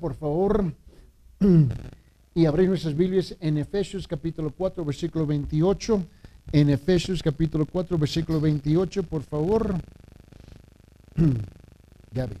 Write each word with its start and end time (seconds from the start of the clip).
por 0.00 0.14
favor, 0.14 0.72
y 2.34 2.46
abrir 2.46 2.68
nuestras 2.68 2.96
Biblias 2.96 3.36
en 3.40 3.58
Efesios 3.58 4.08
capítulo 4.08 4.50
4, 4.50 4.84
versículo 4.84 5.26
28. 5.26 6.06
En 6.52 6.70
Efesios 6.70 7.22
capítulo 7.22 7.66
4, 7.66 7.98
versículo 7.98 8.40
28, 8.40 9.02
por 9.04 9.22
favor. 9.22 9.74
Gaby. 12.12 12.34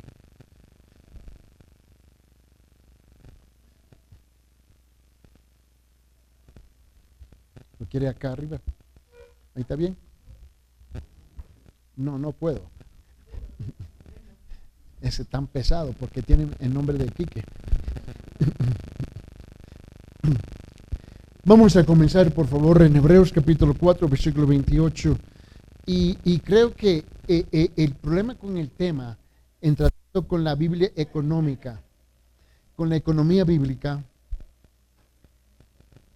¿Lo 7.78 7.86
quiere 7.86 8.08
acá 8.08 8.32
arriba? 8.32 8.60
¿Ahí 9.54 9.62
está 9.62 9.76
bien? 9.76 9.96
No, 11.96 12.18
no 12.18 12.32
puedo. 12.32 12.79
Ese 15.00 15.24
tan 15.24 15.46
pesado 15.46 15.92
porque 15.98 16.22
tiene 16.22 16.48
el 16.58 16.74
nombre 16.74 16.98
de 16.98 17.08
Quique. 17.08 17.44
Vamos 21.44 21.74
a 21.76 21.84
comenzar, 21.84 22.30
por 22.32 22.46
favor, 22.46 22.82
en 22.82 22.94
Hebreos 22.94 23.32
capítulo 23.32 23.74
4, 23.74 24.08
versículo 24.08 24.46
28. 24.46 25.16
Y, 25.86 26.38
creo 26.40 26.74
que 26.74 27.04
eh, 27.26 27.46
eh, 27.50 27.70
el 27.76 27.94
problema 27.94 28.34
con 28.36 28.56
el 28.56 28.70
tema, 28.70 29.16
en 29.60 29.74
tratando 29.74 30.28
con 30.28 30.44
la 30.44 30.54
Biblia 30.54 30.92
económica, 30.94 31.80
con 32.76 32.88
la 32.88 32.96
economía 32.96 33.44
bíblica, 33.44 34.04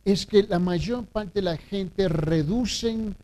es 0.05 0.27
que 0.27 0.43
la 0.43 0.59
mayor 0.59 1.07
parte 1.07 1.41
de 1.41 1.43
la 1.43 1.57
gente 1.57 2.09
reducen 2.09 3.16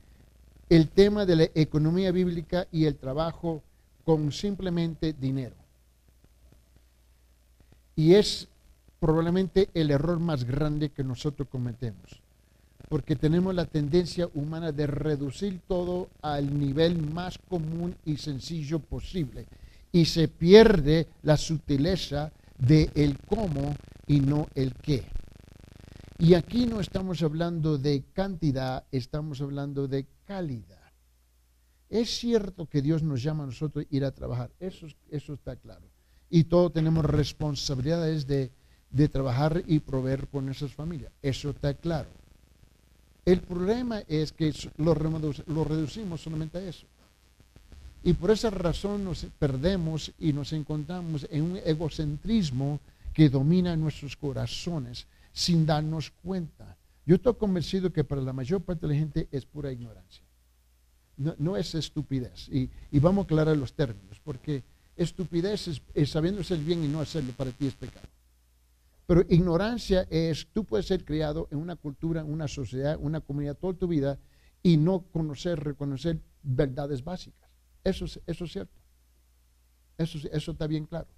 el 0.70 0.88
tema 0.88 1.26
de 1.26 1.36
la 1.36 1.44
economía 1.54 2.10
bíblica 2.10 2.66
y 2.72 2.86
el 2.86 2.96
trabajo 2.96 3.62
con 4.04 4.32
simplemente 4.32 5.12
dinero. 5.12 5.56
Y 7.96 8.14
es 8.14 8.48
probablemente 8.98 9.68
el 9.74 9.90
error 9.90 10.20
más 10.20 10.44
grande 10.44 10.90
que 10.90 11.02
nosotros 11.02 11.48
cometemos, 11.48 12.20
porque 12.88 13.16
tenemos 13.16 13.54
la 13.54 13.64
tendencia 13.64 14.28
humana 14.34 14.72
de 14.72 14.86
reducir 14.86 15.60
todo 15.66 16.08
al 16.22 16.58
nivel 16.58 17.00
más 17.12 17.38
común 17.48 17.96
y 18.04 18.16
sencillo 18.16 18.78
posible, 18.78 19.46
y 19.92 20.04
se 20.04 20.28
pierde 20.28 21.08
la 21.22 21.36
sutileza 21.36 22.30
de 22.58 22.90
el 22.94 23.18
cómo 23.18 23.74
y 24.06 24.20
no 24.20 24.46
el 24.54 24.74
qué. 24.74 25.04
Y 26.18 26.34
aquí 26.34 26.66
no 26.66 26.80
estamos 26.80 27.22
hablando 27.22 27.78
de 27.78 28.04
cantidad, 28.12 28.84
estamos 28.92 29.40
hablando 29.40 29.88
de 29.88 30.06
calidad. 30.26 30.79
Es 31.90 32.08
cierto 32.18 32.66
que 32.66 32.80
Dios 32.80 33.02
nos 33.02 33.20
llama 33.20 33.42
a 33.42 33.46
nosotros 33.46 33.84
a 33.84 33.94
ir 33.94 34.04
a 34.04 34.12
trabajar, 34.12 34.48
eso, 34.60 34.86
está 35.10 35.56
claro. 35.56 35.82
Y 36.30 36.44
todos 36.44 36.72
tenemos 36.72 37.04
responsabilidades 37.04 38.28
de, 38.28 38.52
trabajar 39.08 39.62
y 39.66 39.80
proveer 39.80 40.28
por 40.28 40.44
nuestras 40.44 40.72
familias, 40.72 41.12
eso 41.20 41.50
está 41.50 41.74
claro. 41.74 42.08
El 43.24 43.40
problema 43.40 44.02
es 44.06 44.32
que 44.32 44.54
lo, 44.76 44.94
lo 44.94 45.64
reducimos 45.64 46.20
solamente 46.20 46.58
a 46.58 46.62
eso. 46.62 46.86
Y 48.04 48.12
por 48.14 48.30
esa 48.30 48.50
razón 48.50 49.04
nos 49.04 49.26
perdemos 49.38 50.12
y 50.18 50.32
nos 50.32 50.52
encontramos 50.52 51.26
en 51.30 51.42
un 51.42 51.56
egocentrismo 51.64 52.80
que 53.12 53.28
domina 53.28 53.76
nuestros 53.76 54.16
corazones 54.16 55.06
sin 55.32 55.66
darnos 55.66 56.10
cuenta. 56.22 56.76
Yo 57.04 57.16
estoy 57.16 57.34
convencido 57.34 57.92
que 57.92 58.04
para 58.04 58.22
la 58.22 58.32
mayor 58.32 58.62
parte 58.62 58.86
de 58.86 58.94
la 58.94 58.98
gente 58.98 59.28
es 59.32 59.44
pura 59.44 59.72
ignorancia. 59.72 60.22
No, 61.20 61.56
es 61.56 61.74
estupidez. 61.74 62.48
Y, 62.48 62.70
vamos 62.98 63.22
a 63.22 63.24
aclarar 63.24 63.56
los 63.56 63.74
términos, 63.74 64.18
porque 64.24 64.64
estupidez 64.96 65.68
es, 65.68 65.82
es 65.92 66.10
sabiendo 66.10 66.40
hacer 66.40 66.58
bien 66.58 66.82
y 66.82 66.88
no 66.88 67.00
hacerlo 67.00 67.32
para 67.36 67.50
ti 67.50 67.66
es 67.66 67.74
pecado. 67.74 68.08
Pero 69.06 69.26
ignorancia 69.28 70.06
es, 70.08 70.48
tú 70.52 70.64
puedes 70.64 70.86
ser 70.86 71.04
criado 71.04 71.46
en 71.50 71.58
una 71.58 71.76
cultura, 71.76 72.24
una 72.24 72.48
sociedad, 72.48 72.96
una 72.98 73.20
comunidad 73.20 73.58
toda 73.58 73.74
tu 73.74 73.86
vida 73.86 74.18
y 74.62 74.78
no 74.78 75.02
conocer, 75.02 75.60
reconocer 75.60 76.20
verdades 76.42 77.04
básicas. 77.04 77.50
Eso, 77.84 78.06
eso 78.26 78.44
es 78.44 78.52
cierto. 78.52 78.80
Eso, 79.98 80.18
eso 80.32 80.52
está 80.52 80.66
bien 80.66 80.86
claro. 80.86 81.08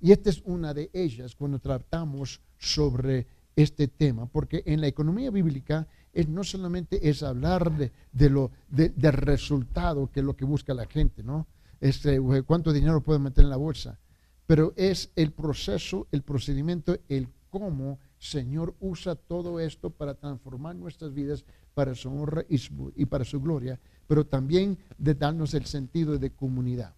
Y 0.00 0.10
esta 0.10 0.30
es 0.30 0.42
una 0.44 0.74
de 0.74 0.90
ellas 0.92 1.36
cuando 1.36 1.60
tratamos 1.60 2.40
sobre 2.58 3.28
este 3.54 3.86
tema, 3.86 4.26
porque 4.26 4.64
en 4.66 4.80
la 4.80 4.88
economía 4.88 5.30
bíblica 5.30 5.86
es, 6.12 6.28
no 6.28 6.44
solamente 6.44 7.08
es 7.08 7.22
hablar 7.22 7.72
de, 7.72 8.30
lo, 8.30 8.50
del 8.68 9.12
resultado, 9.12 10.10
que 10.10 10.20
es 10.20 10.26
lo 10.26 10.36
que 10.36 10.44
busca 10.44 10.74
la 10.74 10.86
gente, 10.86 11.22
¿no? 11.22 11.46
Este, 11.80 12.20
cuánto 12.46 12.72
dinero 12.72 13.00
puede 13.02 13.18
meter 13.18 13.44
en 13.44 13.50
la 13.50 13.56
bolsa, 13.56 13.98
pero 14.46 14.72
es 14.76 15.10
el 15.16 15.32
proceso, 15.32 16.06
el 16.12 16.22
procedimiento, 16.22 16.96
el 17.08 17.28
cómo 17.50 17.98
Señor 18.18 18.74
usa 18.80 19.16
todo 19.16 19.58
esto 19.58 19.90
para 19.90 20.14
transformar 20.14 20.76
nuestras 20.76 21.12
vidas 21.12 21.44
para 21.74 21.94
su 21.94 22.08
honra 22.08 22.44
y, 22.48 22.60
y 22.94 23.06
para 23.06 23.24
su 23.24 23.40
gloria, 23.40 23.80
pero 24.06 24.24
también 24.24 24.78
de 24.96 25.14
darnos 25.14 25.54
el 25.54 25.66
sentido 25.66 26.18
de 26.18 26.30
comunidad. 26.30 26.94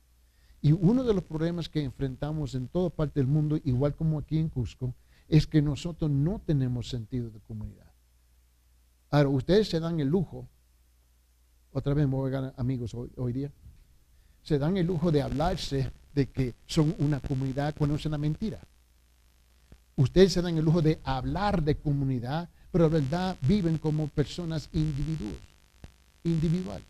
Y 0.60 0.72
uno 0.72 1.04
de 1.04 1.14
los 1.14 1.24
problemas 1.24 1.68
que 1.68 1.82
enfrentamos 1.82 2.54
en 2.54 2.68
toda 2.68 2.90
parte 2.90 3.20
del 3.20 3.26
mundo, 3.26 3.58
igual 3.64 3.94
como 3.94 4.18
aquí 4.18 4.38
en 4.38 4.48
Cusco, 4.48 4.94
es 5.28 5.46
que 5.46 5.62
nosotros 5.62 6.10
no 6.10 6.40
tenemos 6.44 6.88
sentido 6.88 7.30
de 7.30 7.40
comunidad. 7.40 7.83
Ahora, 9.14 9.28
ustedes 9.28 9.68
se 9.68 9.78
dan 9.78 10.00
el 10.00 10.08
lujo, 10.08 10.44
otra 11.72 11.94
vez 11.94 12.04
me 12.04 12.16
voy 12.16 12.30
a 12.30 12.32
ganar 12.32 12.54
amigos 12.56 12.94
hoy, 12.94 13.32
día, 13.32 13.48
se 14.42 14.58
dan 14.58 14.76
el 14.76 14.88
lujo 14.88 15.12
de 15.12 15.22
hablarse 15.22 15.92
de 16.12 16.26
que 16.26 16.54
son 16.66 16.96
una 16.98 17.20
comunidad 17.20 17.76
es 17.78 18.06
una 18.06 18.18
mentira. 18.18 18.58
Ustedes 19.94 20.32
se 20.32 20.42
dan 20.42 20.58
el 20.58 20.64
lujo 20.64 20.82
de 20.82 20.98
hablar 21.04 21.62
de 21.62 21.76
comunidad, 21.76 22.48
pero 22.72 22.88
la 22.88 22.90
verdad 22.90 23.36
viven 23.42 23.78
como 23.78 24.08
personas 24.08 24.68
individuos, 24.72 25.38
individual. 26.24 26.82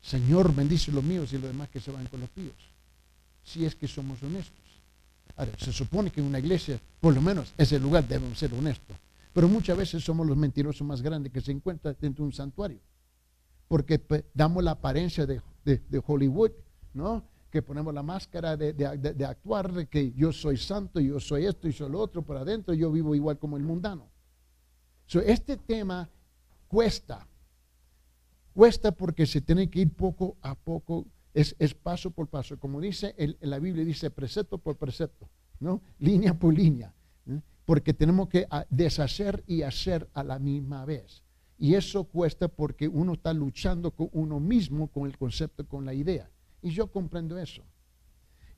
Señor, 0.00 0.52
bendice 0.52 0.90
los 0.90 1.04
míos 1.04 1.32
y 1.32 1.38
los 1.38 1.52
demás 1.52 1.68
que 1.68 1.78
se 1.78 1.92
van 1.92 2.06
con 2.06 2.18
los 2.18 2.30
píos. 2.30 2.56
Si 3.44 3.64
es 3.64 3.76
que 3.76 3.86
somos 3.86 4.20
honestos. 4.24 4.58
Ahora, 5.36 5.52
se 5.56 5.72
supone 5.72 6.10
que 6.10 6.20
en 6.20 6.26
una 6.26 6.40
iglesia, 6.40 6.80
por 7.00 7.14
lo 7.14 7.22
menos, 7.22 7.54
ese 7.56 7.78
lugar 7.78 8.08
debemos 8.08 8.36
ser 8.36 8.52
honestos. 8.52 8.96
Pero 9.32 9.48
muchas 9.48 9.76
veces 9.76 10.04
somos 10.04 10.26
los 10.26 10.36
mentirosos 10.36 10.86
más 10.86 11.00
grandes 11.00 11.32
que 11.32 11.40
se 11.40 11.52
encuentran 11.52 11.96
dentro 12.00 12.24
de 12.24 12.26
un 12.26 12.32
santuario. 12.32 12.80
Porque 13.68 13.98
pues, 13.98 14.24
damos 14.34 14.62
la 14.62 14.72
apariencia 14.72 15.26
de, 15.26 15.40
Hollywood, 16.06 16.52
¿no? 16.92 17.24
Que 17.50 17.62
ponemos 17.62 17.94
la 17.94 18.02
máscara 18.02 18.56
de, 18.56 19.26
actuar, 19.26 19.72
de 19.72 19.86
que 19.86 20.12
yo 20.12 20.32
soy 20.32 20.56
santo, 20.56 21.00
yo 21.00 21.20
soy 21.20 21.46
esto 21.46 21.68
y 21.68 21.72
soy 21.72 21.90
lo 21.90 22.00
otro, 22.00 22.22
por 22.22 22.36
adentro 22.36 22.74
yo 22.74 22.90
vivo 22.90 23.14
igual 23.14 23.38
como 23.38 23.56
el 23.56 23.62
mundano. 23.62 24.08
este 25.08 25.56
tema 25.56 26.08
cuesta. 26.68 27.26
Cuesta 28.54 28.92
porque 28.92 29.24
se 29.26 29.40
tiene 29.40 29.70
que 29.70 29.80
ir 29.80 29.90
poco 29.90 30.36
a 30.42 30.54
poco, 30.54 31.06
es, 31.32 31.54
paso 31.74 32.10
por 32.10 32.28
paso. 32.28 32.58
Como 32.58 32.80
dice 32.80 33.14
la 33.40 33.58
Biblia, 33.58 33.84
dice 33.84 34.10
precepto 34.10 34.58
por 34.58 34.76
precepto, 34.76 35.28
¿no? 35.60 35.80
Línea 35.98 36.34
por 36.34 36.52
línea. 36.52 36.92
¿eh? 37.26 37.40
Porque 37.64 37.94
tenemos 37.94 38.28
que 38.28 38.46
ah, 38.50 38.66
deshacer 38.70 39.44
y 39.46 39.62
hacer 39.62 40.08
a 40.14 40.24
la 40.24 40.38
misma 40.38 40.84
vez. 40.84 41.22
Y 41.58 41.74
eso 41.74 42.04
cuesta 42.04 42.48
porque 42.48 42.88
uno 42.88 43.12
está 43.12 43.32
luchando 43.32 43.92
con 43.92 44.08
uno 44.12 44.40
mismo, 44.40 44.88
con 44.88 45.06
el 45.06 45.16
concepto, 45.16 45.66
con 45.66 45.84
la 45.84 45.94
idea. 45.94 46.28
Y 46.60 46.70
yo 46.70 46.90
comprendo 46.90 47.38
eso. 47.38 47.62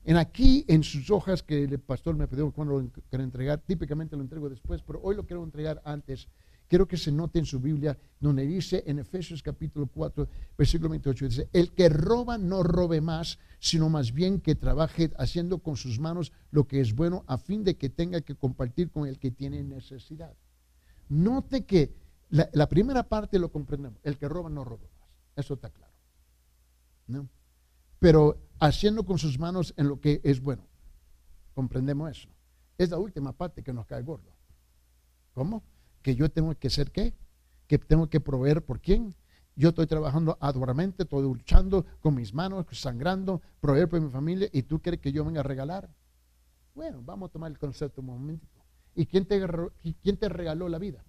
En 0.03 0.17
aquí, 0.17 0.65
en 0.67 0.83
sus 0.83 1.09
hojas 1.09 1.41
que 1.41 1.63
el 1.63 1.79
pastor 1.79 2.15
me 2.15 2.27
pidió 2.27 2.51
cuando 2.51 2.79
lo 2.79 2.89
quiero 3.09 3.23
entregar, 3.23 3.59
típicamente 3.59 4.15
lo 4.15 4.21
entrego 4.21 4.49
después, 4.49 4.81
pero 4.83 4.99
hoy 5.01 5.15
lo 5.15 5.25
quiero 5.25 5.43
entregar 5.43 5.81
antes 5.83 6.27
Quiero 6.67 6.87
que 6.87 6.97
se 6.97 7.11
note 7.11 7.37
en 7.37 7.45
su 7.45 7.59
Biblia 7.59 7.97
donde 8.19 8.45
dice 8.45 8.83
en 8.87 8.97
Efesios 8.99 9.43
capítulo 9.43 9.85
4, 9.87 10.27
versículo 10.57 10.89
28, 10.89 11.25
dice, 11.27 11.49
el 11.53 11.73
que 11.73 11.89
roba 11.89 12.37
no 12.37 12.63
robe 12.63 13.01
más, 13.01 13.37
sino 13.59 13.87
más 13.87 14.13
bien 14.13 14.41
que 14.41 14.55
trabaje 14.55 15.11
haciendo 15.17 15.59
con 15.59 15.77
sus 15.77 15.99
manos 15.99 16.31
lo 16.49 16.67
que 16.67 16.81
es 16.81 16.95
bueno 16.95 17.23
a 17.27 17.37
fin 17.37 17.63
de 17.63 17.77
que 17.77 17.89
tenga 17.89 18.21
que 18.21 18.35
compartir 18.35 18.89
con 18.89 19.07
el 19.07 19.19
que 19.19 19.29
tiene 19.29 19.63
necesidad. 19.63 20.35
Note 21.07 21.65
que 21.65 21.93
la, 22.29 22.67
primera 22.67 23.03
parte 23.03 23.37
lo 23.37 23.51
comprendemos, 23.51 23.99
el 24.03 24.17
que 24.17 24.27
roba 24.27 24.49
no 24.49 24.63
roba 24.63 24.87
más, 24.99 25.09
eso 25.35 25.53
está 25.53 25.69
claro. 25.69 25.93
¿no? 27.07 27.29
Pero 27.99 28.41
haciendo 28.59 29.05
con 29.05 29.19
sus 29.19 29.37
manos 29.37 29.73
en 29.77 29.87
lo 29.87 29.99
que 29.99 30.19
es 30.23 30.41
bueno, 30.41 30.67
comprendemos 31.53 32.09
eso. 32.09 32.29
Es 32.77 32.89
la 32.89 32.97
última 32.97 33.33
parte 33.33 33.61
que 33.61 33.71
nos 33.71 33.85
cae 33.85 34.01
gordo. 34.01 34.31
¿Cómo? 35.33 35.63
Que 36.05 36.15
yo 36.15 36.29
tengo 36.29 36.53
que 36.53 36.69
ser 36.69 36.91
qué? 36.91 37.15
Que 37.65 37.79
tengo 37.79 38.11
que 38.11 38.19
proveer 38.19 38.63
por 38.63 38.79
quién. 38.79 39.15
Yo 39.55 39.69
estoy 39.69 39.87
trabajando 39.87 40.37
arduamente, 40.39 41.01
estoy 41.01 41.23
luchando 41.23 41.83
con 41.99 42.13
mis 42.13 42.31
manos, 42.31 42.63
sangrando, 42.73 43.41
proveer 43.59 43.89
por 43.89 43.99
mi 43.99 44.11
familia 44.11 44.47
y 44.53 44.61
tú 44.61 44.79
quieres 44.79 45.01
que 45.01 45.11
yo 45.11 45.25
venga 45.25 45.39
a 45.39 45.43
regalar. 45.43 45.89
Bueno, 46.75 47.01
vamos 47.03 47.29
a 47.29 47.31
tomar 47.31 47.49
el 47.49 47.57
concepto 47.57 48.01
un 48.01 48.07
momentito. 48.07 48.63
¿Y 48.93 49.07
quién 49.07 49.25
te, 49.25 49.43
quién 50.03 50.17
te 50.17 50.29
regaló 50.29 50.69
la 50.69 50.77
vida? 50.77 51.03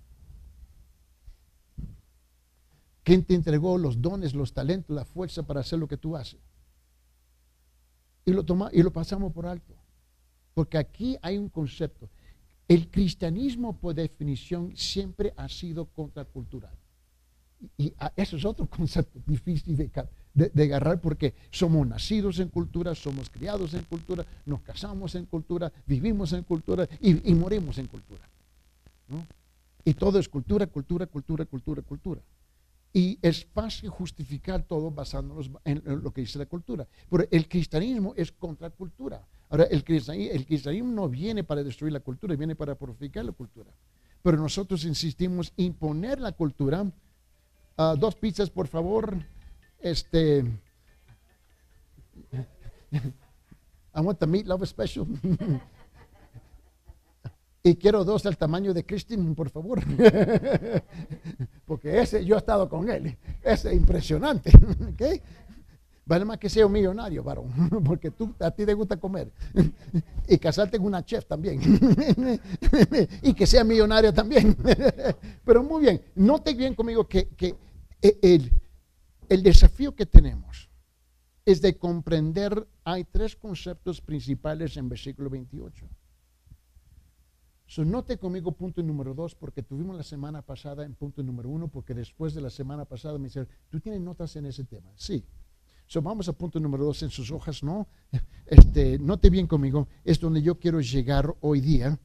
¿Quién 3.03 3.23
te 3.23 3.35
entregó 3.35 3.77
los 3.77 4.01
dones, 4.01 4.33
los 4.33 4.55
talentos, 4.55 4.97
la 4.97 5.05
fuerza 5.05 5.43
para 5.43 5.61
hacer 5.61 5.79
lo 5.79 5.89
que 5.89 5.99
tú 5.99 6.17
haces? 6.17 6.41
Y 8.25 8.33
lo, 8.33 8.47
toma, 8.47 8.71
y 8.73 8.83
lo 8.83 8.91
pasamos 8.95 9.31
por 9.35 9.45
alto. 9.45 9.75
Porque 10.55 10.79
aquí 10.79 11.19
hay 11.21 11.37
un 11.37 11.51
concepto. 11.51 12.09
El 12.69 12.89
cristianismo, 12.89 13.79
por 13.79 13.95
definición, 13.95 14.77
siempre 14.77 15.33
ha 15.37 15.49
sido 15.49 15.85
contracultural. 15.87 16.75
Y, 17.79 17.93
ah, 17.99 18.13
eso 18.17 18.37
es 18.37 18.45
otro 18.45 18.67
concepto 18.71 19.21
difícil 19.27 19.77
de, 19.77 20.63
agarrar 20.63 21.01
porque 21.01 21.35
somos 21.51 21.87
nacidos 21.87 22.39
en 22.41 22.49
cultura, 22.49 22.95
somos 22.95 23.31
criados 23.31 23.73
en 23.75 23.85
cultura, 23.85 24.25
nos 24.45 24.61
casamos 24.61 25.15
en 25.15 25.27
cultura, 25.27 25.73
vivimos 25.87 26.33
en 26.33 26.43
cultura 26.43 26.89
y, 27.01 27.15
morimos 27.35 27.79
en 27.79 27.87
cultura. 27.87 28.29
Y 29.85 29.95
todo 29.95 30.19
es 30.19 30.29
cultura, 30.29 30.67
cultura, 30.67 31.07
cultura, 31.07 31.45
cultura, 31.47 31.83
cultura. 31.83 32.21
Y 32.93 33.19
es 33.23 33.45
fácil 33.45 33.91
justificar 33.91 34.63
todo 34.63 34.91
basándonos 34.91 35.51
en 35.65 35.83
lo 36.03 36.11
que 36.13 36.23
dice 36.23 36.39
la 36.39 36.47
cultura. 36.47 36.87
Pero 37.09 37.25
el 37.31 37.49
cristianismo 37.49 38.13
es 38.17 38.33
contracultura. 38.33 39.23
Ahora, 39.49 39.65
el 39.65 39.85
cristianismo, 39.85 40.35
el 40.35 40.47
cristianismo 40.47 40.93
no 40.93 41.09
viene 41.09 41.45
para 41.45 41.63
destruir 41.63 41.93
la 41.93 42.01
cultura, 42.01 42.35
viene 42.35 42.57
para 42.57 42.75
purificar 42.75 43.25
la 43.25 43.33
cultura. 43.33 43.71
Pero 44.23 44.39
nosotros 44.39 44.85
insistimos 44.85 45.53
imponer 45.57 46.21
la 46.21 46.33
cultura. 46.33 46.85
Ah, 47.77 47.95
dos 47.97 48.17
pizzas, 48.17 48.51
por 48.51 48.67
favor. 48.67 49.17
Este. 49.79 50.45
I 53.95 54.01
want 54.01 54.19
the 54.19 54.27
meat 54.27 54.47
love 54.47 54.67
special. 54.67 55.07
y 57.63 57.77
quiero 57.77 58.05
dos 58.05 58.23
del 58.23 58.37
tamaño 58.37 58.75
de 58.75 58.85
Christine, 58.85 59.35
por 59.35 59.51
favor. 59.51 59.81
Porque 61.67 62.01
ese, 62.01 62.25
yo 62.25 62.35
he 62.35 62.39
estado 62.39 62.69
con 62.69 62.91
él. 62.91 63.17
Ese 63.43 63.69
es 63.69 63.75
impresionante. 63.77 64.51
¿okay? 64.93 65.21
Vale 66.09 66.25
más 66.25 66.39
que 66.39 66.49
sea 66.49 66.65
un 66.67 66.73
millonario, 66.73 67.25
varón, 67.25 67.51
porque 67.85 68.13
tú, 68.13 68.33
a 68.39 68.51
ti 68.53 68.65
te 68.65 68.75
gusta 68.75 68.97
comer. 68.97 69.31
Y 70.29 70.39
casarte 70.39 70.79
con 70.79 70.89
una 70.89 71.05
chef 71.05 71.25
también. 71.27 71.61
Y 73.23 73.35
que 73.35 73.47
sea 73.47 73.63
millonario 73.65 74.13
también. 74.13 74.57
Pero 75.45 75.63
muy 75.63 75.83
bien, 75.83 76.03
note 76.17 76.55
bien 76.55 76.75
conmigo 76.75 77.07
que, 77.07 77.29
el, 78.01 78.53
el 79.29 79.43
desafío 79.43 79.95
que 79.95 80.07
tenemos 80.07 80.69
es 81.45 81.61
de 81.63 81.77
comprender, 81.77 82.67
hay 82.83 83.05
tres 83.05 83.37
conceptos 83.37 84.01
principales 84.01 84.77
en 84.77 84.89
versículo 84.89 85.31
28. 85.31 85.87
So, 87.67 87.85
note 87.85 88.19
conmigo 88.19 88.53
punto 88.53 88.83
número 88.83 89.15
dos, 89.15 89.35
porque 89.35 89.63
tuvimos 89.63 89.97
la 89.97 90.05
semana 90.05 90.43
pasada 90.43 90.85
en 90.85 90.95
punto 90.95 91.23
número 91.23 91.49
uno, 91.49 91.69
porque 91.69 91.95
después 91.95 92.35
de 92.35 92.41
la 92.41 92.51
semana 92.51 92.85
pasada 92.85 93.19
me 93.19 93.27
dijeron, 93.27 93.49
¿tú 93.71 93.81
tienes 93.81 94.01
notas 94.01 94.35
en 94.37 94.47
ese 94.47 94.65
tema? 94.65 94.91
Sí. 94.97 95.25
So, 95.87 96.03
vamos 96.03 96.29
a 96.29 96.33
punto 96.33 96.59
número 96.59 96.85
dos 96.85 97.03
en 97.03 97.11
sus 97.11 97.31
hojas, 97.31 97.63
¿no? 97.63 97.89
Este, 98.47 98.97
note 99.01 99.29
bien 99.29 99.49
conmigo, 99.49 99.89
es 100.05 100.21
donde 100.21 100.41
yo 100.41 100.57
quiero 100.57 100.81
llegar 100.81 101.35
hoy 101.41 101.61
día. 101.61 101.99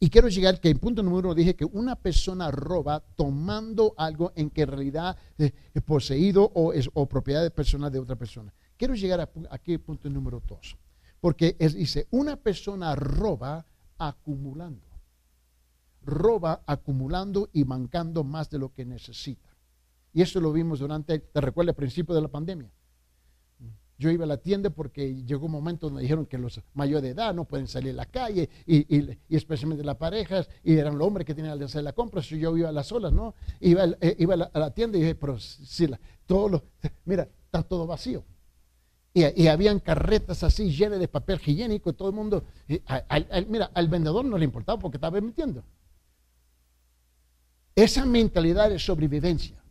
Y 0.00 0.10
quiero 0.10 0.26
llegar 0.26 0.60
que 0.60 0.68
en 0.68 0.80
punto 0.80 1.00
número 1.00 1.28
uno 1.28 1.34
dije 1.36 1.54
que 1.54 1.64
una 1.64 1.94
persona 1.94 2.50
roba 2.50 2.98
tomando 3.14 3.94
algo 3.96 4.32
en 4.34 4.50
que 4.50 4.62
en 4.62 4.68
realidad 4.68 5.16
es 5.38 5.52
poseído 5.84 6.50
o 6.54 6.72
es 6.72 6.90
propiedad 7.08 7.40
de 7.40 7.52
persona 7.52 7.88
de 7.88 8.00
otra 8.00 8.16
persona. 8.16 8.52
Quiero 8.76 8.96
llegar 8.96 9.20
a, 9.20 9.30
aquí 9.50 9.78
punto 9.78 10.10
número 10.10 10.42
dos. 10.44 10.76
Porque 11.20 11.54
es, 11.60 11.74
dice, 11.74 12.08
una 12.10 12.34
persona 12.34 12.96
roba 12.96 13.64
acumulando. 13.96 14.88
Roba 16.02 16.64
acumulando 16.66 17.48
y 17.52 17.64
mancando 17.64 18.24
más 18.24 18.50
de 18.50 18.58
lo 18.58 18.72
que 18.74 18.84
necesita. 18.84 19.51
Y 20.12 20.22
eso 20.22 20.40
lo 20.40 20.52
vimos 20.52 20.80
durante, 20.80 21.18
te 21.18 21.40
recuerdo, 21.40 21.70
el 21.70 21.76
principio 21.76 22.14
de 22.14 22.22
la 22.22 22.28
pandemia. 22.28 22.70
Yo 23.98 24.10
iba 24.10 24.24
a 24.24 24.26
la 24.26 24.36
tienda 24.36 24.70
porque 24.70 25.22
llegó 25.24 25.46
un 25.46 25.52
momento 25.52 25.86
donde 25.86 26.02
dijeron 26.02 26.26
que 26.26 26.36
los 26.36 26.60
mayores 26.74 27.02
de 27.02 27.10
edad 27.10 27.32
no 27.32 27.44
pueden 27.44 27.68
salir 27.68 27.92
a 27.92 27.96
la 27.96 28.06
calle 28.06 28.50
y, 28.66 29.16
especialmente 29.34 29.84
las 29.84 29.96
parejas 29.96 30.48
y 30.64 30.74
eran 30.76 30.98
los 30.98 31.06
hombres 31.06 31.24
que 31.24 31.34
tenían 31.34 31.56
que 31.56 31.66
hacer 31.66 31.84
la 31.84 31.92
compra. 31.92 32.20
yo 32.20 32.56
iba 32.56 32.68
a 32.68 32.72
las 32.72 32.90
olas, 32.90 33.12
¿no? 33.12 33.34
Iba, 33.60 33.84
eh, 34.00 34.16
iba 34.18 34.34
a, 34.34 34.58
la, 34.58 34.70
tienda 34.72 34.98
y 34.98 35.02
dije, 35.02 35.14
pero 35.14 35.38
si 35.38 35.86
la, 35.86 36.00
todo 36.26 36.48
lo, 36.48 36.64
mira, 37.04 37.28
está 37.44 37.62
todo 37.62 37.86
vacío. 37.86 38.24
Y, 39.14 39.46
habían 39.46 39.78
carretas 39.78 40.42
así 40.42 40.70
llenas 40.70 40.98
de 40.98 41.06
papel 41.06 41.38
higiénico 41.38 41.90
y 41.90 41.92
todo 41.92 42.08
el 42.08 42.14
mundo. 42.14 42.44
mira, 43.48 43.70
al 43.74 43.88
vendedor 43.88 44.24
no 44.24 44.36
le 44.36 44.44
importaba 44.44 44.80
porque 44.80 44.96
estaba 44.96 45.18
emitiendo. 45.18 45.62
Esa 47.76 48.04
mentalidad 48.04 48.68
de 48.68 48.78
sobrevivencia, 48.78 49.61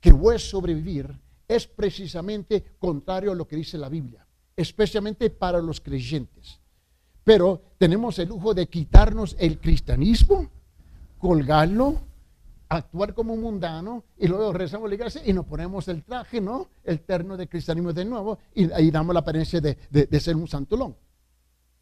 que 0.00 0.10
a 0.10 0.38
sobrevivir, 0.38 1.18
es 1.48 1.66
precisamente 1.66 2.74
contrario 2.78 3.32
a 3.32 3.34
lo 3.34 3.46
que 3.46 3.56
dice 3.56 3.78
la 3.78 3.88
Biblia, 3.88 4.26
especialmente 4.56 5.30
para 5.30 5.60
los 5.60 5.80
creyentes. 5.80 6.60
Pero 7.24 7.62
tenemos 7.78 8.18
el 8.18 8.28
lujo 8.28 8.54
de 8.54 8.68
quitarnos 8.68 9.36
el 9.38 9.58
cristianismo, 9.58 10.50
colgarlo 11.18 12.00
actuar 12.68 13.14
como 13.14 13.34
un 13.34 13.42
mundano 13.42 14.04
y 14.18 14.26
luego 14.26 14.52
rezamos 14.52 14.88
la 14.88 14.94
iglesia 14.94 15.22
y 15.24 15.32
nos 15.32 15.46
ponemos 15.46 15.86
el 15.88 16.02
traje, 16.02 16.40
¿no? 16.40 16.68
El 16.84 17.00
terno 17.00 17.36
de 17.36 17.48
cristianismo 17.48 17.92
de 17.92 18.04
nuevo 18.04 18.38
y 18.54 18.70
ahí 18.72 18.90
damos 18.90 19.14
la 19.14 19.20
apariencia 19.20 19.60
de, 19.60 20.20
ser 20.20 20.36
un 20.36 20.48
santolón. 20.48 20.96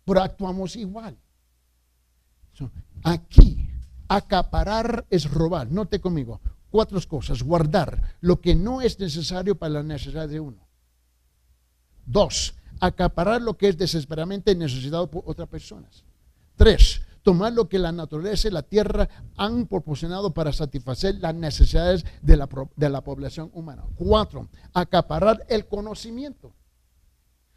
Pero 0.04 0.20
actuamos 0.20 0.76
igual. 0.76 1.16
aquí, 3.02 3.70
acaparar 4.08 5.06
es 5.08 5.30
robar. 5.30 5.70
Note 5.70 6.00
conmigo. 6.00 6.40
Cuatro 6.74 6.98
cosas. 7.06 7.40
Guardar 7.40 8.16
lo 8.20 8.40
que 8.40 8.56
no 8.56 8.80
es 8.80 8.98
necesario 8.98 9.54
para 9.54 9.74
la 9.74 9.82
necesidad 9.84 10.28
de 10.28 10.40
uno. 10.40 10.66
Dos, 12.04 12.56
acaparar 12.80 13.40
lo 13.40 13.56
que 13.56 13.68
es 13.68 13.78
desesperadamente 13.78 14.56
necesitado 14.56 15.08
por 15.08 15.22
otras 15.24 15.48
personas. 15.48 16.02
Tres, 16.56 17.02
tomar 17.22 17.52
lo 17.52 17.68
que 17.68 17.78
la 17.78 17.92
naturaleza 17.92 18.48
y 18.48 18.50
la 18.50 18.64
tierra 18.64 19.08
han 19.36 19.68
proporcionado 19.68 20.34
para 20.34 20.52
satisfacer 20.52 21.20
las 21.20 21.36
necesidades 21.36 22.04
de 22.22 22.36
la, 22.36 22.48
de 22.74 22.90
la 22.90 23.02
población 23.02 23.52
humana. 23.54 23.84
Cuatro, 23.94 24.48
acaparar 24.72 25.46
el 25.48 25.68
conocimiento, 25.68 26.56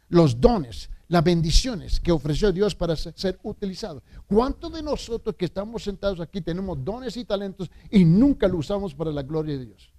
los 0.08 0.40
dones, 0.40 0.90
las 1.08 1.24
bendiciones 1.24 2.00
que 2.00 2.12
ofreció 2.12 2.52
Dios 2.52 2.74
para 2.74 2.94
ser 2.96 3.38
utilizados. 3.42 4.02
¿Cuántos 4.26 4.72
de 4.72 4.82
nosotros 4.82 5.34
que 5.36 5.46
estamos 5.46 5.82
sentados 5.82 6.20
aquí 6.20 6.40
tenemos 6.40 6.82
dones 6.84 7.16
y 7.16 7.24
talentos 7.24 7.70
y 7.90 8.04
nunca 8.04 8.46
lo 8.46 8.58
usamos 8.58 8.94
para 8.94 9.10
la 9.10 9.22
gloria 9.22 9.56
de 9.58 9.66
Dios? 9.66 9.92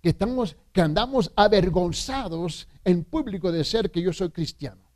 Que, 0.00 0.10
estamos, 0.10 0.56
que 0.72 0.80
andamos 0.80 1.30
avergonzados 1.36 2.68
en 2.84 3.04
público 3.04 3.52
de 3.52 3.64
ser 3.64 3.90
que 3.90 4.00
yo 4.00 4.12
soy 4.12 4.30
cristiano. 4.30 4.90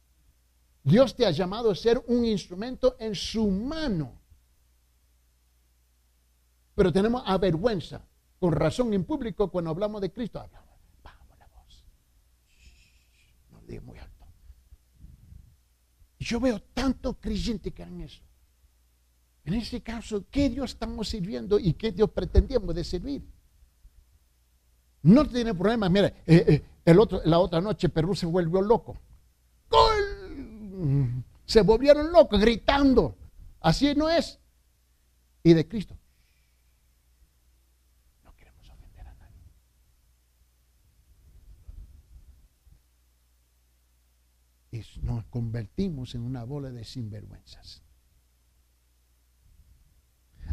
Dios 0.85 1.17
te 1.17 1.25
ha 1.25 1.31
llamado 1.31 1.71
a 1.71 1.75
ser 1.75 2.03
un 2.09 2.25
instrumento 2.27 2.97
en 2.99 3.15
su 3.15 3.51
mano. 3.51 4.21
Pero 6.75 6.93
tenemos 6.93 7.23
avergüenza, 7.25 8.05
con 8.39 8.53
razón 8.53 8.93
en 8.93 9.05
público, 9.05 9.51
cuando 9.51 9.71
hablamos 9.71 10.01
de 10.03 10.13
Cristo, 10.13 10.41
hablamos, 10.41 10.77
vamos 11.03 11.39
la 11.39 11.47
voz. 11.47 11.85
No 13.51 13.54
muy 13.81 13.99
alto. 13.99 14.27
Yo 16.19 16.41
veo 16.41 16.61
tanto 16.61 17.15
creyente 17.21 17.73
que 17.73 17.83
hagan 17.83 18.01
eso. 18.01 18.23
En 19.45 19.55
ese 19.55 19.83
caso, 19.83 20.25
¿qué 20.31 20.49
Dios 20.49 20.71
estamos 20.71 21.09
sirviendo 21.09 21.59
y 21.59 21.75
qué 21.75 21.93
Dios 21.93 22.11
pretendíamos 22.11 22.75
de 22.75 22.85
servir? 22.85 23.23
No 25.03 25.29
tiene 25.29 25.55
problema. 25.55 25.89
Mira, 25.91 26.09
eh, 26.27 26.45
eh, 26.49 26.65
el 26.85 26.99
otro, 26.99 27.21
la 27.27 27.39
otra 27.39 27.61
noche 27.61 27.91
Perú 27.91 28.15
se 28.15 28.25
volvió 28.27 28.63
loco. 28.63 28.97
¡Gol! 29.69 31.25
se 31.47 31.63
volvieron 31.63 32.11
locos 32.13 32.41
gritando. 32.41 33.17
Así 33.61 33.95
no 33.95 34.09
es. 34.09 34.39
Y 35.43 35.53
de 35.53 35.69
Cristo. 35.69 35.97
No 38.23 38.35
queremos 38.35 38.69
ofender 38.71 39.07
a 39.07 39.15
nadie. 39.15 39.43
Y 44.75 44.83
nos 45.03 45.25
convertimos 45.27 46.17
en 46.17 46.23
una 46.23 46.43
bola 46.43 46.73
de 46.73 46.85
sinvergüenzas. 46.85 47.81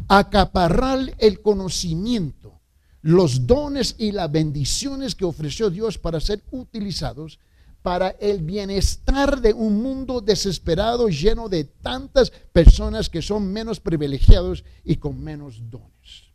Acaparrar 0.06 1.12
el 1.18 1.42
conocimiento, 1.42 2.60
los 3.00 3.48
dones 3.48 3.96
y 3.98 4.12
las 4.12 4.30
bendiciones 4.30 5.16
que 5.16 5.24
ofreció 5.24 5.70
Dios 5.70 5.98
para 5.98 6.20
ser 6.20 6.40
utilizados 6.52 7.40
para 7.82 8.10
el 8.10 8.42
bienestar 8.42 9.40
de 9.40 9.52
un 9.52 9.82
mundo 9.82 10.20
desesperado 10.20 11.08
lleno 11.08 11.48
de 11.48 11.64
tantas 11.64 12.30
personas 12.30 13.10
que 13.10 13.22
son 13.22 13.52
menos 13.52 13.80
privilegiados 13.80 14.62
y 14.84 14.98
con 14.98 15.20
menos 15.20 15.68
dones. 15.68 16.30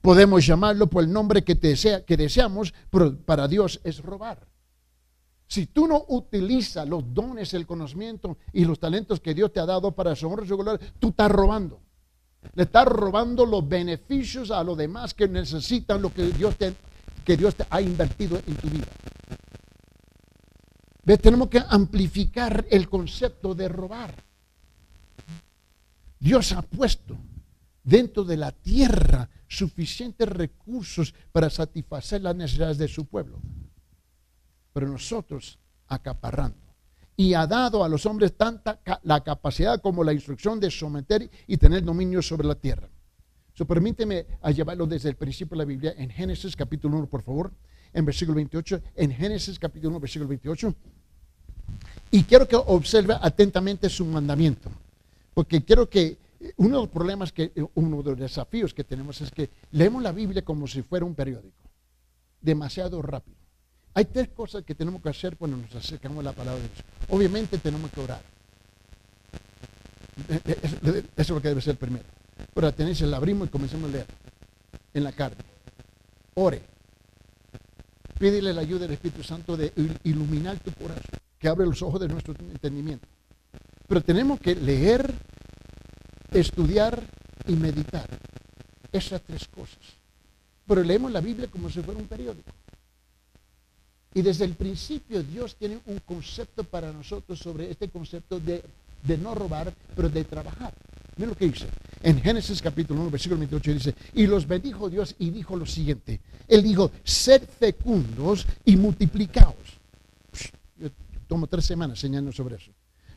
Podemos 0.00 0.46
llamarlo 0.46 0.86
por 0.86 1.02
el 1.02 1.12
nombre 1.12 1.42
que, 1.42 1.58
que 1.58 2.16
deseamos, 2.16 2.72
pero 2.90 3.18
para 3.18 3.48
Dios 3.48 3.80
es 3.82 3.98
robar. 3.98 4.49
Si 5.50 5.66
tú 5.66 5.88
no 5.88 6.04
utilizas 6.06 6.88
los 6.88 7.12
dones, 7.12 7.54
el 7.54 7.66
conocimiento 7.66 8.38
y 8.52 8.64
los 8.64 8.78
talentos 8.78 9.18
que 9.18 9.34
Dios 9.34 9.52
te 9.52 9.58
ha 9.58 9.66
dado 9.66 9.90
para 9.90 10.14
su 10.14 10.28
honra 10.28 10.44
y 10.44 10.48
su 10.48 10.56
gloria, 10.56 10.92
tú 11.00 11.08
estás 11.08 11.28
robando. 11.28 11.80
Le 12.54 12.62
estás 12.62 12.86
robando 12.86 13.44
los 13.44 13.68
beneficios 13.68 14.52
a 14.52 14.62
los 14.62 14.78
demás 14.78 15.12
que 15.12 15.26
necesitan 15.26 16.00
lo 16.00 16.14
que 16.14 16.26
Dios 16.28 16.56
te, 16.56 16.72
que 17.24 17.36
Dios 17.36 17.56
te 17.56 17.66
ha 17.68 17.80
invertido 17.80 18.40
en 18.46 18.54
tu 18.54 18.68
vida. 18.68 18.86
¿Ve? 21.02 21.18
Tenemos 21.18 21.48
que 21.48 21.60
amplificar 21.68 22.64
el 22.70 22.88
concepto 22.88 23.52
de 23.52 23.68
robar. 23.68 24.14
Dios 26.20 26.52
ha 26.52 26.62
puesto 26.62 27.16
dentro 27.82 28.22
de 28.22 28.36
la 28.36 28.52
tierra 28.52 29.28
suficientes 29.48 30.28
recursos 30.28 31.12
para 31.32 31.50
satisfacer 31.50 32.22
las 32.22 32.36
necesidades 32.36 32.78
de 32.78 32.86
su 32.86 33.06
pueblo. 33.06 33.40
Pero 34.72 34.88
nosotros 34.88 35.58
acaparrando. 35.88 36.58
Y 37.16 37.34
ha 37.34 37.46
dado 37.46 37.84
a 37.84 37.88
los 37.88 38.06
hombres 38.06 38.36
tanta 38.36 38.80
la 39.02 39.22
capacidad 39.22 39.80
como 39.80 40.02
la 40.02 40.12
instrucción 40.12 40.58
de 40.58 40.70
someter 40.70 41.28
y 41.46 41.56
tener 41.58 41.84
dominio 41.84 42.22
sobre 42.22 42.46
la 42.46 42.54
tierra. 42.54 42.88
So, 43.52 43.66
permíteme 43.66 44.26
a 44.40 44.52
llevarlo 44.52 44.86
desde 44.86 45.10
el 45.10 45.16
principio 45.16 45.54
de 45.54 45.58
la 45.58 45.66
Biblia 45.66 45.94
en 45.98 46.08
Génesis 46.08 46.56
capítulo 46.56 46.96
1, 46.96 47.06
por 47.08 47.22
favor, 47.22 47.52
en 47.92 48.04
versículo 48.06 48.36
28, 48.36 48.80
en 48.96 49.12
Génesis 49.12 49.58
capítulo 49.58 49.90
1, 49.90 50.00
versículo 50.00 50.28
28. 50.28 50.74
Y 52.12 52.22
quiero 52.24 52.48
que 52.48 52.56
observe 52.56 53.14
atentamente 53.20 53.88
su 53.90 54.06
mandamiento, 54.06 54.70
porque 55.34 55.62
quiero 55.62 55.90
que 55.90 56.16
uno 56.56 56.76
de 56.76 56.82
los 56.84 56.88
problemas, 56.88 57.32
que, 57.32 57.52
uno 57.74 58.02
de 58.02 58.10
los 58.10 58.18
desafíos 58.18 58.72
que 58.72 58.84
tenemos 58.84 59.20
es 59.20 59.30
que 59.30 59.50
leemos 59.72 60.02
la 60.02 60.12
Biblia 60.12 60.42
como 60.42 60.66
si 60.66 60.82
fuera 60.82 61.04
un 61.04 61.14
periódico, 61.14 61.68
demasiado 62.40 63.02
rápido. 63.02 63.39
Hay 64.00 64.06
tres 64.06 64.30
cosas 64.30 64.64
que 64.64 64.74
tenemos 64.74 65.02
que 65.02 65.10
hacer 65.10 65.36
cuando 65.36 65.58
nos 65.58 65.74
acercamos 65.74 66.20
a 66.20 66.22
la 66.22 66.32
palabra 66.32 66.58
de 66.58 66.68
Dios. 66.68 66.84
Obviamente 67.10 67.58
tenemos 67.58 67.90
que 67.90 68.00
orar. 68.00 68.22
Eh, 70.26 70.40
eh, 70.42 70.56
eso 70.62 71.04
es 71.16 71.28
lo 71.28 71.42
que 71.42 71.48
debe 71.48 71.60
ser 71.60 71.76
primero. 71.76 72.06
Pero 72.54 72.72
la 72.78 73.06
la 73.08 73.16
abrimos 73.18 73.48
y 73.48 73.50
comencemos 73.50 73.90
a 73.90 73.92
leer 73.92 74.06
en 74.94 75.04
la 75.04 75.12
carta. 75.12 75.44
Ore. 76.32 76.62
Pídele 78.18 78.54
la 78.54 78.62
ayuda 78.62 78.80
del 78.86 78.92
Espíritu 78.92 79.22
Santo 79.22 79.54
de 79.54 79.70
iluminar 80.04 80.58
tu 80.60 80.72
corazón, 80.72 81.20
que 81.38 81.48
abre 81.48 81.66
los 81.66 81.82
ojos 81.82 82.00
de 82.00 82.08
nuestro 82.08 82.32
entendimiento. 82.32 83.06
Pero 83.86 84.00
tenemos 84.00 84.40
que 84.40 84.54
leer 84.54 85.12
estudiar 86.32 87.02
y 87.46 87.52
meditar. 87.52 88.08
Esas 88.92 89.20
tres 89.20 89.46
cosas. 89.46 90.00
Pero 90.66 90.82
leemos 90.82 91.12
la 91.12 91.20
Biblia 91.20 91.48
como 91.48 91.68
si 91.68 91.82
fuera 91.82 92.00
un 92.00 92.06
periódico. 92.06 92.50
Y 94.14 94.22
desde 94.22 94.44
el 94.44 94.54
principio 94.54 95.22
Dios 95.22 95.56
tiene 95.56 95.80
un 95.86 95.98
concepto 96.00 96.64
para 96.64 96.92
nosotros 96.92 97.38
sobre 97.38 97.70
este 97.70 97.88
concepto 97.88 98.40
de, 98.40 98.62
no 99.18 99.34
robar, 99.34 99.72
pero 99.94 100.08
de 100.08 100.24
trabajar. 100.24 100.74
Miren 101.16 101.30
lo 101.30 101.36
que 101.36 101.48
dice. 101.48 101.66
En 102.02 102.20
Génesis 102.20 102.60
capítulo 102.62 103.00
1, 103.02 103.10
versículo 103.10 103.38
28 103.38 103.72
dice, 103.72 103.94
y 104.14 104.26
los 104.26 104.46
bendijo 104.46 104.88
Dios 104.88 105.14
y 105.18 105.30
dijo 105.30 105.56
lo 105.56 105.66
siguiente. 105.66 106.20
Él 106.48 106.62
dijo, 106.62 106.90
sed 107.04 107.42
fecundos 107.42 108.46
y 108.64 108.76
multiplicaos. 108.76 109.78
Yo 110.78 110.88
tomo 111.28 111.46
tres 111.46 111.66
semanas 111.66 111.98
enseñando 111.98 112.32
sobre 112.32 112.56
eso. 112.56 112.70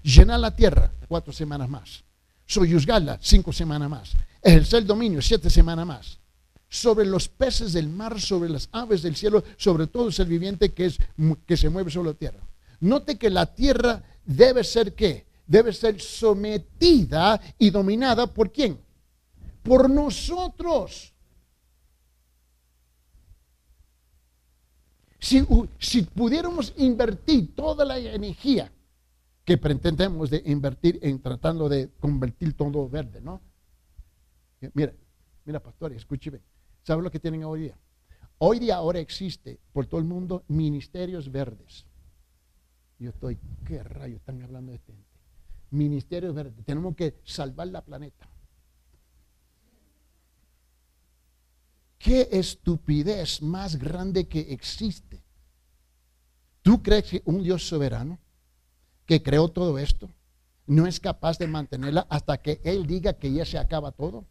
Llenar 0.03 0.39
la 0.39 0.55
tierra, 0.55 0.91
cuatro 1.07 1.31
semanas 1.31 1.69
más 1.69 2.03
soyuzgarla 2.45 3.17
cinco 3.21 3.51
semanas 3.53 3.89
más, 3.89 4.13
ejercer 4.41 4.81
el 4.81 4.87
dominio 4.87 5.21
siete 5.21 5.49
semanas 5.49 5.85
más, 5.85 6.19
sobre 6.73 7.05
los 7.05 7.29
peces 7.29 7.71
del 7.71 7.87
mar, 7.87 8.19
sobre 8.19 8.49
las 8.49 8.67
aves 8.71 9.03
del 9.03 9.15
cielo, 9.15 9.43
sobre 9.57 9.85
todo 9.85 10.11
ser 10.11 10.25
viviente 10.25 10.73
que, 10.73 10.87
es, 10.87 10.97
que 11.45 11.55
se 11.55 11.69
mueve 11.69 11.91
sobre 11.91 12.09
la 12.09 12.15
tierra. 12.15 12.39
Note 12.79 13.15
que 13.19 13.29
la 13.29 13.45
tierra 13.45 14.01
debe 14.25 14.63
ser 14.63 14.95
qué? 14.95 15.27
Debe 15.45 15.71
ser 15.71 16.01
sometida 16.01 17.39
y 17.59 17.69
dominada 17.69 18.25
por 18.25 18.51
quién? 18.51 18.79
Por 19.61 19.87
nosotros. 19.87 21.13
Si, 25.19 25.45
si 25.77 26.01
pudiéramos 26.01 26.73
invertir 26.77 27.53
toda 27.53 27.85
la 27.85 27.99
energía 27.99 28.71
que 29.45 29.59
pretendemos 29.59 30.31
de 30.31 30.41
invertir 30.47 30.97
en 31.03 31.21
tratando 31.21 31.69
de 31.69 31.91
convertir 31.99 32.53
todo 32.53 32.89
verde, 32.89 33.21
¿no? 33.21 33.41
Mira, 34.73 34.91
mira, 35.45 35.59
pastor, 35.59 35.93
escúcheme. 35.93 36.39
¿Sabe 36.83 37.01
lo 37.01 37.11
que 37.11 37.19
tienen 37.19 37.43
hoy 37.43 37.61
día? 37.61 37.77
Hoy 38.37 38.59
día 38.59 38.75
ahora 38.75 38.99
existe 38.99 39.59
por 39.71 39.85
todo 39.85 39.99
el 39.99 40.05
mundo 40.05 40.43
ministerios 40.47 41.31
verdes. 41.31 41.85
Yo 42.99 43.09
estoy, 43.09 43.39
¿qué 43.65 43.83
rayos 43.83 44.19
están 44.19 44.41
hablando 44.41 44.71
de 44.71 44.77
este? 44.77 44.93
Ministerios 45.71 46.35
verdes. 46.35 46.65
Tenemos 46.65 46.95
que 46.95 47.19
salvar 47.23 47.67
la 47.67 47.83
planeta. 47.83 48.29
¿Qué 51.97 52.27
estupidez 52.31 53.41
más 53.41 53.77
grande 53.77 54.27
que 54.27 54.41
existe? 54.53 55.23
¿Tú 56.61 56.83
crees 56.83 57.05
que 57.05 57.21
un 57.25 57.43
Dios 57.43 57.65
soberano 57.67 58.19
que 59.05 59.23
creó 59.23 59.49
todo 59.49 59.77
esto 59.77 60.09
no 60.65 60.87
es 60.87 60.99
capaz 60.99 61.37
de 61.37 61.47
mantenerla 61.47 62.07
hasta 62.09 62.37
que 62.37 62.61
Él 62.63 62.87
diga 62.87 63.13
que 63.13 63.31
ya 63.31 63.45
se 63.45 63.57
acaba 63.57 63.91
todo. 63.91 64.25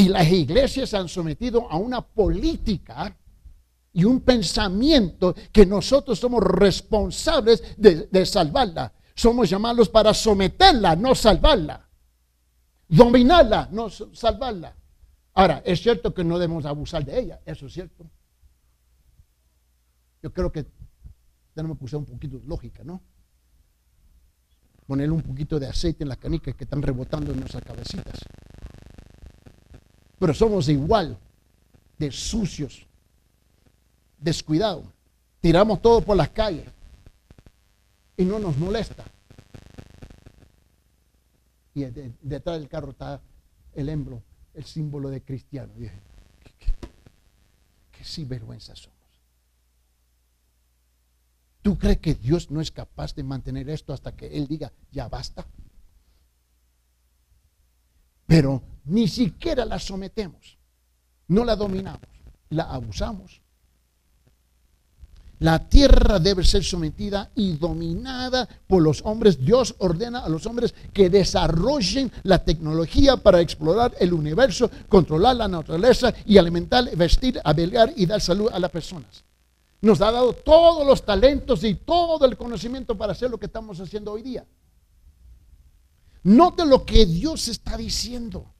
Y 0.00 0.08
las 0.08 0.26
iglesias 0.32 0.88
se 0.88 0.96
han 0.96 1.10
sometido 1.10 1.70
a 1.70 1.76
una 1.76 2.00
política 2.00 3.14
y 3.92 4.04
un 4.04 4.22
pensamiento 4.22 5.34
que 5.52 5.66
nosotros 5.66 6.18
somos 6.18 6.42
responsables 6.42 7.76
de, 7.76 8.24
salvarla. 8.24 8.94
Somos 9.14 9.50
llamados 9.50 9.90
para 9.90 10.14
someterla, 10.14 10.96
no 10.96 11.14
salvarla. 11.14 11.86
Dominarla, 12.88 13.68
no 13.72 13.90
salvarla. 13.90 14.74
Ahora, 15.34 15.62
es 15.66 15.82
cierto 15.82 16.14
que 16.14 16.24
no 16.24 16.38
debemos 16.38 16.64
abusar 16.64 17.04
de 17.04 17.20
ella, 17.20 17.40
eso 17.44 17.66
es 17.66 17.74
cierto. 17.74 18.10
Yo 20.22 20.32
creo 20.32 20.50
que 20.50 20.64
tenemos 21.52 21.76
que 21.76 21.84
usar 21.84 21.98
un 21.98 22.06
poquito 22.06 22.38
de 22.38 22.46
lógica, 22.46 22.82
¿no? 22.84 23.02
Ponerle 24.86 25.12
un 25.12 25.22
poquito 25.22 25.60
de 25.60 25.66
aceite 25.66 26.04
en 26.04 26.08
las 26.08 26.16
canicas 26.16 26.54
que 26.54 26.64
están 26.64 26.80
rebotando 26.80 27.32
en 27.32 27.40
nuestras 27.40 27.62
cabecitas. 27.64 28.18
Pero 30.20 30.34
somos 30.34 30.68
igual 30.68 31.18
de 31.98 32.12
sucios, 32.12 32.86
descuidados. 34.18 34.84
Tiramos 35.40 35.80
todo 35.80 36.02
por 36.02 36.14
las 36.14 36.28
calles 36.28 36.66
y 38.18 38.24
no 38.24 38.38
nos 38.38 38.58
molesta. 38.58 39.02
Y 41.72 41.84
detrás 42.20 42.58
del 42.58 42.68
carro 42.68 42.90
está 42.90 43.18
el 43.72 43.88
emblo, 43.88 44.22
el 44.52 44.64
símbolo 44.64 45.08
de 45.08 45.22
cristiano. 45.22 45.72
Y 45.78 45.80
dije, 45.80 45.98
qué, 46.58 46.70
qué, 47.92 48.24
vergüenza 48.26 48.76
son. 48.76 48.92
¿Tú 51.62 51.78
crees 51.78 51.98
que 51.98 52.14
Dios 52.14 52.50
no 52.50 52.60
es 52.60 52.70
capaz 52.70 53.14
de 53.14 53.22
mantener 53.22 53.70
esto 53.70 53.94
hasta 53.94 54.14
que 54.14 54.26
Él 54.26 54.46
diga, 54.46 54.70
ya 54.92 55.08
basta? 55.08 55.46
Pero 58.30 58.62
ni 58.84 59.08
siquiera 59.08 59.64
la 59.64 59.80
sometemos, 59.80 60.56
no 61.26 61.44
la 61.44 61.56
dominamos, 61.56 62.06
la 62.50 62.62
abusamos. 62.62 63.40
La 65.40 65.58
tierra 65.58 66.20
debe 66.20 66.44
ser 66.44 66.62
sometida 66.62 67.32
y 67.34 67.56
dominada 67.56 68.48
por 68.68 68.82
los 68.82 69.02
hombres. 69.04 69.44
Dios 69.44 69.74
ordena 69.78 70.20
a 70.20 70.28
los 70.28 70.46
hombres 70.46 70.72
que 70.92 71.10
desarrollen 71.10 72.12
la 72.22 72.38
tecnología 72.38 73.16
para 73.16 73.40
explorar 73.40 73.96
el 73.98 74.12
universo, 74.12 74.70
controlar 74.88 75.34
la 75.34 75.48
naturaleza 75.48 76.14
y 76.24 76.38
alimentar, 76.38 76.88
vestir, 76.96 77.40
abelgar 77.42 77.92
y 77.96 78.06
dar 78.06 78.20
salud 78.20 78.48
a 78.52 78.60
las 78.60 78.70
personas. 78.70 79.24
Nos 79.80 80.00
ha 80.02 80.12
dado 80.12 80.34
todos 80.34 80.86
los 80.86 81.04
talentos 81.04 81.64
y 81.64 81.74
todo 81.74 82.24
el 82.26 82.36
conocimiento 82.36 82.96
para 82.96 83.10
hacer 83.10 83.28
lo 83.28 83.38
que 83.38 83.46
estamos 83.46 83.80
haciendo 83.80 84.12
hoy 84.12 84.22
día. 84.22 84.46
Note 86.22 86.66
lo 86.66 86.84
que 86.84 87.06
Dios 87.06 87.48
está 87.48 87.76
diciendo. 87.76 88.54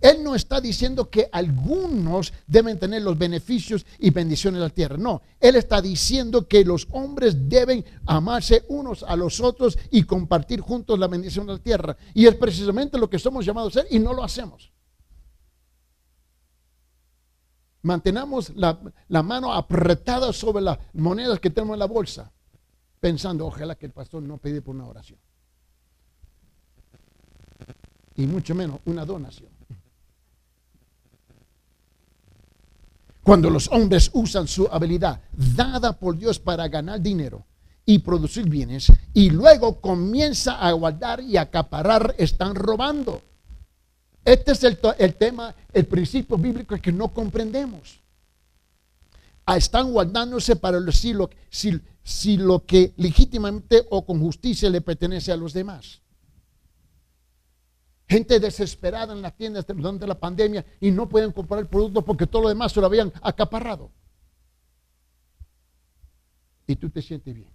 Él 0.00 0.22
no 0.22 0.34
está 0.34 0.60
diciendo 0.60 1.08
que 1.08 1.28
algunos 1.32 2.32
deben 2.46 2.78
tener 2.78 3.02
los 3.02 3.16
beneficios 3.16 3.86
y 3.98 4.10
bendiciones 4.10 4.60
de 4.60 4.66
la 4.66 4.74
tierra. 4.74 4.96
No, 4.98 5.22
Él 5.40 5.56
está 5.56 5.80
diciendo 5.80 6.46
que 6.46 6.64
los 6.64 6.86
hombres 6.90 7.48
deben 7.48 7.84
amarse 8.04 8.64
unos 8.68 9.02
a 9.02 9.16
los 9.16 9.40
otros 9.40 9.78
y 9.90 10.02
compartir 10.02 10.60
juntos 10.60 10.98
la 10.98 11.08
bendición 11.08 11.46
de 11.46 11.54
la 11.54 11.58
tierra. 11.58 11.96
Y 12.12 12.26
es 12.26 12.34
precisamente 12.34 12.98
lo 12.98 13.08
que 13.08 13.18
somos 13.18 13.46
llamados 13.46 13.76
a 13.76 13.80
hacer 13.80 13.94
y 13.94 13.98
no 13.98 14.12
lo 14.12 14.22
hacemos. 14.22 14.70
mantenamos 17.86 18.52
la, 18.56 19.22
mano 19.22 19.52
apretada 19.54 20.32
sobre 20.32 20.60
las 20.60 20.76
monedas 20.92 21.38
que 21.38 21.50
tenemos 21.50 21.74
en 21.74 21.78
la 21.78 21.86
bolsa, 21.86 22.32
pensando, 22.98 23.46
ojalá 23.46 23.76
que 23.76 23.86
el 23.86 23.92
pastor 23.92 24.24
no 24.24 24.38
pide 24.38 24.60
por 24.60 24.74
una 24.74 24.86
oración. 24.86 25.20
Y 28.16 28.26
mucho 28.26 28.54
menos 28.54 28.80
una 28.86 29.04
donación. 29.04 29.56
Cuando 33.26 33.50
los 33.50 33.68
hombres 33.72 34.08
usan 34.12 34.46
su 34.46 34.68
habilidad 34.70 35.20
dada 35.32 35.92
por 35.92 36.16
Dios 36.16 36.38
para 36.38 36.68
ganar 36.68 37.00
dinero 37.00 37.44
y 37.84 37.98
producir 37.98 38.48
bienes 38.48 38.92
y 39.12 39.30
luego 39.30 39.80
comienza 39.80 40.60
a 40.60 40.70
guardar 40.70 41.20
y 41.20 41.36
acaparar, 41.36 42.14
están 42.18 42.54
robando. 42.54 43.20
Este 44.24 44.52
es 44.52 44.62
el, 44.62 44.78
tema, 45.16 45.54
el 45.72 45.86
principio 45.86 46.36
bíblico 46.36 46.76
que 46.76 46.92
no 46.92 47.08
comprendemos. 47.08 48.00
Ah, 49.44 49.56
están 49.56 49.92
guardándose 49.92 50.54
para 50.54 50.78
el 50.78 50.92
siglo, 50.92 51.28
si 51.50 52.36
lo 52.36 52.64
que 52.64 52.92
legítimamente 52.96 53.86
o 53.90 54.04
con 54.06 54.20
justicia 54.20 54.70
le 54.70 54.80
pertenece 54.80 55.32
a 55.32 55.36
los 55.36 55.52
demás. 55.52 56.00
Gente 58.08 58.38
desesperada 58.38 59.12
en 59.12 59.22
las 59.22 59.36
tiendas 59.36 59.66
durante 59.66 60.06
la 60.06 60.18
pandemia 60.18 60.64
y 60.80 60.92
no 60.92 61.08
pueden 61.08 61.32
comprar 61.32 61.60
el 61.60 61.68
producto 61.68 62.04
porque 62.04 62.26
todo 62.26 62.42
lo 62.42 62.48
demás 62.48 62.72
se 62.72 62.80
lo 62.80 62.86
habían 62.86 63.12
acaparrado. 63.20 63.90
Y 66.68 66.76
tú 66.76 66.90
te 66.90 67.02
sientes 67.02 67.34
bien. 67.34 67.50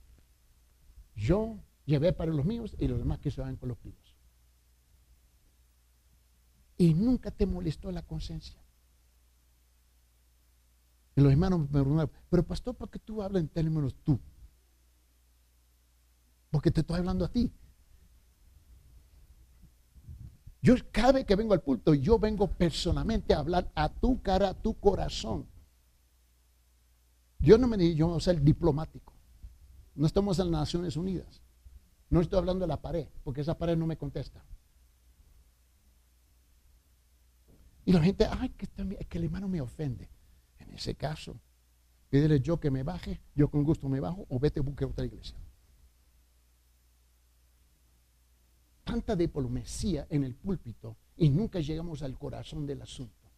Yo 1.16 1.58
llevé 1.86 2.12
para 2.14 2.34
los 2.34 2.46
míos 2.46 2.76
y 2.80 2.88
los 2.88 2.98
demás 2.98 3.20
que 3.20 3.32
se 3.32 3.42
van 3.42 3.56
con 3.56 3.70
los 3.70 3.84
míos. 3.84 4.16
Y 6.78 6.94
nunca 6.94 7.32
te 7.32 7.46
molestó 7.46 7.92
la 7.92 8.02
conciencia. 8.02 8.60
Y 11.16 11.22
los 11.22 11.32
hermanos 11.32 11.60
me 11.60 11.68
preguntaron, 11.68 12.12
pero 12.30 12.44
pastor, 12.44 12.76
¿por 12.76 12.90
qué 12.90 13.00
tú 13.00 13.22
hablas 13.22 13.42
en 13.42 13.50
términos 13.50 13.96
tú? 14.04 14.20
Porque 16.50 16.72
te 16.72 16.82
estoy 16.82 16.98
hablando 16.98 17.26
a 17.26 17.30
ti. 17.30 17.52
Yo 20.62 20.76
cada 20.92 21.14
vez 21.14 21.26
que 21.26 21.36
vengo 21.36 21.54
al 21.54 21.64
culto, 21.64 21.94
yo 21.96 22.20
vengo 22.20 22.48
personalmente 22.48 23.34
a 23.34 23.40
hablar 23.40 23.72
a 23.74 23.90
tu 23.90 24.22
cara, 24.22 24.50
a 24.50 24.54
tu 24.54 24.80
corazón. 24.80 25.48
Yo 27.40 27.58
no 27.58 27.68
me 27.68 27.78
digo, 27.78 27.96
yo 27.96 28.08
voy 28.08 28.18
a 28.18 28.20
ser 28.20 28.42
diplomático. 28.42 29.14
No 29.96 30.06
estamos 30.06 30.38
en 30.38 30.52
las 30.52 30.62
Naciones 30.62 30.96
Unidas. 30.96 31.42
No 32.10 32.22
estoy 32.22 32.38
hablando 32.38 32.64
de 32.64 32.68
la 32.68 32.80
pared, 32.80 33.08
porque 33.24 33.42
esa 33.42 33.58
pared 33.58 33.76
no 33.76 33.88
me 33.88 33.98
contesta. 33.98 34.44
Y 37.84 37.94
la 37.94 38.04
gente, 38.04 38.28
ay, 38.30 38.50
que, 38.50 38.68
que 38.68 39.18
el 39.18 39.24
hermano 39.24 39.48
me 39.48 39.62
ofende. 39.62 40.08
En 40.60 40.72
ese 40.74 40.94
caso, 40.94 41.36
pídele 42.10 42.40
yo 42.40 42.60
que 42.60 42.70
me 42.70 42.84
baje, 42.84 43.20
yo 43.34 43.50
con 43.50 43.64
gusto 43.64 43.90
me 43.90 44.00
bajo, 44.00 44.28
o 44.30 44.40
vete 44.40 44.60
busque 44.60 44.86
otra 44.86 45.06
iglesia. 45.06 45.38
Tanta 48.92 49.16
diplomacia 49.16 50.06
en 50.10 50.26
el 50.26 50.36
púlpito 50.36 50.98
y 51.16 51.30
nunca 51.30 51.62
llegamos 51.62 52.04
al 52.04 52.18
corazón 52.18 52.66
del 52.66 52.82
asunto. 52.82 53.32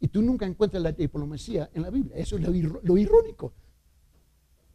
Y 0.00 0.08
tú 0.08 0.22
nunca 0.22 0.46
encuentras 0.46 0.82
la 0.82 0.92
diplomacia 0.92 1.68
en 1.74 1.82
la 1.82 1.90
Biblia. 1.90 2.16
Eso 2.16 2.38
es 2.38 2.42
lo, 2.42 2.96
irónico. 2.96 3.52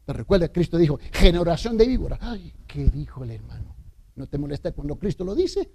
¿Te 0.05 0.13
recuerdas? 0.13 0.51
Cristo 0.53 0.77
dijo, 0.77 0.99
generación 1.11 1.75
de 1.75 1.87
víboras. 1.87 2.19
Ay, 2.21 2.53
¿qué 2.67 2.85
dijo 2.85 3.23
el 3.23 3.31
hermano? 3.31 3.75
¿No 4.15 4.27
te 4.27 4.37
molesta 4.37 4.71
cuando 4.73 4.95
Cristo 4.99 5.23
lo 5.23 5.33
dice? 5.33 5.71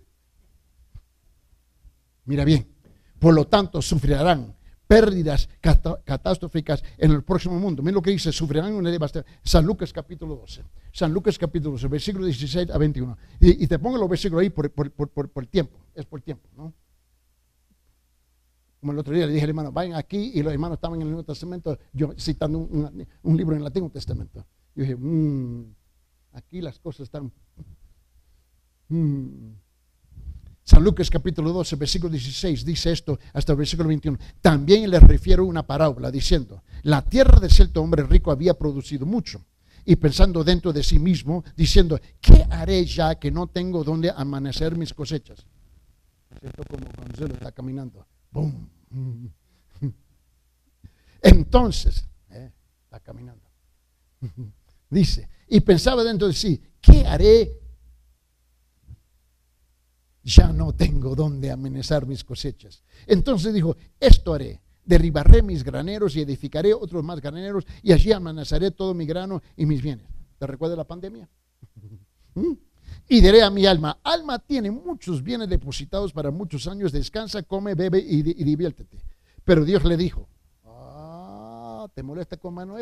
Mira 2.27 2.45
bien, 2.45 2.69
por 3.19 3.35
lo 3.35 3.49
tanto 3.49 3.83
sufrirán 3.83 4.55
pérdidas 4.87 5.49
catastróficas 6.05 6.83
en 6.97 7.11
el 7.13 7.23
próximo 7.23 7.59
mundo. 7.59 7.83
Miren 7.83 7.97
lo 7.97 8.03
que 8.03 8.11
dice, 8.11 8.33
sufrirán 8.33 8.73
una 8.73 8.91
devastación. 8.91 9.35
San 9.43 9.65
Lucas 9.65 9.93
capítulo 9.93 10.37
12. 10.37 10.63
San 10.93 11.13
Lucas 11.13 11.39
capítulo 11.39 11.73
12, 11.73 11.89
versículo 11.89 12.25
16 12.27 12.71
a 12.71 12.79
21. 12.79 13.19
Y, 13.41 13.67
te 13.67 13.79
pongo 13.79 13.99
los 13.99 14.09
versículos 14.09 14.43
ahí 14.43 14.51
por, 14.51 14.73
el 15.37 15.49
tiempo. 15.49 15.79
Es 15.95 16.07
por 16.07 16.21
tiempo, 16.21 16.49
¿no? 16.57 16.73
Como 18.81 18.93
el 18.93 18.99
otro 18.99 19.15
día 19.15 19.27
le 19.27 19.33
dije 19.33 19.45
al 19.45 19.51
hermano, 19.51 19.73
vayan 19.73 19.95
aquí 19.95 20.33
y 20.35 20.43
los 20.43 20.53
hermanos 20.53 20.77
estaban 20.77 21.01
en 21.01 21.07
el 21.07 21.13
Nuevo 21.13 21.25
Testamento, 21.25 21.79
yo 21.93 22.13
citando 22.19 22.59
un, 22.59 23.37
libro 23.37 23.57
en 23.57 23.63
el 23.63 23.67
Antiguo 23.67 23.91
Testamento. 23.91 24.47
Yo 24.75 24.83
dije, 24.83 24.97
mmm, 24.97 25.75
aquí 26.33 26.61
las 26.61 26.79
cosas 26.79 27.01
están... 27.05 27.33
Mmm, 28.89 29.55
San 30.67 30.83
Lucas 30.83 31.09
capítulo 31.09 31.53
12, 31.53 31.77
versículo 31.77 32.11
16 32.11 32.65
dice 32.65 32.91
esto 32.91 33.21
hasta 33.33 33.53
el 33.53 33.59
versículo 33.59 33.87
21. 33.87 34.19
También 34.41 34.91
le 34.91 34.99
refiero 34.99 35.45
una 35.45 35.65
parábola 35.65 36.11
diciendo, 36.11 36.65
la 36.83 37.03
tierra 37.03 37.39
de 37.39 37.49
cierto 37.49 37.81
hombre 37.81 38.03
rico 38.03 38.33
había 38.33 38.53
producido 38.55 39.07
mucho. 39.07 39.45
Y 39.85 39.95
pensando 39.95 40.43
dentro 40.43 40.73
de 40.73 40.83
sí 40.83 40.99
mismo, 40.99 41.45
diciendo, 41.55 42.01
¿qué 42.21 42.45
haré 42.51 42.85
ya 42.85 43.15
que 43.15 43.31
no 43.31 43.47
tengo 43.47 43.85
donde 43.85 44.11
amanecer 44.11 44.77
mis 44.77 44.93
cosechas? 44.93 45.47
Esto 46.43 46.65
como 46.69 46.85
cuando 46.97 47.17
se 47.17 47.29
lo 47.29 47.35
está 47.35 47.53
caminando. 47.53 48.05
¡Bum! 48.33 48.69
Entonces, 51.23 52.09
eh, 52.31 52.51
está 52.83 52.99
caminando. 52.99 53.49
Dice, 54.91 55.29
y 55.47 55.61
pensaba 55.61 56.03
dentro 56.03 56.27
de 56.27 56.35
sí, 56.35 56.61
¿qué 56.81 57.07
haré 57.07 57.66
ya 60.27 60.53
no 60.53 60.73
tengo 60.75 61.15
dónde 61.15 61.53
amenazar 61.53 62.05
mis 62.05 62.25
cosechas. 62.25 62.83
Entonces 63.07 63.55
dijo, 63.55 63.77
esto 64.01 64.35
haré, 64.35 64.61
derribaré 64.85 65.41
mis 65.41 65.63
graneros 65.63 66.17
y 66.17 66.21
edificaré 66.21 66.75
otros 66.75 67.05
más 67.05 67.21
graneros 67.21 67.65
y 67.81 67.93
allí 67.93 68.11
amenazaré 68.11 68.73
todo 68.73 68.93
mi 68.93 69.07
grano 69.07 69.41
y 69.57 69.67
mis 69.67 69.81
bienes. 69.81 70.09
¿Te 70.37 70.49
recuerda 70.49 70.75
la 70.75 70.83
pandemia? 70.83 71.29
¿Mm? 72.35 72.55
Y 73.09 73.21
diré 73.21 73.41
a 73.45 73.51
mi 73.51 73.67
alma, 73.67 74.01
alma 74.03 74.41
tiene 74.41 74.73
muchos 74.73 75.23
bienes 75.23 75.49
depositados 75.49 76.13
para 76.13 76.33
muchos 76.33 76.67
años, 76.67 76.91
descansa, 76.91 77.45
come, 77.45 77.77
bebe 77.77 78.01
y, 78.01 78.23
diviértete. 78.23 78.99
Pero 79.45 79.65
Dios 79.65 79.85
le 79.85 79.97
dijo, 79.97 80.29
ah, 80.65 81.87
¿te 81.95 82.03
molesta 82.03 82.37
con 82.37 82.53
mano? 82.53 82.75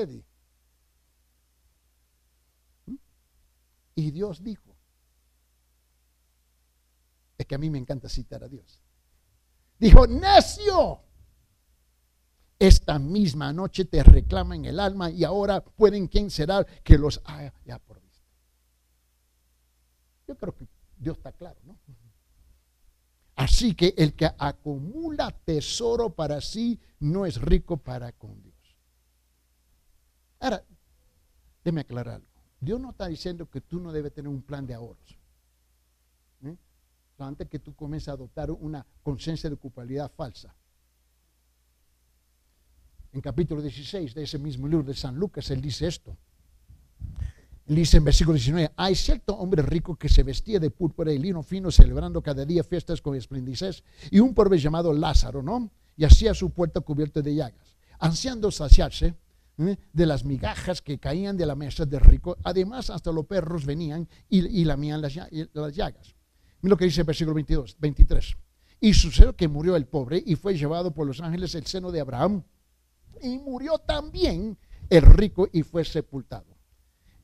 ¿Mm? 2.87 2.94
Y 3.96 4.11
Dios 4.12 4.42
dijo, 4.42 4.73
que 7.44 7.54
a 7.54 7.59
mí 7.59 7.70
me 7.70 7.78
encanta 7.78 8.09
citar 8.09 8.44
a 8.44 8.48
Dios. 8.48 8.83
Dijo, 9.78 10.07
necio, 10.07 11.02
esta 12.59 12.98
misma 12.98 13.52
noche 13.52 13.85
te 13.85 14.02
reclaman 14.02 14.64
el 14.64 14.80
alma 14.80 15.11
y 15.11 15.24
ahora 15.24 15.62
pueden 15.62 16.07
quién 16.09 16.30
será 16.30 16.64
que 16.83 16.98
los 16.98 17.20
haya 17.24 17.52
ya 17.64 17.78
por. 17.78 17.94
Yo 20.26 20.37
creo 20.37 20.54
que 20.54 20.66
Dios 20.96 21.18
está 21.18 21.33
claro, 21.33 21.61
¿no? 21.64 21.78
Así 23.37 23.74
que 23.74 23.94
el 23.96 24.14
que 24.14 24.30
acumula 24.38 25.30
tesoro 25.44 26.14
para 26.14 26.40
sí 26.40 26.80
no 27.00 27.26
es 27.26 27.40
rico 27.40 27.76
para 27.76 28.12
con 28.12 28.40
Dios. 28.42 28.54
Ahora, 30.40 30.64
déme 31.64 31.80
aclarar 31.80 32.14
algo. 32.16 32.28
Dios 32.61 32.80
no 32.80 32.90
está 32.90 33.07
diciendo 33.09 33.50
que 33.50 33.61
tú 33.61 33.80
no 33.80 33.92
debes 33.92 34.14
tener 34.14 34.28
un 34.28 34.42
plan 34.42 34.66
de 34.66 34.74
ahorros 34.74 35.18
antes 37.18 37.48
que 37.48 37.59
tú 37.59 37.74
comiences 37.74 38.09
a 38.09 38.12
adoptar 38.12 38.50
una 38.50 38.85
conciencia 39.03 39.48
de 39.48 39.57
culpabilidad 39.57 40.11
falsa. 40.11 40.55
En 43.12 43.20
capítulo 43.20 43.62
16 43.62 44.14
de 44.14 44.24
ese 44.24 44.38
mismo 44.38 44.66
libro 44.66 44.85
de 44.85 44.94
San 44.94 45.16
Lucas, 45.16 45.48
él 45.50 45.61
dice 45.61 45.87
esto. 45.87 46.16
Él 47.66 47.77
dice 47.77 47.98
en 47.98 48.05
versículo 48.05 48.35
19, 48.35 48.72
hay 48.77 48.94
cierto 48.94 49.37
hombre 49.37 49.62
rico 49.62 49.96
que 49.96 50.09
se 50.09 50.22
vestía 50.22 50.59
de 50.59 50.70
púrpura 50.70 51.12
y 51.12 51.18
lino 51.18 51.42
fino, 51.42 51.70
celebrando 51.70 52.20
cada 52.22 52.44
día 52.44 52.64
fiestas 52.64 53.00
con 53.00 53.14
esplendices, 53.14 53.85
y 54.11 54.18
un 54.18 54.35
pobre 54.35 54.59
llamado 54.59 54.92
Lázaro, 54.92 55.42
¿no? 55.42 55.70
Y 55.96 56.05
hacía 56.05 56.35
su 56.35 56.50
puerta 56.50 56.81
cubierta 56.81 57.22
de 57.22 57.37
llagas, 57.37 57.77
ansiando 58.00 58.50
saciarse 58.50 59.14
¿eh? 59.59 59.77
de 59.92 60.07
las 60.07 60.24
migajas 60.24 60.83
que 60.83 60.98
caían 60.98 61.37
de 61.37 61.46
la 61.46 61.55
mesa 61.55 61.87
del 61.87 62.00
rico. 62.00 62.37
Además, 62.42 62.90
hasta 62.90 63.12
los 63.12 63.27
perros 63.27 63.64
venían 63.64 64.09
y, 64.29 64.64
lamían 64.64 65.00
las 65.00 65.14
llagas. 65.74 66.16
Mira 66.64 66.70
lo 66.70 66.77
que 66.79 66.87
dice 66.87 67.03
el 67.03 67.07
versículo 67.07 67.35
22, 67.35 67.77
23. 67.79 68.37
Y 68.81 68.94
sucedió 68.94 69.37
que 69.37 69.48
murió 69.48 69.77
el 69.77 69.85
pobre 69.85 70.22
y 70.24 70.35
fue 70.35 70.57
llevado 70.57 70.94
por 70.94 71.07
los 71.07 71.20
ángeles 71.20 71.55
el 71.55 71.66
seno 71.66 71.92
de 71.92 72.00
Abraham. 72.00 72.42
Y 73.20 73.37
murió 73.37 73.77
también 73.77 74.57
el 74.88 75.03
rico 75.03 75.46
y 75.53 75.62
fue 75.62 75.85
sepultado. 75.85 76.57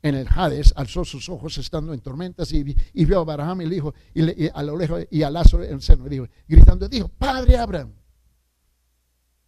En 0.02 0.14
el 0.14 0.28
Hades 0.28 0.74
alzó 0.76 1.06
sus 1.06 1.30
ojos 1.30 1.56
estando 1.56 1.94
en 1.94 2.00
tormentas 2.00 2.52
y, 2.52 2.62
vio 2.62 3.18
a 3.18 3.22
Abraham 3.22 3.62
y 3.62 3.64
le 3.64 3.74
dijo, 3.76 3.94
y, 4.12 4.46
a 4.46 4.62
lo 4.62 4.76
lejos, 4.76 5.06
y 5.10 5.22
a 5.22 5.30
Lázaro 5.30 5.64
en 5.64 5.72
el 5.72 5.80
seno, 5.80 6.06
y 6.06 6.10
dijo, 6.10 6.26
gritando, 6.46 6.86
dijo, 6.86 7.08
Padre 7.08 7.56
Abraham, 7.56 7.94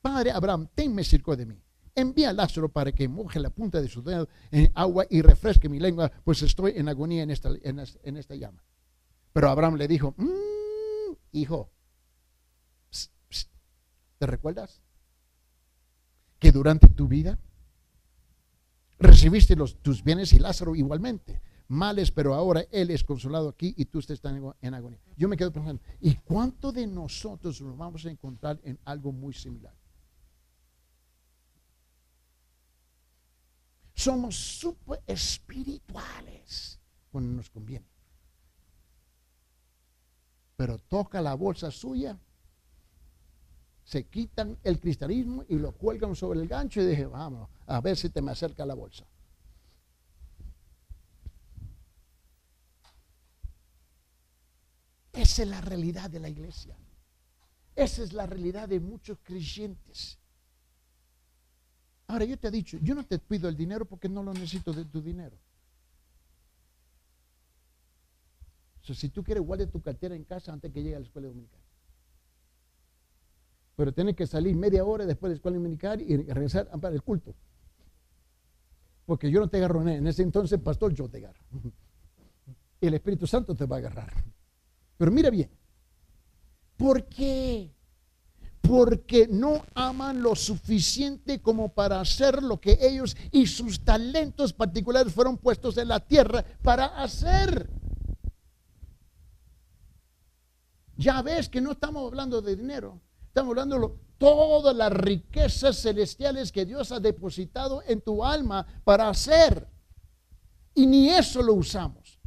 Padre 0.00 0.30
Abraham, 0.30 0.68
ten 0.74 0.94
misericordia 0.94 1.44
de 1.44 1.52
mí. 1.52 1.62
Envía 1.94 2.30
a 2.30 2.32
Lázaro 2.32 2.70
para 2.70 2.92
que 2.92 3.06
moje 3.08 3.38
la 3.38 3.50
punta 3.50 3.82
de 3.82 3.88
su 3.88 4.02
dedo 4.02 4.26
en 4.50 4.72
agua 4.74 5.04
y 5.10 5.20
refresque 5.20 5.68
mi 5.68 5.78
lengua, 5.78 6.10
pues 6.24 6.40
estoy 6.40 6.72
en 6.76 6.88
agonía 6.88 7.24
en 7.24 7.30
en 7.30 8.16
esta 8.16 8.34
llama. 8.34 8.62
Pero 9.32 9.48
Abraham 9.48 9.76
le 9.76 9.88
dijo, 9.88 10.14
mm, 10.16 11.12
hijo, 11.32 11.70
¿te 14.18 14.26
recuerdas? 14.26 14.82
Que 16.38 16.52
durante 16.52 16.88
tu 16.88 17.08
vida 17.08 17.38
recibiste 18.98 19.56
los, 19.56 19.76
tus 19.82 20.04
bienes 20.04 20.32
y 20.32 20.38
Lázaro 20.38 20.74
igualmente. 20.74 21.40
Males, 21.68 22.10
pero 22.10 22.34
ahora 22.34 22.66
él 22.70 22.90
es 22.90 23.02
consolado 23.02 23.48
aquí 23.48 23.72
y 23.78 23.86
tú 23.86 24.00
estás 24.00 24.20
en 24.60 24.74
agonía. 24.74 25.00
Yo 25.16 25.28
me 25.28 25.38
quedo 25.38 25.52
pensando, 25.52 25.82
¿y 26.00 26.16
cuánto 26.16 26.70
de 26.70 26.86
nosotros 26.86 27.60
nos 27.62 27.76
vamos 27.78 28.04
a 28.04 28.10
encontrar 28.10 28.60
en 28.62 28.78
algo 28.84 29.10
muy 29.12 29.32
similar? 29.32 29.74
Somos 33.94 34.36
super 34.36 35.02
espirituales 35.06 36.78
cuando 37.10 37.32
nos 37.32 37.48
conviene 37.48 37.91
pero 40.62 40.78
toca 40.78 41.20
la 41.20 41.34
bolsa 41.34 41.72
suya, 41.72 42.16
se 43.82 44.04
quitan 44.04 44.56
el 44.62 44.78
cristianismo 44.78 45.44
y 45.48 45.56
lo 45.58 45.72
cuelgan 45.72 46.14
sobre 46.14 46.38
el 46.38 46.46
gancho 46.46 46.80
y 46.80 46.86
dije, 46.86 47.04
vamos, 47.04 47.50
a 47.66 47.80
ver 47.80 47.96
si 47.96 48.10
te 48.10 48.22
me 48.22 48.30
acerca 48.30 48.64
la 48.64 48.74
bolsa. 48.74 49.04
Esa 55.12 55.42
es 55.42 55.48
la 55.48 55.60
realidad 55.62 56.08
de 56.08 56.20
la 56.20 56.28
iglesia. 56.28 56.76
Esa 57.74 58.04
es 58.04 58.12
la 58.12 58.26
realidad 58.26 58.68
de 58.68 58.78
muchos 58.78 59.18
creyentes. 59.20 60.16
Ahora 62.06 62.24
yo 62.24 62.38
te 62.38 62.46
he 62.46 62.52
dicho, 62.52 62.78
yo 62.80 62.94
no 62.94 63.02
te 63.02 63.18
pido 63.18 63.48
el 63.48 63.56
dinero 63.56 63.84
porque 63.84 64.08
no 64.08 64.22
lo 64.22 64.32
necesito 64.32 64.72
de 64.72 64.84
tu 64.84 65.02
dinero. 65.02 65.36
Si 68.82 69.08
tú 69.08 69.22
quieres, 69.22 69.44
guarde 69.44 69.66
tu 69.66 69.80
cartera 69.80 70.14
en 70.14 70.24
casa 70.24 70.52
antes 70.52 70.72
que 70.72 70.82
llegue 70.82 70.96
a 70.96 71.00
la 71.00 71.06
escuela 71.06 71.28
dominical. 71.28 71.60
Pero 73.76 73.92
tienes 73.92 74.16
que 74.16 74.26
salir 74.26 74.54
media 74.56 74.84
hora 74.84 75.06
después 75.06 75.30
de 75.30 75.34
la 75.34 75.36
escuela 75.36 75.56
dominical 75.56 76.00
y 76.00 76.16
regresar 76.16 76.68
para 76.80 76.94
el 76.94 77.02
culto. 77.02 77.34
Porque 79.06 79.30
yo 79.30 79.40
no 79.40 79.48
te 79.48 79.58
agarro 79.58 79.86
en 79.88 80.06
ese 80.06 80.22
entonces, 80.22 80.60
pastor, 80.60 80.92
yo 80.94 81.08
te 81.08 81.18
agarro. 81.18 81.44
Y 82.80 82.86
el 82.88 82.94
Espíritu 82.94 83.28
Santo 83.28 83.54
te 83.54 83.64
va 83.64 83.76
a 83.76 83.78
agarrar. 83.78 84.12
Pero 84.96 85.12
mira 85.12 85.30
bien, 85.30 85.48
¿por 86.76 87.04
qué? 87.04 87.72
Porque 88.60 89.28
no 89.28 89.64
aman 89.74 90.20
lo 90.20 90.34
suficiente 90.34 91.40
como 91.40 91.72
para 91.72 92.00
hacer 92.00 92.42
lo 92.42 92.60
que 92.60 92.78
ellos 92.80 93.16
y 93.30 93.46
sus 93.46 93.84
talentos 93.84 94.52
particulares 94.52 95.12
fueron 95.12 95.38
puestos 95.38 95.76
en 95.78 95.88
la 95.88 96.00
tierra 96.00 96.44
para 96.60 96.86
hacer. 96.86 97.70
Ya 100.96 101.22
ves 101.22 101.48
que 101.48 101.60
no 101.60 101.72
estamos 101.72 102.06
hablando 102.06 102.42
de 102.42 102.56
dinero, 102.56 103.00
estamos 103.28 103.50
hablando 103.50 103.78
de 103.78 103.94
todas 104.18 104.76
las 104.76 104.92
riquezas 104.92 105.80
celestiales 105.80 106.52
que 106.52 106.64
Dios 106.64 106.92
ha 106.92 107.00
depositado 107.00 107.82
en 107.86 108.00
tu 108.00 108.24
alma 108.24 108.66
para 108.84 109.08
hacer. 109.08 109.66
Y 110.74 110.86
ni 110.86 111.10
eso 111.10 111.42
lo 111.42 111.54
usamos. 111.54 112.20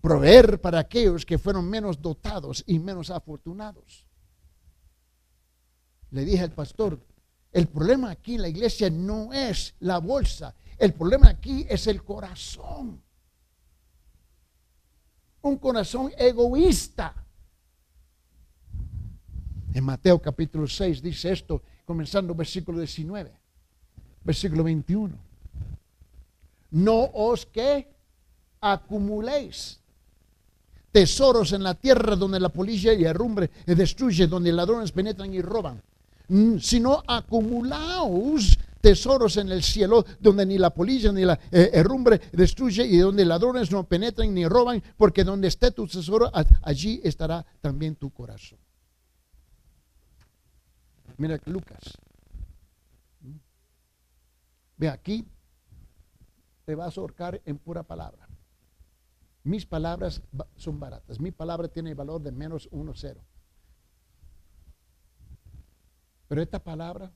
Proveer 0.00 0.60
para 0.60 0.78
aquellos 0.78 1.24
que 1.24 1.38
fueron 1.38 1.68
menos 1.68 2.00
dotados 2.00 2.62
y 2.66 2.78
menos 2.78 3.10
afortunados. 3.10 4.06
Le 6.10 6.24
dije 6.24 6.44
al 6.44 6.52
pastor, 6.52 7.00
el 7.50 7.66
problema 7.66 8.10
aquí 8.10 8.34
en 8.34 8.42
la 8.42 8.48
iglesia 8.48 8.90
no 8.90 9.32
es 9.32 9.74
la 9.80 9.98
bolsa, 9.98 10.54
el 10.78 10.92
problema 10.92 11.28
aquí 11.28 11.66
es 11.68 11.86
el 11.86 12.04
corazón 12.04 13.02
un 15.46 15.58
corazón 15.58 16.12
egoísta. 16.16 17.14
En 19.72 19.84
Mateo 19.84 20.20
capítulo 20.20 20.66
6 20.66 21.02
dice 21.02 21.32
esto, 21.32 21.62
comenzando 21.84 22.34
versículo 22.34 22.78
19, 22.78 23.32
versículo 24.24 24.64
21. 24.64 25.14
No 26.70 27.10
os 27.14 27.46
que 27.46 27.88
acumuléis 28.60 29.80
tesoros 30.90 31.52
en 31.52 31.62
la 31.62 31.74
tierra 31.74 32.16
donde 32.16 32.40
la 32.40 32.48
policía 32.48 32.94
y 32.94 33.04
herrumbre 33.04 33.50
destruye, 33.66 34.26
donde 34.26 34.50
ladrones 34.50 34.92
penetran 34.92 35.32
y 35.34 35.42
roban, 35.42 35.82
sino 36.58 37.02
acumulaos 37.06 38.58
tesoros 38.86 39.36
en 39.36 39.48
el 39.48 39.64
cielo 39.64 40.04
donde 40.20 40.46
ni 40.46 40.58
la 40.58 40.70
polilla 40.70 41.10
ni 41.10 41.24
la 41.24 41.36
eh, 41.50 41.70
herrumbre 41.72 42.20
destruye 42.30 42.86
y 42.86 42.98
donde 42.98 43.24
ladrones 43.24 43.72
no 43.72 43.82
penetran 43.82 44.32
ni 44.32 44.46
roban, 44.46 44.80
porque 44.96 45.24
donde 45.24 45.48
esté 45.48 45.72
tu 45.72 45.88
tesoro, 45.88 46.30
allí 46.62 47.00
estará 47.02 47.44
también 47.60 47.96
tu 47.96 48.10
corazón. 48.10 48.60
Mira 51.16 51.36
Lucas. 51.46 51.98
Ve 54.76 54.88
aquí, 54.88 55.26
te 56.64 56.76
vas 56.76 56.96
a 56.96 57.00
ahorcar 57.00 57.42
en 57.44 57.58
pura 57.58 57.82
palabra. 57.82 58.28
Mis 59.42 59.66
palabras 59.66 60.22
son 60.54 60.78
baratas. 60.78 61.18
Mi 61.18 61.32
palabra 61.32 61.66
tiene 61.66 61.92
valor 61.94 62.22
de 62.22 62.30
menos 62.30 62.68
uno 62.70 62.92
cero. 62.94 63.24
Pero 66.28 66.40
esta 66.40 66.62
palabra 66.62 67.10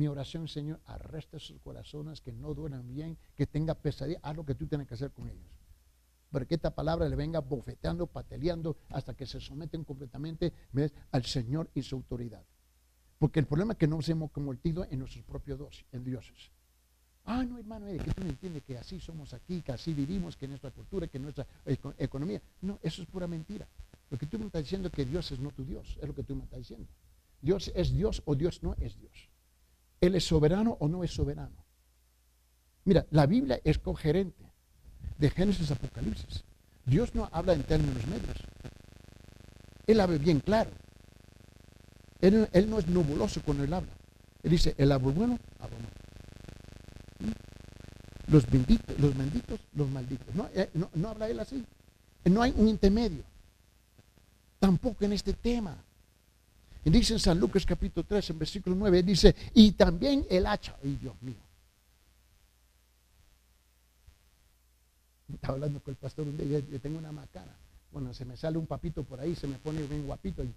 mi 0.00 0.08
oración, 0.08 0.48
Señor, 0.48 0.80
arresta 0.86 1.38
sus 1.38 1.60
corazones 1.60 2.22
que 2.22 2.32
no 2.32 2.54
duerman 2.54 2.88
bien, 2.88 3.18
que 3.36 3.46
tenga 3.46 3.74
pesadilla. 3.74 4.18
Haz 4.22 4.34
lo 4.34 4.46
que 4.46 4.54
tú 4.54 4.66
tienes 4.66 4.88
que 4.88 4.94
hacer 4.94 5.10
con 5.10 5.28
ellos. 5.28 5.52
Para 6.30 6.46
que 6.46 6.54
esta 6.54 6.74
palabra 6.74 7.06
le 7.06 7.16
venga 7.16 7.40
bofeteando, 7.40 8.06
pateleando, 8.06 8.78
hasta 8.88 9.12
que 9.12 9.26
se 9.26 9.42
someten 9.42 9.84
completamente 9.84 10.54
al 11.10 11.26
Señor 11.26 11.68
y 11.74 11.82
su 11.82 11.96
autoridad. 11.96 12.42
Porque 13.18 13.40
el 13.40 13.46
problema 13.46 13.74
es 13.74 13.78
que 13.78 13.86
nos 13.86 14.08
hemos 14.08 14.30
convertido 14.30 14.86
en 14.90 15.00
nuestros 15.00 15.22
propios 15.26 15.84
dioses. 15.92 16.50
Ah, 17.26 17.44
no, 17.44 17.58
hermano, 17.58 17.84
que 18.02 18.14
tú 18.14 18.22
no 18.24 18.30
entiendes 18.30 18.62
que 18.62 18.78
así 18.78 19.00
somos 19.00 19.34
aquí, 19.34 19.60
que 19.60 19.72
así 19.72 19.92
vivimos, 19.92 20.34
que 20.34 20.48
nuestra 20.48 20.70
cultura, 20.70 21.08
que 21.08 21.18
nuestra 21.18 21.46
economía. 21.98 22.40
No, 22.62 22.78
eso 22.82 23.02
es 23.02 23.08
pura 23.08 23.26
mentira. 23.26 23.68
Lo 24.08 24.16
que 24.16 24.24
tú 24.24 24.38
me 24.38 24.46
estás 24.46 24.62
diciendo 24.62 24.88
es 24.88 24.94
que 24.94 25.04
Dios 25.04 25.30
es 25.30 25.38
no 25.40 25.50
tu 25.50 25.62
Dios, 25.62 25.98
es 26.00 26.08
lo 26.08 26.14
que 26.14 26.22
tú 26.22 26.34
me 26.36 26.44
estás 26.44 26.60
diciendo. 26.60 26.88
Dios 27.42 27.70
es 27.74 27.92
Dios 27.92 28.22
o 28.24 28.34
Dios 28.34 28.62
no 28.62 28.74
es 28.80 28.98
Dios. 28.98 29.28
¿Él 30.00 30.14
es 30.14 30.24
soberano 30.24 30.76
o 30.80 30.88
no 30.88 31.04
es 31.04 31.12
soberano? 31.12 31.64
Mira, 32.84 33.06
la 33.10 33.26
Biblia 33.26 33.60
es 33.64 33.78
coherente 33.78 34.44
de 35.18 35.30
Génesis 35.30 35.70
a 35.70 35.74
Apocalipsis. 35.74 36.44
Dios 36.86 37.14
no 37.14 37.28
habla 37.32 37.52
en 37.52 37.62
términos 37.62 38.06
medios. 38.06 38.36
Él 39.86 40.00
habla 40.00 40.18
bien 40.18 40.40
claro. 40.40 40.70
Él, 42.20 42.48
no 42.68 42.78
es 42.78 42.86
nubuloso 42.88 43.42
cuando 43.42 43.64
él 43.64 43.72
habla. 43.72 43.92
Él 44.42 44.50
dice, 44.50 44.74
el 44.78 44.92
árbol 44.92 45.12
bueno, 45.12 45.38
árbol 45.58 45.78
malo. 45.78 47.32
¿Mm? 47.32 48.32
Los 48.32 48.50
benditos, 48.50 48.98
los 48.98 49.16
benditos, 49.16 49.60
los 49.74 49.88
malditos. 49.90 50.28
Eh, 50.54 50.70
no, 50.74 50.90
no 50.94 51.08
habla 51.08 51.28
él 51.28 51.40
así. 51.40 51.64
No 52.24 52.42
hay 52.42 52.54
un 52.56 52.68
intermedio. 52.68 53.24
Tampoco 54.58 55.04
en 55.04 55.12
este 55.12 55.32
tema. 55.32 55.76
Y 56.84 56.90
dice 56.90 57.12
en 57.14 57.18
San 57.18 57.38
Lucas 57.38 57.66
capítulo 57.66 58.06
3, 58.06 58.30
en 58.30 58.38
versículo 58.38 58.76
9, 58.76 59.02
dice, 59.02 59.34
y 59.54 59.72
también 59.72 60.26
el 60.30 60.46
hacha. 60.46 60.76
Ay, 60.82 60.96
Dios 60.96 61.14
mío. 61.20 61.36
Estaba 65.32 65.54
hablando 65.54 65.80
con 65.80 65.92
el 65.92 65.96
pastor 65.96 66.26
un 66.26 66.36
día, 66.36 66.58
yo 66.58 66.80
tengo 66.80 66.98
una 66.98 67.12
macana. 67.12 67.54
Bueno, 67.92 68.14
se 68.14 68.24
me 68.24 68.36
sale 68.36 68.56
un 68.56 68.66
papito 68.66 69.04
por 69.04 69.20
ahí, 69.20 69.34
se 69.34 69.46
me 69.46 69.58
pone 69.58 69.82
bien 69.82 70.06
guapito 70.06 70.42
y 70.42 70.52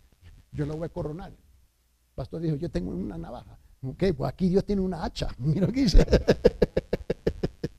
yo 0.52 0.66
lo 0.66 0.78
voy 0.78 0.86
a 0.86 0.90
coronar. 0.90 1.30
El 1.30 2.16
pastor 2.16 2.42
dijo, 2.42 2.56
yo 2.56 2.70
tengo 2.70 2.92
una 2.92 3.18
navaja. 3.18 3.58
Ok, 3.82 4.04
pues 4.16 4.32
aquí 4.32 4.50
Dios 4.50 4.66
tiene 4.66 4.82
una 4.82 5.04
hacha. 5.04 5.28
Mira 5.40 5.68
lo 5.68 5.74
que 5.74 5.82
dice. 5.82 6.06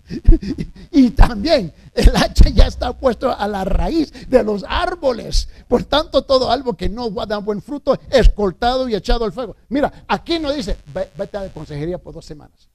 y 0.90 1.10
también 1.10 1.72
el 1.94 2.14
hacha 2.16 2.48
ya 2.50 2.66
está 2.66 2.92
puesto 2.92 3.36
a 3.36 3.48
la 3.48 3.64
raíz 3.64 4.12
de 4.28 4.42
los 4.42 4.64
árboles. 4.68 5.48
Por 5.66 5.84
tanto, 5.84 6.22
todo 6.22 6.50
árbol 6.50 6.76
que 6.76 6.88
no 6.88 7.10
da 7.10 7.38
buen 7.38 7.62
fruto 7.62 7.98
es 8.10 8.28
cortado 8.28 8.88
y 8.88 8.94
echado 8.94 9.24
al 9.24 9.32
fuego. 9.32 9.56
Mira, 9.68 10.04
aquí 10.06 10.38
no 10.38 10.52
dice, 10.52 10.76
vete 11.16 11.36
a 11.36 11.44
la 11.44 11.52
consejería 11.52 11.98
por 11.98 12.14
dos 12.14 12.24
semanas. 12.24 12.68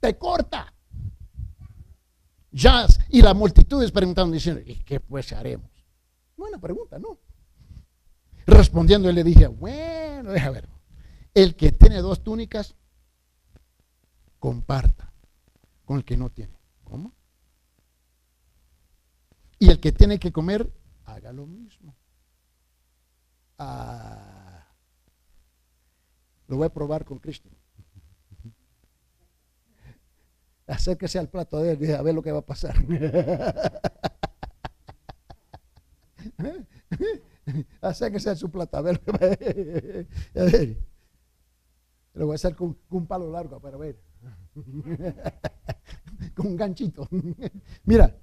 Te 0.00 0.16
corta. 0.16 0.72
Y 3.10 3.22
la 3.22 3.34
multitud 3.34 3.82
es 3.82 3.92
preguntando, 3.92 4.32
diciendo, 4.32 4.62
¿y 4.64 4.76
qué 4.76 5.00
pues 5.00 5.32
haremos? 5.32 5.70
Buena 6.36 6.58
pregunta, 6.58 6.98
¿no? 6.98 7.18
Respondiendo, 8.46 9.10
le 9.12 9.24
dije, 9.24 9.46
bueno, 9.46 10.32
deja 10.32 10.50
ver. 10.50 10.68
El 11.34 11.54
que 11.54 11.72
tiene 11.72 12.00
dos 12.00 12.22
túnicas, 12.22 12.74
comparta 14.38 15.12
con 15.86 15.96
el 15.96 16.04
que 16.04 16.18
no 16.18 16.30
tiene. 16.30 16.58
¿Cómo? 16.84 17.14
Y 19.58 19.70
el 19.70 19.80
que 19.80 19.92
tiene 19.92 20.18
que 20.18 20.32
comer, 20.32 20.70
haga 21.04 21.32
lo 21.32 21.46
mismo. 21.46 21.96
Ah, 23.58 24.66
lo 26.48 26.58
voy 26.58 26.66
a 26.66 26.72
probar 26.72 27.06
con 27.06 27.18
Cristo. 27.18 27.48
Acérquese 30.66 31.18
al 31.18 31.30
plato 31.30 31.62
de 31.62 31.72
él 31.72 31.94
a 31.94 32.02
ver 32.02 32.14
lo 32.14 32.22
que 32.22 32.32
va 32.32 32.40
a 32.40 32.46
pasar. 32.46 32.76
Acérquese 37.80 38.30
a 38.30 38.36
su 38.36 38.50
plato. 38.50 38.76
A 38.76 38.82
ver. 38.82 39.00
Lo 42.14 42.26
voy 42.26 42.32
a 42.32 42.36
hacer 42.36 42.56
con, 42.56 42.76
un 42.90 43.06
palo 43.06 43.30
largo 43.30 43.60
para 43.60 43.76
ver. 43.76 44.00
con 46.34 46.46
un 46.46 46.56
ganchito. 46.56 47.08
Mira, 47.84 48.14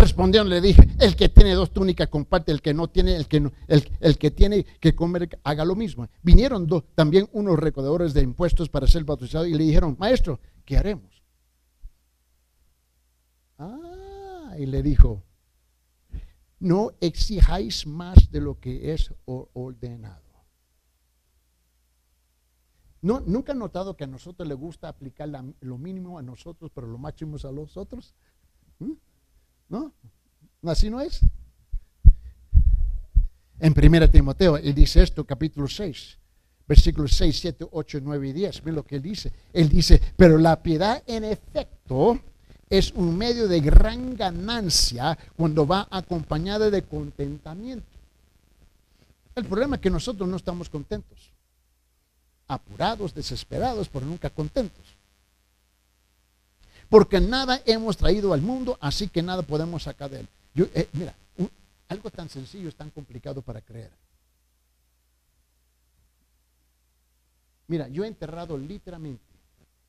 Respondiendo 0.00 0.48
le 0.48 0.60
dije, 0.62 0.88
el 0.98 1.14
que 1.14 1.28
tiene 1.28 1.52
dos 1.52 1.72
túnicas 1.72 2.08
comparte, 2.08 2.52
el 2.52 2.62
que 2.62 2.72
no 2.72 2.88
tiene, 2.88 3.16
el 3.16 3.26
que, 3.26 3.40
no, 3.40 3.52
el, 3.68 4.18
que 4.18 4.30
tiene 4.30 4.64
que 4.64 4.94
comer, 4.94 5.38
haga 5.42 5.64
lo 5.64 5.74
mismo. 5.74 6.08
Vinieron 6.22 6.66
también 6.94 7.28
unos 7.32 7.58
recaudadores 7.58 8.14
de 8.14 8.22
impuestos 8.22 8.70
para 8.70 8.86
ser 8.86 9.04
bautizados 9.04 9.48
y 9.48 9.52
le 9.52 9.64
dijeron, 9.64 9.96
maestro, 9.98 10.40
¿qué 10.64 10.78
haremos? 10.78 11.22
Ah, 13.58 14.54
y 14.58 14.64
le 14.64 14.82
dijo, 14.82 15.22
no 16.60 16.92
exijáis 17.00 17.86
más 17.86 18.30
de 18.30 18.40
lo 18.40 18.58
que 18.58 18.94
es 18.94 19.12
ordenado. 19.26 20.29
¿No, 23.02 23.20
¿Nunca 23.20 23.52
han 23.52 23.58
notado 23.58 23.96
que 23.96 24.04
a 24.04 24.06
nosotros 24.06 24.46
le 24.46 24.54
gusta 24.54 24.88
aplicar 24.88 25.28
lo 25.60 25.78
mínimo 25.78 26.18
a 26.18 26.22
nosotros, 26.22 26.70
pero 26.74 26.86
lo 26.86 26.98
máximo 26.98 27.36
a 27.42 27.52
los 27.52 27.76
otros? 27.76 28.14
¿Mm? 28.78 28.92
¿No? 29.70 29.92
Así 30.64 30.90
no 30.90 31.00
es. 31.00 31.20
En 33.58 33.74
1 33.76 34.10
Timoteo, 34.10 34.56
él 34.56 34.74
dice 34.74 35.02
esto, 35.02 35.24
capítulo 35.24 35.68
6, 35.68 36.18
versículos 36.66 37.12
6, 37.14 37.40
7, 37.40 37.68
8, 37.70 37.98
9 38.02 38.28
y 38.28 38.32
10. 38.32 38.64
Miren 38.64 38.74
lo 38.76 38.84
que 38.84 38.96
él 38.96 39.02
dice. 39.02 39.32
Él 39.52 39.68
dice, 39.68 40.00
pero 40.16 40.38
la 40.38 40.62
piedad 40.62 41.02
en 41.06 41.24
efecto 41.24 42.20
es 42.70 42.92
un 42.92 43.18
medio 43.18 43.48
de 43.48 43.60
gran 43.60 44.14
ganancia 44.14 45.18
cuando 45.36 45.66
va 45.66 45.88
acompañada 45.90 46.70
de 46.70 46.82
contentamiento. 46.82 47.86
El 49.34 49.44
problema 49.44 49.76
es 49.76 49.82
que 49.82 49.90
nosotros 49.90 50.28
no 50.28 50.36
estamos 50.36 50.68
contentos, 50.70 51.29
apurados, 52.50 53.14
desesperados, 53.14 53.88
pero 53.88 54.04
nunca 54.04 54.28
contentos. 54.28 54.84
Porque 56.88 57.20
nada 57.20 57.62
hemos 57.64 57.96
traído 57.96 58.32
al 58.32 58.42
mundo, 58.42 58.76
así 58.80 59.08
que 59.08 59.22
nada 59.22 59.42
podemos 59.42 59.84
sacar 59.84 60.10
de 60.10 60.20
él. 60.20 60.28
Yo, 60.52 60.66
eh, 60.74 60.88
mira, 60.92 61.14
algo 61.88 62.10
tan 62.10 62.28
sencillo 62.28 62.68
es 62.68 62.74
tan 62.74 62.90
complicado 62.90 63.40
para 63.40 63.60
creer. 63.60 63.90
Mira, 67.68 67.86
yo 67.86 68.02
he 68.02 68.08
enterrado 68.08 68.58
literalmente, 68.58 69.22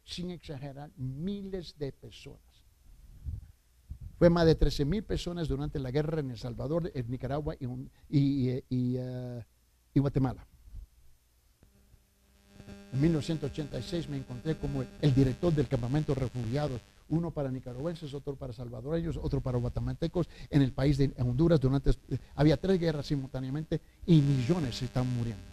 sin 0.06 0.30
exagerar, 0.30 0.92
miles 0.98 1.76
de 1.80 1.92
personas. 1.92 2.40
Fue 4.20 4.30
más 4.30 4.46
de 4.46 4.54
13 4.54 4.86
mil 4.86 5.04
personas 5.04 5.48
durante 5.48 5.80
la 5.80 5.90
guerra 5.90 6.20
en 6.20 6.30
El 6.30 6.38
Salvador, 6.38 6.92
en 6.94 7.10
Nicaragua 7.10 7.56
y, 8.08 8.50
eh, 8.70 9.44
Guatemala. 9.96 10.46
En 12.94 13.02
1986 13.02 14.10
me 14.10 14.18
encontré 14.18 14.56
como 14.56 14.84
el 15.02 15.14
director 15.14 15.54
del 15.54 15.68
campamento 15.68 16.14
refugiados, 16.14 16.82
uno 17.10 17.32
para 17.32 17.52
nicaragüenses, 17.52 18.14
otro 18.14 18.36
para 18.36 18.54
salvadoreños, 18.54 19.18
otro 19.22 19.42
para 19.42 19.58
guatemaltecos 19.58 20.28
en 20.50 20.62
el 20.62 20.72
país 20.72 20.98
de 20.98 21.12
Honduras. 21.20 21.60
Durante, 21.60 21.92
había 22.36 22.58
tres 22.58 22.80
guerras 22.80 23.06
simultáneamente 23.06 23.82
y 24.06 24.22
millones 24.22 24.76
se 24.78 24.86
están 24.86 25.08
muriendo. 25.16 25.44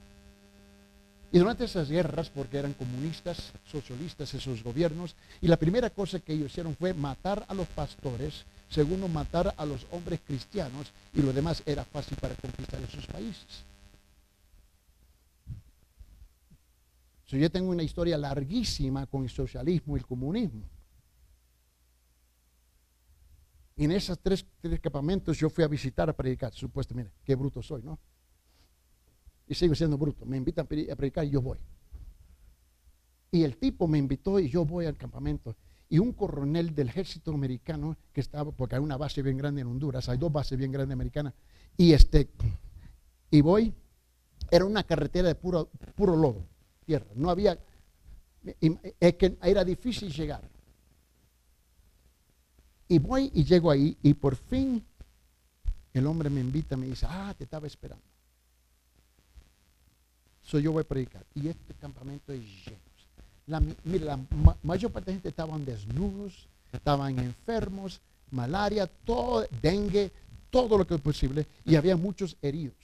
Y 1.30 1.38
durante 1.38 1.64
esas 1.64 1.90
guerras, 1.90 2.30
porque 2.30 2.58
eran 2.58 2.72
comunistas, 2.72 3.52
socialistas 3.70 4.32
esos 4.32 4.62
gobiernos, 4.62 5.14
y 5.42 5.48
la 5.48 5.58
primera 5.58 5.90
cosa 5.90 6.20
que 6.20 6.32
ellos 6.32 6.50
hicieron 6.50 6.74
fue 6.74 6.94
matar 6.94 7.44
a 7.48 7.54
los 7.54 7.66
pastores, 7.68 8.46
segundo 8.70 9.08
matar 9.08 9.54
a 9.58 9.66
los 9.66 9.86
hombres 9.90 10.20
cristianos, 10.26 10.90
y 11.12 11.20
lo 11.20 11.32
demás 11.34 11.62
era 11.66 11.84
fácil 11.84 12.16
para 12.18 12.34
conquistar 12.34 12.80
esos 12.80 13.06
países. 13.06 13.67
Yo 17.36 17.50
tengo 17.50 17.70
una 17.70 17.82
historia 17.82 18.16
larguísima 18.16 19.06
con 19.06 19.24
el 19.24 19.30
socialismo 19.30 19.96
y 19.96 20.00
el 20.00 20.06
comunismo. 20.06 20.62
Y 23.76 23.84
en 23.84 23.92
esos 23.92 24.18
tres, 24.18 24.46
tres 24.60 24.80
campamentos 24.80 25.36
yo 25.38 25.50
fui 25.50 25.62
a 25.62 25.68
visitar 25.68 26.08
a 26.08 26.12
predicar. 26.12 26.52
Supuestamente, 26.52 27.12
qué 27.24 27.34
bruto 27.34 27.62
soy, 27.62 27.82
¿no? 27.82 27.98
y 29.48 29.54
sigo 29.54 29.74
siendo 29.74 29.96
bruto. 29.96 30.26
Me 30.26 30.36
invitan 30.36 30.66
a 30.66 30.96
predicar 30.96 31.24
y 31.24 31.30
yo 31.30 31.40
voy. 31.40 31.58
Y 33.30 33.42
el 33.42 33.56
tipo 33.56 33.88
me 33.88 33.98
invitó 33.98 34.38
y 34.38 34.48
yo 34.48 34.64
voy 34.64 34.86
al 34.86 34.96
campamento. 34.96 35.56
Y 35.88 35.98
un 35.98 36.12
coronel 36.12 36.74
del 36.74 36.88
ejército 36.88 37.32
americano 37.32 37.96
que 38.12 38.20
estaba, 38.20 38.52
porque 38.52 38.76
hay 38.76 38.82
una 38.82 38.98
base 38.98 39.22
bien 39.22 39.38
grande 39.38 39.62
en 39.62 39.68
Honduras, 39.68 40.08
hay 40.08 40.18
dos 40.18 40.30
bases 40.30 40.58
bien 40.58 40.70
grandes 40.70 40.92
americanas, 40.92 41.32
y 41.78 41.94
este, 41.94 42.28
y 43.30 43.40
voy, 43.40 43.72
era 44.50 44.66
una 44.66 44.82
carretera 44.84 45.28
de 45.28 45.34
puro, 45.34 45.70
puro 45.94 46.14
lodo, 46.14 46.44
No 47.14 47.30
había, 47.30 47.58
es 49.00 49.14
que 49.14 49.36
era 49.42 49.64
difícil 49.64 50.12
llegar. 50.12 50.42
Y 52.88 52.98
voy 52.98 53.30
y 53.34 53.44
llego 53.44 53.70
ahí 53.70 53.96
y 54.02 54.14
por 54.14 54.34
fin 54.36 54.82
el 55.92 56.06
hombre 56.06 56.30
me 56.30 56.40
invita, 56.40 56.76
me 56.76 56.86
dice, 56.86 57.06
ah, 57.08 57.34
te 57.36 57.44
estaba 57.44 57.66
esperando. 57.66 58.04
So 60.42 60.58
yo 60.58 60.72
voy 60.72 60.82
a 60.82 60.88
predicar. 60.88 61.24
Y 61.34 61.48
este 61.48 61.74
campamento 61.74 62.32
es 62.32 62.40
lleno. 62.40 62.78
La, 63.46 63.62
mira, 63.84 64.04
la 64.04 64.56
mayor 64.62 64.92
parte 64.92 65.06
de 65.06 65.12
la 65.12 65.16
gente 65.16 65.28
estaban 65.30 65.64
desnudos, 65.64 66.48
estaban 66.72 67.18
enfermos, 67.18 68.00
malaria, 68.30 68.86
todo, 68.86 69.46
dengue, 69.62 70.12
todo 70.50 70.78
lo 70.78 70.86
que 70.86 70.94
es 70.94 71.00
posible. 71.00 71.46
Y 71.64 71.76
había 71.76 71.96
muchos 71.96 72.36
heridos, 72.42 72.76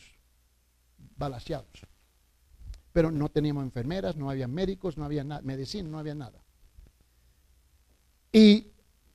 balaseados. 1.17 1.87
Pero 2.95 3.11
no 3.11 3.29
teníamos 3.29 3.65
enfermeras, 3.65 4.17
no 4.17 4.31
había 4.31 4.49
médicos, 4.49 4.97
no 4.97 5.05
había 5.05 5.23
medicina, 5.43 5.87
no 5.91 5.99
había 5.99 6.15
nada. 6.15 6.41
Y 8.33 8.69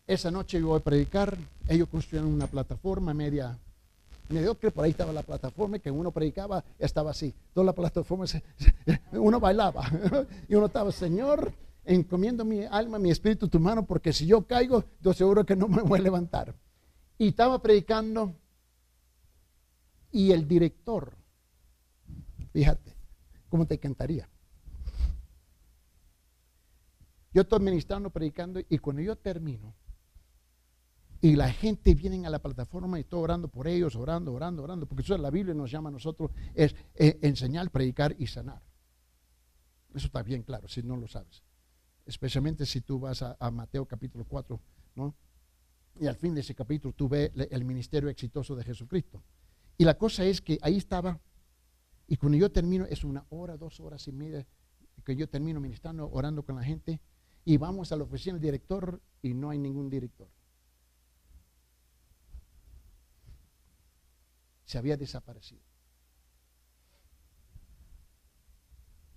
esa 0.05 0.29
noche 0.29 0.59
yo 0.59 0.67
voy 0.67 0.79
a 0.79 0.83
predicar. 0.83 1.35
Ellos 1.67 1.89
construyeron 1.89 2.31
una 2.31 2.45
plataforma 2.45 3.15
media 3.15 3.57
me 4.29 4.41
dio 4.41 4.57
que 4.57 4.69
por 4.69 4.85
ahí 4.85 4.91
estaba 4.91 5.11
la 5.11 5.23
plataforma, 5.23 5.79
que 5.79 5.89
uno 5.89 6.11
predicaba, 6.11 6.63
estaba 6.77 7.11
así. 7.11 7.33
Toda 7.53 7.65
la 7.65 7.73
plataforma, 7.73 8.25
uno 9.11 9.39
bailaba. 9.39 9.89
Y 10.47 10.55
uno 10.55 10.67
estaba, 10.67 10.91
Señor, 10.91 11.51
encomiendo 11.83 12.45
mi 12.45 12.63
alma, 12.63 12.99
mi 12.99 13.09
espíritu, 13.09 13.47
tu 13.47 13.59
mano, 13.59 13.85
porque 13.85 14.13
si 14.13 14.27
yo 14.27 14.45
caigo, 14.45 14.83
yo 15.01 15.13
seguro 15.13 15.45
que 15.45 15.55
no 15.55 15.67
me 15.67 15.81
voy 15.81 15.99
a 15.99 16.03
levantar. 16.03 16.55
Y 17.17 17.29
estaba 17.29 17.61
predicando. 17.61 18.35
Y 20.11 20.31
el 20.31 20.47
director, 20.47 21.13
fíjate, 22.51 22.95
¿cómo 23.49 23.65
te 23.65 23.75
encantaría? 23.75 24.29
Yo 27.33 27.41
estoy 27.41 27.59
ministrando, 27.59 28.09
predicando, 28.09 28.59
y 28.67 28.77
cuando 28.79 29.01
yo 29.01 29.15
termino, 29.15 29.75
y 31.21 31.35
la 31.35 31.51
gente 31.51 31.93
viene 31.95 32.25
a 32.25 32.29
la 32.29 32.39
plataforma 32.39 32.97
y 32.97 33.01
estoy 33.01 33.21
orando 33.21 33.49
por 33.49 33.67
ellos, 33.67 33.95
orando, 33.95 34.33
orando, 34.33 34.63
orando, 34.63 34.85
porque 34.87 35.03
eso 35.03 35.17
la 35.17 35.29
Biblia 35.29 35.53
nos 35.53 35.69
llama 35.69 35.89
a 35.89 35.91
nosotros 35.91 36.31
es 36.55 36.75
enseñar, 36.95 37.69
predicar 37.71 38.15
y 38.17 38.27
sanar. 38.27 38.61
Eso 39.93 40.07
está 40.07 40.23
bien 40.23 40.43
claro, 40.43 40.67
si 40.67 40.81
no 40.81 40.95
lo 40.95 41.07
sabes. 41.07 41.43
Especialmente 42.05 42.65
si 42.65 42.81
tú 42.81 42.99
vas 42.99 43.21
a, 43.21 43.51
Mateo 43.51 43.85
capítulo 43.85 44.23
4, 44.25 44.59
¿no? 44.95 45.15
Y 45.99 46.07
al 46.07 46.15
fin 46.15 46.33
de 46.33 46.41
ese 46.41 46.55
capítulo 46.55 46.93
tú 46.93 47.09
ves 47.09 47.31
el 47.35 47.65
ministerio 47.65 48.09
exitoso 48.09 48.55
de 48.55 48.63
Jesucristo. 48.63 49.21
Y 49.77 49.83
la 49.83 49.97
cosa 49.97 50.23
es 50.23 50.39
que 50.39 50.57
ahí 50.61 50.77
estaba, 50.77 51.19
y 52.09 52.17
cuando 52.17 52.37
yo 52.37 52.51
termino, 52.51 52.85
es 52.85 53.03
una 53.03 53.25
hora, 53.29 53.55
dos 53.55 53.79
horas 53.79 54.07
y 54.07 54.11
media, 54.11 54.45
que 55.05 55.15
yo 55.15 55.29
termino 55.29 55.61
ministrando, 55.61 56.09
orando 56.11 56.43
con 56.43 56.55
la 56.55 56.63
gente, 56.63 56.99
y 57.45 57.57
vamos 57.57 57.91
a 57.91 57.95
la 57.95 58.03
oficina 58.03 58.33
del 58.33 58.41
director 58.41 59.01
y 59.21 59.33
no 59.33 59.49
hay 59.49 59.57
ningún 59.57 59.89
director. 59.89 60.27
se 64.69 64.77
había 64.77 64.97
desaparecido. 64.97 65.63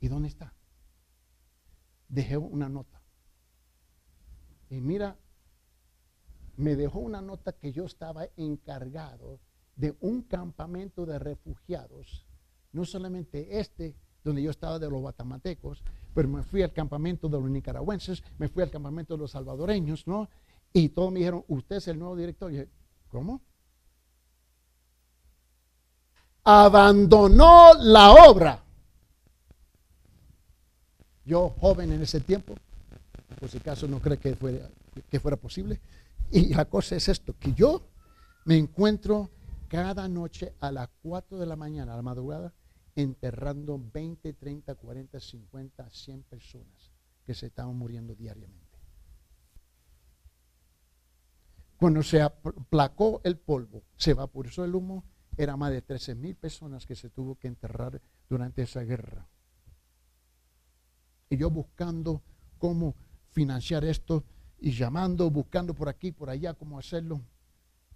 ¿Y 0.01 0.09
dónde 0.09 0.29
está? 0.29 0.55
Dejé 2.09 2.39
una 2.39 2.71
nota. 2.71 3.03
Y 4.71 4.81
mira, 4.81 5.19
me 6.57 6.75
dejó 6.75 7.01
una 7.01 7.21
nota 7.21 7.53
que 7.53 7.71
yo 7.71 7.85
estaba 7.85 8.29
encargado 8.39 9.41
de 9.77 9.95
un 10.01 10.23
campamento 10.23 11.05
de 11.05 11.19
refugiados, 11.19 12.27
no 12.73 12.85
solamente 12.85 13.59
este, 13.59 13.95
donde 14.25 14.43
yo 14.43 14.51
estaba 14.51 14.79
de 14.79 14.89
los 14.89 15.01
guatemaltecos, 15.01 15.83
pero 16.15 16.29
me 16.29 16.43
fui 16.43 16.63
al 16.63 16.73
campamento 16.73 17.29
de 17.29 17.41
los 17.41 17.51
nicaragüenses, 17.51 18.23
me 18.39 18.49
fui 18.49 18.63
al 18.63 18.71
campamento 18.71 19.15
de 19.15 19.21
los 19.21 19.31
salvadoreños, 19.31 20.07
¿no? 20.07 20.29
Y 20.73 20.91
todos 20.91 21.13
me 21.13 21.21
dijeron, 21.21 21.45
usted 21.49 21.77
es 21.77 21.89
el 21.89 21.99
nuevo 21.99 22.17
director. 22.17 22.51
Y 22.51 22.55
dije, 22.57 22.69
¿cómo? 23.09 23.43
abandonó 26.45 27.75
la 27.81 28.13
obra. 28.13 28.63
Yo, 31.25 31.55
joven 31.61 31.93
en 31.93 32.03
ese 32.03 32.21
tiempo, 32.21 32.55
por 33.39 33.49
si 33.49 33.59
acaso 33.59 33.87
no 33.87 34.01
creo 34.01 34.19
que 34.19 34.35
fuera, 34.35 34.69
que 35.11 35.21
fuera 35.21 35.37
posible. 35.37 35.81
Y 36.31 36.55
la 36.55 36.65
cosa 36.65 36.97
es 36.97 37.09
esto, 37.09 37.35
que 37.39 37.53
yo 37.53 37.83
me 38.45 38.57
encuentro 38.57 39.31
cada 39.69 40.09
noche 40.09 40.55
a 40.61 40.73
las 40.73 40.89
4 41.03 41.39
de 41.39 41.47
la 41.47 41.57
mañana, 41.57 41.93
a 41.93 41.97
la 41.97 42.03
madrugada, 42.03 42.53
enterrando 42.95 43.81
20, 43.93 44.33
30, 44.35 44.75
40, 44.75 45.21
50, 45.21 45.91
100 45.91 46.23
personas 46.25 46.93
que 47.25 47.35
se 47.35 47.47
estaban 47.47 47.77
muriendo 47.77 48.15
diariamente. 48.15 48.79
Cuando 51.77 52.03
se 52.03 52.23
aplacó 52.23 53.21
el 53.25 53.39
polvo, 53.39 53.83
se 53.97 54.13
evaporizó 54.13 54.65
el 54.65 54.75
humo, 54.75 55.05
era 55.37 55.57
más 55.57 55.73
de 55.73 55.83
13 55.83 56.15
mil 56.15 56.37
personas 56.37 56.87
que 56.87 56.95
se 56.95 57.11
tuvo 57.11 57.37
que 57.37 57.49
enterrar 57.49 58.01
durante 58.29 58.63
esa 58.63 58.83
guerra. 58.83 59.27
Y 61.29 61.39
yo 61.39 61.51
buscando 61.51 62.23
cómo 62.59 62.95
financiar 63.31 63.85
esto 63.85 64.23
y 64.61 64.71
llamando, 64.73 65.31
buscando 65.31 65.75
por 65.75 65.89
aquí, 65.89 66.13
por 66.13 66.31
allá, 66.31 66.55
cómo 66.55 66.79
hacerlo. 66.79 67.21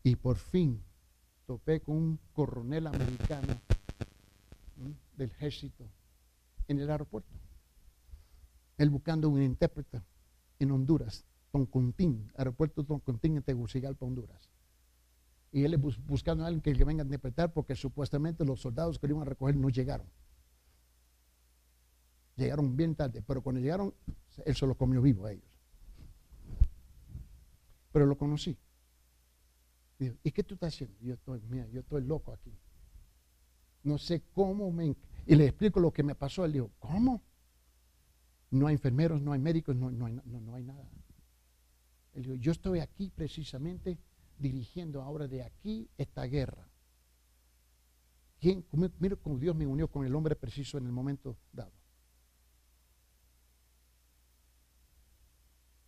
Y 0.03 0.17
por 0.17 0.37
fin 0.37 0.83
topé 1.47 1.81
con 1.81 1.97
un 1.97 2.19
coronel 2.33 2.89
americano 2.89 3.61
del 5.17 5.31
ejército 5.31 5.89
en 6.69 6.79
el 6.79 6.91
aeropuerto. 6.91 7.35
Él 8.79 8.91
buscando 8.91 9.29
un 9.29 9.43
intérprete 9.43 10.03
en 10.59 10.71
Honduras, 10.71 11.25
Toncontín, 11.51 12.31
aeropuerto 12.37 12.85
Toncontín 12.85 13.37
en 13.37 13.43
Tegucigalpa, 13.43 14.05
Honduras. 14.05 14.51
y 15.53 15.65
él 15.65 15.77
buscando 15.79 16.45
a 16.45 16.49
alguien 16.49 16.61
que 16.61 16.75
le 16.75 16.85
venga 16.85 17.03
a 17.03 17.07
interpretar 17.07 17.53
porque 17.53 17.75
supuestamente 17.75 18.45
los 18.45 18.61
soldados 18.61 18.99
que 18.99 19.07
lo 19.07 19.15
iban 19.15 19.23
a 19.23 19.31
recoger 19.31 19.57
no 19.57 19.71
llegaron. 19.71 20.07
Llegaron 22.37 22.77
bien 22.77 22.95
tarde, 22.95 23.23
pero 23.23 23.41
cuando 23.41 23.61
llegaron, 23.63 23.95
él 24.45 24.55
se 24.55 24.67
lo 24.67 24.75
comió 24.75 25.01
vivo 25.01 25.25
a 25.25 25.33
ellos. 25.33 25.51
Pero 27.93 28.05
lo 28.05 28.19
conocí. 28.19 28.59
¿Y 29.99 30.31
qué 30.31 30.45
tú 30.45 30.55
estás 30.55 30.75
haciendo? 30.75 30.99
Yo 31.01 31.15
estoy, 31.15 31.41
mira, 31.49 31.67
yo 31.69 31.81
estoy 31.81 32.03
loco 32.03 32.33
aquí. 32.33 32.53
No 33.83 33.97
sé 33.97 34.23
cómo 34.35 34.71
me... 34.71 34.95
Y 35.27 35.35
le 35.35 35.47
explico 35.47 35.81
lo 35.81 35.93
que 35.93 36.03
me 36.03 36.15
pasó. 36.15 36.45
Él 36.45 36.53
dijo, 36.53 36.71
¿cómo? 36.79 37.23
No 38.51 38.69
hay 38.69 38.75
enfermeros, 38.75 39.21
no 39.21 39.33
hay 39.33 39.41
médicos, 39.41 39.75
no, 39.75 39.91
no, 39.91 40.07
hay, 40.07 40.15
no 40.25 40.55
hay 40.55 40.63
nada. 40.63 40.89
Él 42.15 42.23
dijo, 42.23 42.35
yo 42.37 42.53
estoy 42.53 42.79
aquí 42.79 43.11
precisamente 43.11 43.99
dirigiendo 44.39 45.03
ahora 45.03 45.27
de 45.27 45.43
aquí 45.43 45.91
esta 45.99 46.25
guerra. 46.25 46.69
¿Quién? 48.41 48.65
Mira 48.99 49.17
cómo 49.17 49.39
Dios 49.39 49.57
me 49.57 49.67
unió 49.67 49.89
con 49.89 50.07
el 50.07 50.15
hombre 50.15 50.37
preciso 50.37 50.79
en 50.79 50.87
el 50.87 50.93
momento 50.93 51.37
dado. 51.53 51.73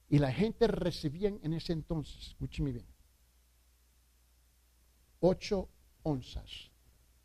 Y 0.09 0.19
la 0.19 0.33
gente 0.33 0.67
recibía 0.67 1.29
en 1.29 1.53
ese 1.53 1.75
entonces, 1.75 2.29
escúcheme 2.29 2.73
bien, 2.73 2.87
ocho 5.21 5.69
onzas 6.03 6.71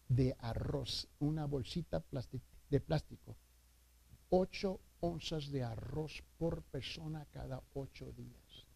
de 0.08 0.36
arroz, 0.40 1.08
una 1.20 1.46
bolsita 1.46 2.04
de 2.70 2.80
plástico, 2.80 3.36
ocho 4.30 4.80
onzas 5.00 5.52
de 5.52 5.64
arroz 5.64 6.24
por 6.38 6.64
persona 6.64 7.26
cada 7.32 7.62
ocho 7.74 8.12
días, 8.12 8.68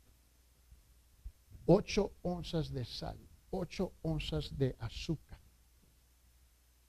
ocho 1.65 2.13
onzas 2.23 2.71
de 2.71 2.85
sal, 2.85 3.17
ocho 3.51 3.93
onzas 4.01 4.57
de 4.57 4.75
azúcar, 4.79 5.39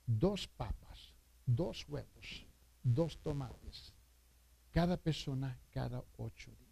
dos 0.06 0.46
papas, 0.48 1.14
dos 1.46 1.86
huevos, 1.88 2.46
dos 2.82 3.18
tomates, 3.18 3.94
cada 4.70 4.96
persona 4.96 5.58
cada 5.70 6.04
ocho 6.16 6.50
días. 6.50 6.68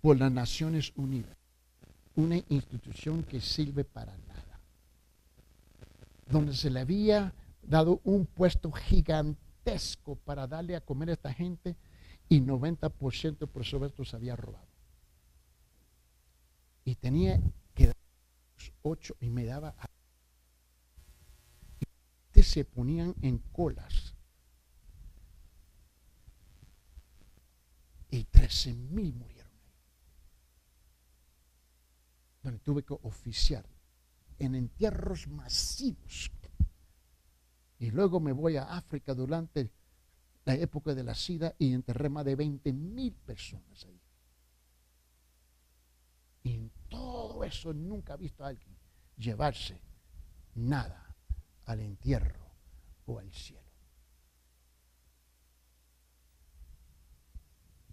Por 0.00 0.18
las 0.18 0.32
Naciones 0.32 0.92
Unidas, 0.96 1.36
una 2.14 2.36
institución 2.48 3.22
que 3.22 3.40
sirve 3.40 3.84
para 3.84 4.16
nada, 4.16 4.60
donde 6.26 6.54
se 6.54 6.70
le 6.70 6.80
había 6.80 7.34
dado 7.62 8.00
un 8.04 8.26
puesto 8.26 8.72
gigantesco 8.72 10.16
para 10.16 10.46
darle 10.46 10.76
a 10.76 10.80
comer 10.80 11.10
a 11.10 11.12
esta 11.12 11.32
gente 11.32 11.76
y 12.28 12.40
90% 12.40 13.38
de 13.38 13.46
presupuesto 13.46 14.04
se 14.04 14.16
había 14.16 14.36
robado. 14.36 14.66
Y 16.84 16.94
tenía 16.94 17.40
que 17.74 17.88
dar 17.88 17.96
ocho 18.82 19.14
y 19.20 19.28
me 19.28 19.44
daba 19.44 19.74
y 22.32 22.42
se 22.42 22.64
ponían 22.64 23.14
en 23.20 23.36
colas 23.52 24.14
y 28.10 28.24
13 28.24 28.72
mil 28.74 29.12
murieron 29.12 29.50
donde 32.42 32.49
tuve 32.62 32.82
que 32.82 32.94
oficiar 32.94 33.64
en 34.38 34.54
entierros 34.54 35.28
masivos. 35.28 36.30
Y 37.78 37.90
luego 37.90 38.20
me 38.20 38.32
voy 38.32 38.56
a 38.56 38.64
África 38.64 39.14
durante 39.14 39.70
la 40.44 40.54
época 40.54 40.94
de 40.94 41.04
la 41.04 41.14
SIDA 41.14 41.54
y 41.58 41.72
enterré 41.72 42.08
más 42.08 42.24
de 42.24 42.36
20 42.36 42.72
mil 42.72 43.12
personas 43.12 43.84
ahí. 43.84 44.00
Y 46.42 46.54
en 46.54 46.70
todo 46.88 47.44
eso 47.44 47.72
nunca 47.72 48.14
he 48.14 48.18
visto 48.18 48.44
a 48.44 48.48
alguien 48.48 48.76
llevarse 49.16 49.80
nada 50.54 51.14
al 51.66 51.80
entierro 51.80 52.50
o 53.06 53.18
al 53.18 53.32
cielo. 53.32 53.60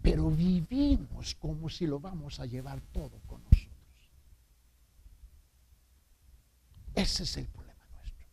Pero 0.01 0.29
vivimos 0.29 1.35
como 1.35 1.69
si 1.69 1.85
lo 1.85 1.99
vamos 1.99 2.39
a 2.39 2.45
llevar 2.45 2.81
todo 2.93 3.19
con 3.25 3.43
nosotros. 3.43 3.77
Ese 6.97 7.23
es 7.23 7.37
el 7.37 7.45
problema 7.45 7.85
nuestro. 7.93 8.27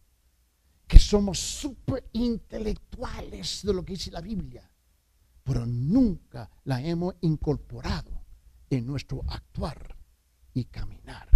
Que 0.87 0.99
somos 0.99 1.39
súper 1.39 2.09
intelectuales 2.15 3.61
de 3.63 3.75
lo 3.75 3.85
que 3.85 3.93
dice 3.93 4.11
la 4.11 4.23
Biblia, 4.23 4.71
pero 5.43 5.67
nunca 5.67 6.51
la 6.65 6.81
hemos 6.81 7.15
incorporado 7.21 8.25
en 8.71 8.87
nuestro 8.87 9.23
actuar 9.29 9.95
y 10.55 10.65
caminar. 10.65 11.29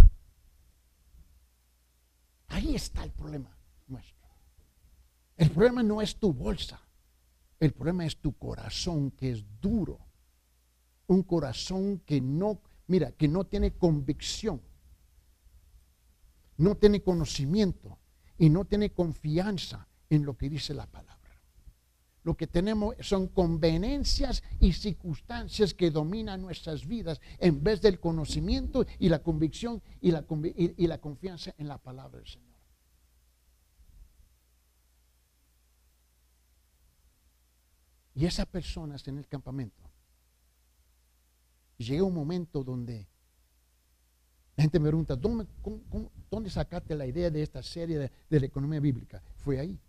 Ahí 2.47 2.73
está 2.73 3.03
el 3.03 3.11
problema 3.11 3.55
nuestro. 3.85 4.27
El 5.37 5.51
problema 5.51 5.83
no 5.83 6.01
es 6.01 6.15
tu 6.15 6.33
bolsa. 6.33 6.81
El 7.59 7.73
problema 7.73 8.07
es 8.07 8.17
tu 8.17 8.35
corazón 8.39 9.11
que 9.11 9.33
es 9.33 9.45
duro. 9.61 9.99
Un 11.05 11.21
corazón 11.21 11.99
que 11.99 12.21
no, 12.21 12.59
mira, 12.87 13.11
que 13.11 13.27
no 13.27 13.43
tiene 13.43 13.77
convicción 13.77 14.67
no 16.59 16.75
tiene 16.75 17.01
conocimiento 17.01 17.97
y 18.37 18.49
no 18.49 18.65
tiene 18.65 18.91
confianza 18.91 19.87
en 20.09 20.25
lo 20.25 20.37
que 20.37 20.49
dice 20.49 20.73
la 20.73 20.85
palabra. 20.85 21.17
Lo 22.23 22.35
que 22.35 22.47
tenemos 22.47 22.95
son 22.99 23.27
conveniencias 23.27 24.43
y 24.59 24.73
circunstancias 24.73 25.73
que 25.73 25.89
dominan 25.89 26.41
nuestras 26.41 26.85
vidas 26.85 27.21
en 27.39 27.63
vez 27.63 27.81
del 27.81 27.99
conocimiento 27.99 28.85
y 28.99 29.07
la 29.07 29.23
convicción 29.23 29.81
y 30.01 30.11
la, 30.11 30.25
y 30.55 30.87
la 30.87 30.97
confianza 30.99 31.55
en 31.57 31.69
la 31.69 31.77
palabra 31.77 32.19
del 32.19 32.27
Señor. 32.27 32.49
Y 38.15 38.25
esa 38.25 38.45
persona 38.45 38.97
está 38.97 39.11
en 39.11 39.19
el 39.19 39.27
campamento. 39.27 39.89
llega 41.77 42.03
un 42.03 42.13
momento 42.13 42.65
donde 42.65 43.07
la 44.59 44.63
gente 44.63 44.77
me 44.77 44.89
pregunta, 44.89 45.15
¿dónde, 45.15 46.49
sacaste 46.49 46.93
la 46.93 47.05
idea 47.05 47.29
de 47.29 47.41
esta 47.41 47.63
serie 47.63 47.97
de, 47.97 48.39
la 48.41 48.45
economía 48.45 48.81
bíblica? 48.81 49.23
Fue 49.37 49.57
ahí. 49.57 49.79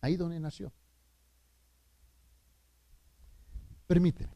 Ahí 0.00 0.16
donde 0.16 0.38
nació. 0.38 0.72
Permíteme. 3.88 4.32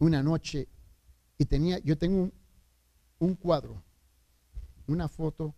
Una 0.00 0.24
noche, 0.24 0.66
y 1.38 1.44
tenía, 1.44 1.78
yo 1.78 1.96
tengo 1.96 2.22
un, 2.22 2.32
un 3.20 3.36
cuadro, 3.36 3.80
una 4.88 5.06
foto 5.08 5.54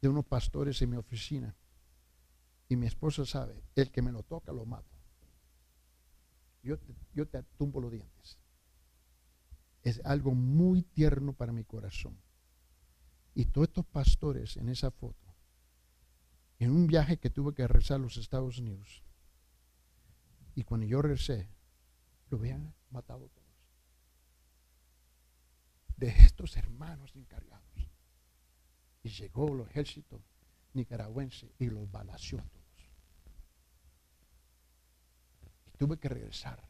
de 0.00 0.08
unos 0.08 0.24
pastores 0.24 0.80
en 0.80 0.88
mi 0.88 0.96
oficina. 0.96 1.54
Y 2.70 2.76
mi 2.76 2.86
esposa 2.86 3.26
sabe, 3.26 3.62
el 3.74 3.90
que 3.90 4.00
me 4.00 4.12
lo 4.12 4.22
toca 4.22 4.50
lo 4.50 4.64
mato 4.64 4.97
yo 6.62 6.78
te, 6.78 6.94
yo 7.14 7.26
te 7.26 7.42
tumbo 7.56 7.80
los 7.80 7.92
dientes. 7.92 8.38
Es 9.82 10.00
algo 10.04 10.34
muy 10.34 10.82
tierno 10.82 11.32
para 11.32 11.52
mi 11.52 11.64
corazón. 11.64 12.18
Y 13.34 13.46
todos 13.46 13.68
estos 13.68 13.86
pastores 13.86 14.56
en 14.56 14.68
esa 14.68 14.90
foto, 14.90 15.34
en 16.58 16.72
un 16.72 16.86
viaje 16.86 17.18
que 17.18 17.30
tuve 17.30 17.54
que 17.54 17.66
regresar 17.66 17.96
a 17.96 18.02
los 18.02 18.16
Estados 18.16 18.58
Unidos, 18.58 19.04
y 20.54 20.64
cuando 20.64 20.86
yo 20.86 21.00
regresé, 21.00 21.48
lo 22.30 22.38
habían 22.38 22.74
matado 22.90 23.28
todos. 23.28 23.48
De 25.96 26.08
estos 26.08 26.56
hermanos 26.56 27.14
encargados. 27.14 27.88
Y 29.02 29.08
llegó 29.08 29.54
el 29.54 29.60
ejército 29.68 30.20
nicaragüense 30.72 31.52
y 31.58 31.66
los 31.66 31.90
balació 31.90 32.38
todos. 32.38 32.90
Tuve 35.78 35.96
que 35.98 36.08
regresar. 36.08 36.60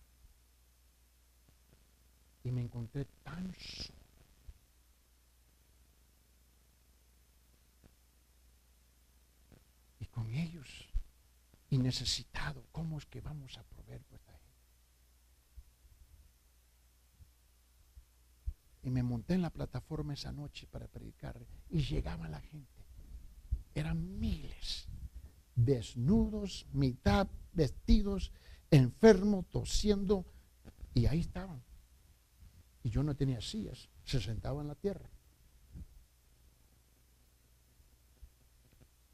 Y 2.44 2.52
me 2.52 2.60
encontré 2.60 3.06
tan 3.24 3.52
solo. 3.54 3.98
Y 9.98 10.06
con 10.06 10.32
ellos. 10.34 10.68
Y 11.70 11.78
necesitado. 11.78 12.66
¿Cómo 12.70 12.98
es 12.98 13.06
que 13.06 13.20
vamos 13.22 13.56
a 13.56 13.62
proveer 13.62 14.02
esta 14.12 14.32
gente? 14.32 14.48
Y 18.82 18.90
me 18.90 19.02
monté 19.02 19.34
en 19.34 19.42
la 19.42 19.50
plataforma 19.50 20.14
esa 20.14 20.32
noche 20.32 20.66
para 20.66 20.86
predicar. 20.86 21.40
Y 21.70 21.80
llegaba 21.80 22.28
la 22.28 22.40
gente. 22.40 22.84
Eran 23.74 24.18
miles. 24.18 24.86
Desnudos, 25.54 26.66
mitad 26.72 27.26
vestidos 27.52 28.32
enfermo, 28.70 29.44
tosiendo, 29.50 30.24
y 30.94 31.06
ahí 31.06 31.20
estaban. 31.20 31.62
Y 32.82 32.90
yo 32.90 33.02
no 33.02 33.14
tenía 33.14 33.40
sillas, 33.40 33.88
se 34.04 34.20
sentaba 34.20 34.60
en 34.62 34.68
la 34.68 34.74
tierra. 34.74 35.10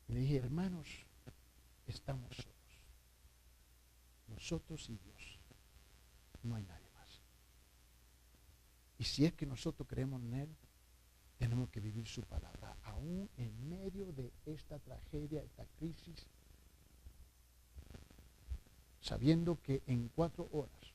Y 0.09 0.13
le 0.13 0.21
dije, 0.21 0.37
hermanos, 0.37 0.89
estamos 1.87 2.35
solos. 2.37 2.55
nosotros 4.29 4.89
y 4.91 4.97
Dios. 4.99 5.41
No 6.43 6.57
hay 6.57 6.65
nadie 6.65 6.91
más. 6.91 7.23
Y 8.99 9.05
si 9.05 9.25
es 9.25 9.33
que 9.33 9.47
nosotros 9.47 9.89
creemos 9.89 10.23
en 10.23 10.35
Él, 10.35 10.57
tenemos 11.39 11.71
que 11.71 11.81
vivir 11.81 12.07
su 12.07 12.23
palabra. 12.23 12.77
Aún 12.83 13.31
en 13.37 13.69
medio 13.69 14.13
de 14.13 14.33
esta 14.45 14.79
tragedia, 14.79 15.43
esta 15.43 15.67
crisis, 15.79 16.27
sabiendo 19.05 19.61
que 19.61 19.83
en 19.87 20.09
cuatro 20.09 20.49
horas 20.51 20.95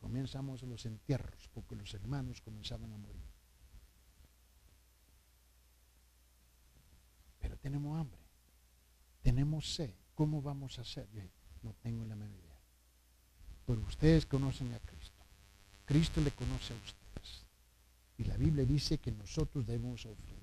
comenzamos 0.00 0.64
los 0.64 0.84
entierros, 0.84 1.48
porque 1.54 1.76
los 1.76 1.94
hermanos 1.94 2.40
comenzaban 2.40 2.92
a 2.92 2.98
morir. 2.98 3.22
Pero 7.38 7.56
tenemos 7.58 8.00
hambre, 8.00 8.20
tenemos 9.22 9.72
sed. 9.72 9.94
¿Cómo 10.16 10.42
vamos 10.42 10.76
a 10.78 10.82
hacer? 10.82 11.08
No 11.62 11.72
tengo 11.82 12.04
la 12.04 12.16
menor 12.16 12.36
idea. 12.36 12.60
Pero 13.64 13.80
ustedes 13.82 14.26
conocen 14.26 14.74
a 14.74 14.80
Cristo. 14.80 15.22
Cristo 15.84 16.20
le 16.20 16.32
conoce 16.32 16.74
a 16.74 16.76
ustedes. 16.76 17.46
Y 18.18 18.24
la 18.24 18.36
Biblia 18.36 18.64
dice 18.64 18.98
que 18.98 19.12
nosotros 19.12 19.64
debemos 19.64 20.04
ofrendar. 20.04 20.41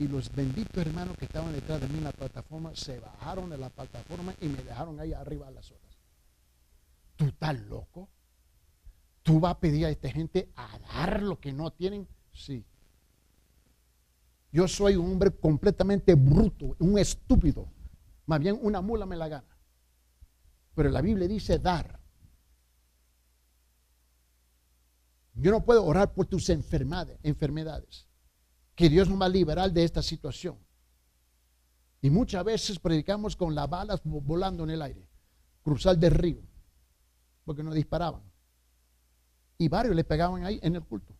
Y 0.00 0.08
los 0.08 0.34
benditos 0.34 0.78
hermanos 0.78 1.14
que 1.18 1.26
estaban 1.26 1.52
detrás 1.52 1.78
de 1.78 1.86
mí 1.88 1.98
en 1.98 2.04
la 2.04 2.12
plataforma 2.12 2.74
se 2.74 2.98
bajaron 2.98 3.50
de 3.50 3.58
la 3.58 3.68
plataforma 3.68 4.34
y 4.40 4.48
me 4.48 4.62
dejaron 4.62 4.98
ahí 4.98 5.12
arriba 5.12 5.46
a 5.46 5.50
las 5.50 5.70
horas. 5.70 5.98
¿Tú 7.16 7.26
estás 7.26 7.60
loco? 7.60 8.08
¿Tú 9.22 9.38
vas 9.40 9.52
a 9.52 9.60
pedir 9.60 9.84
a 9.84 9.90
esta 9.90 10.10
gente 10.10 10.50
a 10.56 10.78
dar 10.94 11.22
lo 11.22 11.38
que 11.38 11.52
no 11.52 11.70
tienen? 11.70 12.08
Sí. 12.32 12.64
Yo 14.50 14.66
soy 14.68 14.96
un 14.96 15.12
hombre 15.12 15.32
completamente 15.32 16.14
bruto, 16.14 16.74
un 16.78 16.98
estúpido. 16.98 17.68
Más 18.24 18.40
bien 18.40 18.58
una 18.62 18.80
mula 18.80 19.04
me 19.04 19.16
la 19.16 19.28
gana. 19.28 19.58
Pero 20.74 20.88
la 20.88 21.02
Biblia 21.02 21.28
dice 21.28 21.58
dar. 21.58 22.00
Yo 25.34 25.50
no 25.50 25.62
puedo 25.62 25.84
orar 25.84 26.14
por 26.14 26.24
tus 26.24 26.48
enfermedades. 26.48 28.09
Que 28.74 28.88
Dios 28.88 29.08
nos 29.08 29.20
va 29.20 29.26
a 29.26 29.28
liberar 29.28 29.70
de 29.72 29.84
esta 29.84 30.02
situación. 30.02 30.58
Y 32.02 32.10
muchas 32.10 32.44
veces 32.44 32.78
predicamos 32.78 33.36
con 33.36 33.54
las 33.54 33.68
balas 33.68 34.00
volando 34.04 34.64
en 34.64 34.70
el 34.70 34.82
aire. 34.82 35.06
Cruzar 35.62 35.98
del 35.98 36.12
río 36.12 36.50
porque 37.50 37.64
no 37.64 37.74
disparaban. 37.74 38.22
Y 39.58 39.68
varios 39.68 39.96
le 39.96 40.04
pegaban 40.04 40.44
ahí 40.44 40.60
en 40.62 40.76
el 40.76 40.84
culto. 40.84 41.12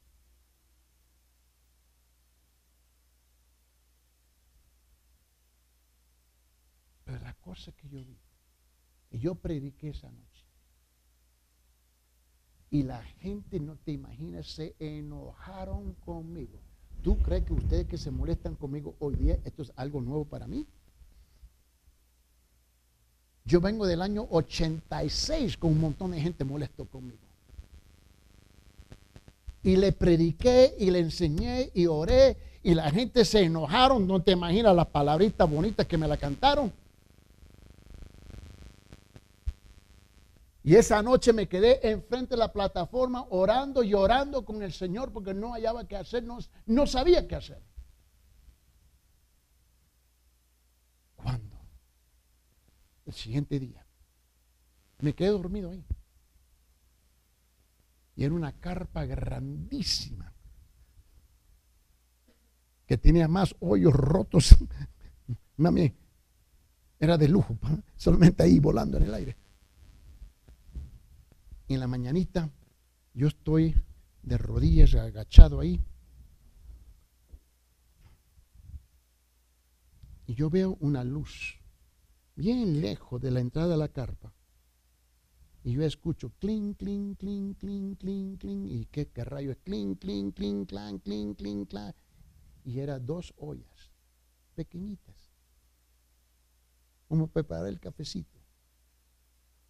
Pero 7.04 7.18
la 7.18 7.34
cosa 7.34 7.72
que 7.72 7.88
yo 7.88 8.04
vi, 8.04 8.16
y 9.10 9.18
yo 9.18 9.34
prediqué 9.34 9.88
esa 9.88 10.08
noche, 10.08 10.46
y 12.70 12.84
la 12.84 13.02
gente, 13.02 13.58
no 13.58 13.74
te 13.74 13.90
imaginas, 13.90 14.46
se 14.46 14.76
enojaron 14.78 15.94
conmigo. 15.94 16.60
¿Tú 17.02 17.16
crees 17.18 17.44
que 17.44 17.54
ustedes 17.54 17.86
que 17.86 17.96
se 17.96 18.10
molestan 18.10 18.54
conmigo 18.54 18.94
hoy 18.98 19.14
día, 19.14 19.38
esto 19.44 19.62
es 19.62 19.72
algo 19.76 20.00
nuevo 20.00 20.24
para 20.24 20.46
mí? 20.46 20.66
Yo 23.44 23.60
vengo 23.60 23.86
del 23.86 24.02
año 24.02 24.26
86 24.30 25.56
con 25.56 25.72
un 25.72 25.80
montón 25.80 26.10
de 26.12 26.20
gente 26.20 26.44
molesto 26.44 26.84
conmigo. 26.84 27.18
Y 29.62 29.76
le 29.76 29.92
prediqué 29.92 30.74
y 30.78 30.90
le 30.90 31.00
enseñé 31.00 31.70
y 31.74 31.86
oré 31.86 32.36
y 32.62 32.74
la 32.74 32.90
gente 32.90 33.24
se 33.24 33.40
enojaron. 33.42 34.06
No 34.06 34.22
te 34.22 34.32
imaginas 34.32 34.76
las 34.76 34.86
palabritas 34.86 35.50
bonitas 35.50 35.86
que 35.86 35.98
me 35.98 36.06
la 36.06 36.16
cantaron. 36.16 36.72
Y 40.62 40.76
esa 40.76 41.02
noche 41.02 41.32
me 41.32 41.48
quedé 41.48 41.90
enfrente 41.90 42.34
de 42.34 42.38
la 42.38 42.52
plataforma 42.52 43.26
orando 43.30 43.82
y 43.82 43.92
con 44.44 44.62
el 44.62 44.72
Señor 44.72 45.12
porque 45.12 45.32
no 45.32 45.52
hallaba 45.52 45.88
qué 45.88 45.96
hacer, 45.96 46.22
no, 46.22 46.38
no 46.66 46.86
sabía 46.86 47.26
qué 47.26 47.36
hacer. 47.36 47.62
el 53.10 53.16
siguiente 53.16 53.58
día. 53.58 53.84
Me 55.00 55.14
quedé 55.14 55.28
dormido 55.28 55.70
ahí. 55.70 55.84
Y 58.16 58.24
era 58.24 58.34
una 58.34 58.52
carpa 58.52 59.04
grandísima 59.04 60.32
que 62.86 62.98
tenía 62.98 63.28
más 63.28 63.54
hoyos 63.60 63.92
rotos. 63.92 64.56
Mami, 65.56 65.92
era 66.98 67.16
de 67.16 67.28
lujo, 67.28 67.58
solamente 67.96 68.42
ahí 68.42 68.58
volando 68.58 68.96
en 68.98 69.04
el 69.04 69.14
aire. 69.14 69.36
Y 71.70 71.74
en 71.74 71.80
la 71.80 71.86
mañanita 71.86 72.50
yo 73.14 73.28
estoy 73.28 73.76
de 74.24 74.36
rodillas 74.36 74.92
agachado 74.96 75.60
ahí. 75.60 75.80
Y 80.26 80.34
yo 80.34 80.50
veo 80.50 80.76
una 80.80 81.04
luz 81.04 81.60
bien 82.34 82.80
lejos 82.80 83.20
de 83.20 83.30
la 83.30 83.38
entrada 83.38 83.68
de 83.68 83.76
la 83.76 83.86
carpa. 83.86 84.34
Y 85.62 85.74
yo 85.74 85.84
escucho 85.84 86.32
clink, 86.40 86.78
clink, 86.78 87.20
clink, 87.20 87.58
clink, 87.58 88.00
clink, 88.00 88.40
clink. 88.40 88.66
¿Y 88.68 88.86
qué, 88.86 89.06
qué 89.06 89.22
rayo 89.22 89.52
es? 89.52 89.58
Clink, 89.58 90.00
clink, 90.00 90.34
clink, 90.34 90.66
clink, 90.66 91.04
clink, 91.04 91.38
clink, 91.38 91.68
clink. 91.68 91.94
Y 92.64 92.80
eran 92.80 93.06
dos 93.06 93.32
ollas 93.36 93.92
pequeñitas. 94.56 95.30
Como 97.06 97.28
preparar 97.28 97.68
el 97.68 97.78
cafecito. 97.78 98.39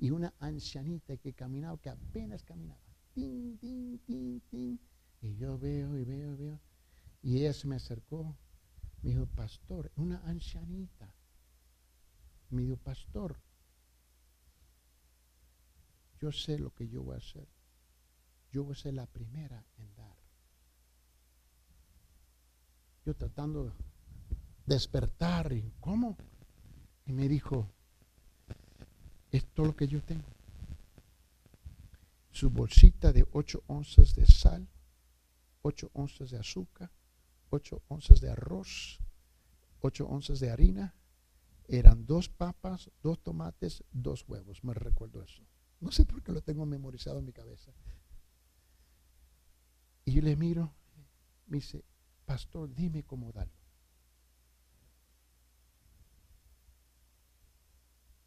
Y 0.00 0.10
una 0.10 0.34
ancianita 0.40 1.16
que 1.18 1.34
caminaba, 1.34 1.78
que 1.78 1.90
apenas 1.90 2.42
caminaba. 2.42 2.80
Tin, 3.14 3.56
tin, 3.58 3.98
tin, 4.00 4.40
tin. 4.50 4.80
Y 5.20 5.36
yo 5.36 5.56
veo 5.58 5.96
y 5.96 6.04
veo 6.04 6.32
y 6.32 6.36
veo. 6.36 6.60
Y 7.22 7.38
ella 7.38 7.52
se 7.52 7.68
me 7.68 7.76
acercó. 7.76 8.36
Me 9.02 9.10
dijo, 9.10 9.26
pastor, 9.26 9.92
una 9.96 10.18
ancianita 10.26 11.14
me 12.50 12.62
dijo, 12.62 12.76
pastor, 12.76 13.40
yo 16.20 16.32
sé 16.32 16.58
lo 16.58 16.74
que 16.74 16.88
yo 16.88 17.02
voy 17.02 17.14
a 17.14 17.18
hacer. 17.18 17.48
Yo 18.50 18.64
voy 18.64 18.72
a 18.72 18.76
ser 18.76 18.94
la 18.94 19.06
primera 19.06 19.64
en 19.78 19.94
dar. 19.94 20.16
Yo 23.06 23.14
tratando 23.14 23.64
de 23.66 23.72
despertar 24.66 25.52
¿cómo? 25.78 26.16
Y 27.06 27.12
me 27.12 27.28
dijo, 27.28 27.72
es 29.30 29.46
todo 29.46 29.66
lo 29.66 29.76
que 29.76 29.88
yo 29.88 30.02
tengo. 30.02 30.28
Su 32.30 32.50
bolsita 32.50 33.12
de 33.12 33.26
8 33.32 33.64
onzas 33.66 34.14
de 34.14 34.26
sal, 34.26 34.68
8 35.62 35.90
onzas 35.94 36.30
de 36.30 36.38
azúcar, 36.38 36.90
8 37.50 37.82
onzas 37.88 38.20
de 38.20 38.30
arroz, 38.30 39.00
8 39.80 40.06
onzas 40.06 40.40
de 40.40 40.50
harina, 40.50 40.94
eran 41.68 42.06
dos 42.06 42.28
papas, 42.28 42.90
dos 43.02 43.22
tomates, 43.22 43.84
dos 43.92 44.24
huevos. 44.28 44.64
Me 44.64 44.74
recuerdo 44.74 45.22
eso. 45.22 45.42
No 45.80 45.92
sé 45.92 46.04
por 46.04 46.22
qué 46.22 46.32
lo 46.32 46.42
tengo 46.42 46.66
memorizado 46.66 47.20
en 47.20 47.26
mi 47.26 47.32
cabeza. 47.32 47.72
Y 50.04 50.12
yo 50.12 50.22
le 50.22 50.34
miro, 50.36 50.74
me 51.46 51.58
dice, 51.58 51.84
pastor, 52.24 52.74
dime 52.74 53.04
cómo 53.04 53.32
darlo. 53.32 53.59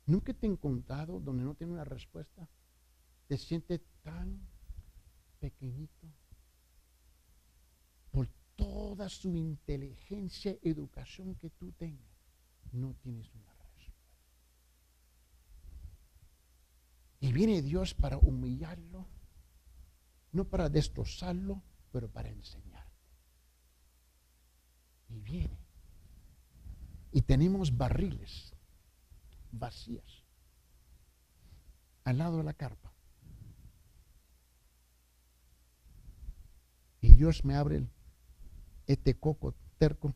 Nunca 0.06 0.34
te 0.34 0.48
he 0.48 0.50
encontrado 0.50 1.20
donde 1.20 1.44
no 1.44 1.56
tiene 1.56 1.74
una 1.74 1.86
respuesta. 1.86 2.50
Te 3.28 3.38
sientes 3.38 3.82
tan 4.02 4.40
pequeñito 5.40 6.08
por 8.12 8.28
toda 8.56 9.10
su 9.10 9.36
inteligencia, 9.36 10.58
educación 10.62 11.36
que 11.36 11.50
tú 11.50 11.72
tengas 11.72 12.14
no 12.74 12.96
tienes 12.96 13.34
una 13.36 13.54
respuesta. 13.54 13.94
Y 17.20 17.32
viene 17.32 17.62
Dios 17.62 17.94
para 17.94 18.18
humillarlo, 18.18 19.08
no 20.32 20.46
para 20.46 20.70
destrozarlo, 20.70 21.64
pero 21.92 22.10
para 22.10 22.30
enseñarte. 22.30 22.92
Y 25.10 25.20
viene. 25.20 25.58
Y 27.12 27.22
tenemos 27.22 27.78
barriles 27.78 28.53
vacías 29.54 30.24
al 32.04 32.18
lado 32.18 32.38
de 32.38 32.44
la 32.44 32.54
carpa. 32.54 32.92
Y 37.00 37.14
Dios 37.16 37.46
me 37.46 37.56
abre 37.56 37.88
este 38.88 39.18
coco 39.18 39.56
terco 39.78 40.14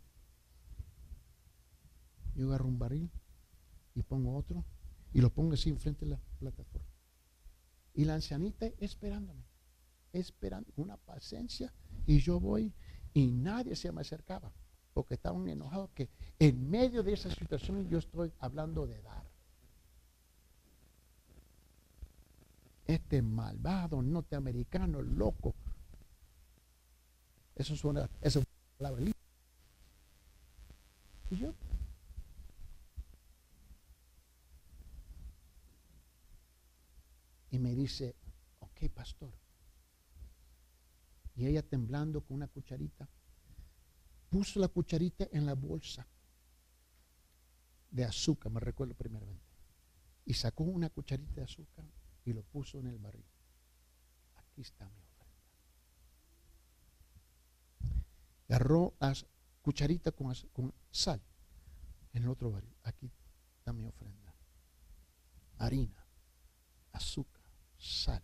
yo 2.37 2.47
agarro 2.47 2.67
un 2.67 2.77
barril 2.77 3.09
y 3.95 4.03
pongo 4.03 4.35
otro 4.35 4.63
y 5.11 5.21
lo 5.21 5.31
pongo 5.31 5.53
así 5.53 5.69
enfrente 5.69 6.05
de 6.05 6.11
la 6.11 6.19
plataforma. 6.39 6.87
Y 7.95 8.05
la 8.05 8.13
ancianita 8.13 8.67
esperándome, 8.77 9.43
esperando 10.13 10.71
una 10.75 10.97
paciencia 10.97 11.73
y 12.05 12.19
yo 12.19 12.39
voy 12.39 12.71
y 13.13 13.31
nadie 13.31 13.75
se 13.75 13.91
me 13.91 14.01
acercaba 14.01 14.53
porque 14.93 15.15
estaban 15.15 15.47
enojados 15.49 15.89
que 15.95 16.09
en 16.37 16.69
medio 16.69 17.01
de 17.01 17.13
esa 17.13 17.31
situación 17.33 17.89
yo 17.89 17.97
estoy 17.97 18.31
hablando 18.39 18.85
de 18.85 19.01
dar. 19.01 19.26
Este 22.97 23.21
malvado 23.21 24.01
norteamericano 24.01 25.03
loco. 25.03 25.53
Eso 27.53 27.75
suena, 27.75 28.09
eso 28.21 28.39
es 28.39 28.45
una 28.45 28.77
palabra 28.77 29.05
Y 31.29 31.37
yo 31.37 31.53
y 37.51 37.59
me 37.59 37.75
dice, 37.75 38.15
ok, 38.61 38.89
pastor. 38.95 39.31
Y 41.35 41.45
ella 41.45 41.61
temblando 41.61 42.21
con 42.21 42.37
una 42.37 42.47
cucharita, 42.47 43.07
puso 44.31 44.59
la 44.59 44.69
cucharita 44.69 45.27
en 45.31 45.45
la 45.45 45.53
bolsa 45.53 46.07
de 47.91 48.05
azúcar, 48.05 48.51
me 48.51 48.59
recuerdo 48.59 48.95
primeramente. 48.95 49.45
Y 50.25 50.33
sacó 50.33 50.63
una 50.63 50.89
cucharita 50.89 51.35
de 51.35 51.43
azúcar 51.43 51.85
y 52.27 52.33
lo 52.33 52.43
puso 52.43 52.77
en 52.79 52.87
el 52.87 52.97
barril. 52.97 53.25
Aquí 54.35 54.59
está 54.59 54.89
mi 54.89 55.01
ofrenda. 55.01 55.37
Agarró 58.49 58.93
cucharita 59.61 60.11
con, 60.11 60.33
con 60.51 60.73
sal 60.91 61.21
en 62.11 62.23
el 62.23 62.29
otro 62.29 62.51
barril. 62.51 62.75
Aquí 62.83 63.09
está 63.57 63.71
mi 63.71 63.85
ofrenda. 63.85 64.35
Harina, 65.57 66.05
azúcar, 66.91 67.49
sal, 67.77 68.21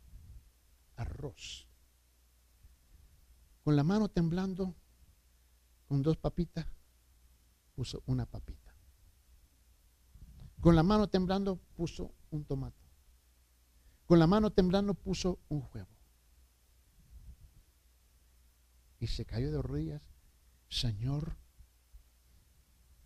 arroz. 0.97 1.65
Con 3.63 3.77
la 3.77 3.83
mano 3.83 4.09
temblando, 4.09 4.75
con 5.87 6.03
dos 6.03 6.17
papitas, 6.17 6.65
puso 7.73 8.03
una 8.05 8.25
papita. 8.25 8.75
Con 10.59 10.75
la 10.75 10.83
mano 10.83 11.07
temblando, 11.07 11.55
puso 11.77 12.13
un 12.31 12.43
tomate. 12.43 12.82
Con 14.05 14.19
la 14.19 14.27
mano 14.27 14.51
temblando, 14.51 14.93
puso 14.93 15.39
un 15.49 15.67
huevo. 15.73 15.89
Y 18.99 19.07
se 19.07 19.25
cayó 19.25 19.51
de 19.51 19.61
rodillas. 19.61 20.01
Señor, 20.69 21.37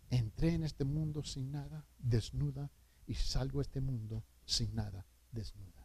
entré 0.10 0.54
en 0.54 0.64
este 0.64 0.86
mundo 0.86 1.24
sin 1.24 1.52
nada, 1.52 1.86
desnuda, 1.98 2.72
y 3.06 3.16
salgo 3.16 3.60
a 3.60 3.64
este 3.64 3.82
mundo 3.82 4.24
sin 4.46 4.74
nada, 4.76 5.06
desnuda. 5.32 5.78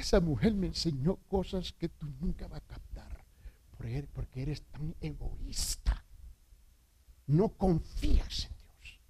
esa 0.00 0.20
mujer 0.20 0.54
me 0.54 0.68
enseñó 0.68 1.16
cosas 1.28 1.72
que 1.72 1.88
tú 1.88 2.06
nunca 2.20 2.46
vas 2.46 2.60
a 2.62 2.66
captar. 2.66 3.24
Porque 4.12 4.42
eres 4.42 4.62
tan 4.62 4.96
egoísta. 5.00 6.04
No 7.26 7.50
confías 7.50 8.46
en 8.46 8.56
Dios. 8.56 9.00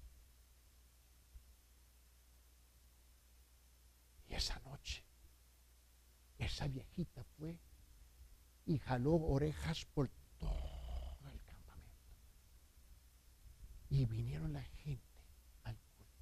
Y 4.27 4.33
esa 4.33 4.59
noche, 4.59 5.03
esa 6.37 6.67
viejita 6.67 7.23
fue 7.37 7.59
y 8.65 8.79
jaló 8.79 9.15
orejas 9.15 9.85
por 9.93 10.09
todo 10.37 11.29
el 11.31 11.41
campamento. 11.43 12.11
Y 13.89 14.05
vinieron 14.05 14.53
la 14.53 14.63
gente 14.63 15.03
al 15.63 15.77
culto. 15.77 16.13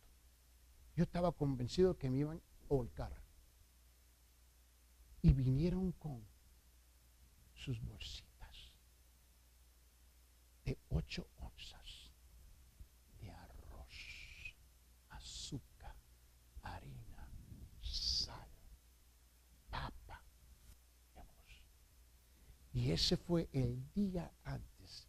Yo 0.96 1.04
estaba 1.04 1.32
convencido 1.32 1.98
que 1.98 2.10
me 2.10 2.18
iban 2.20 2.38
a 2.38 2.68
volcar 2.74 3.26
y 5.22 5.34
vinieron 5.34 5.92
con 5.94 6.24
sus 7.56 7.82
bolsitas 7.82 8.72
de 10.64 10.78
ocho 10.90 11.28
onzas 11.38 12.12
de 13.20 13.32
arroz, 13.32 14.56
azúcar, 15.10 15.96
harina, 16.62 17.28
sal, 17.82 18.48
papa. 19.72 20.22
Y 22.76 22.92
ese 22.92 23.16
fue 23.18 23.48
el 23.54 23.90
día 23.94 24.32
antes, 24.44 25.08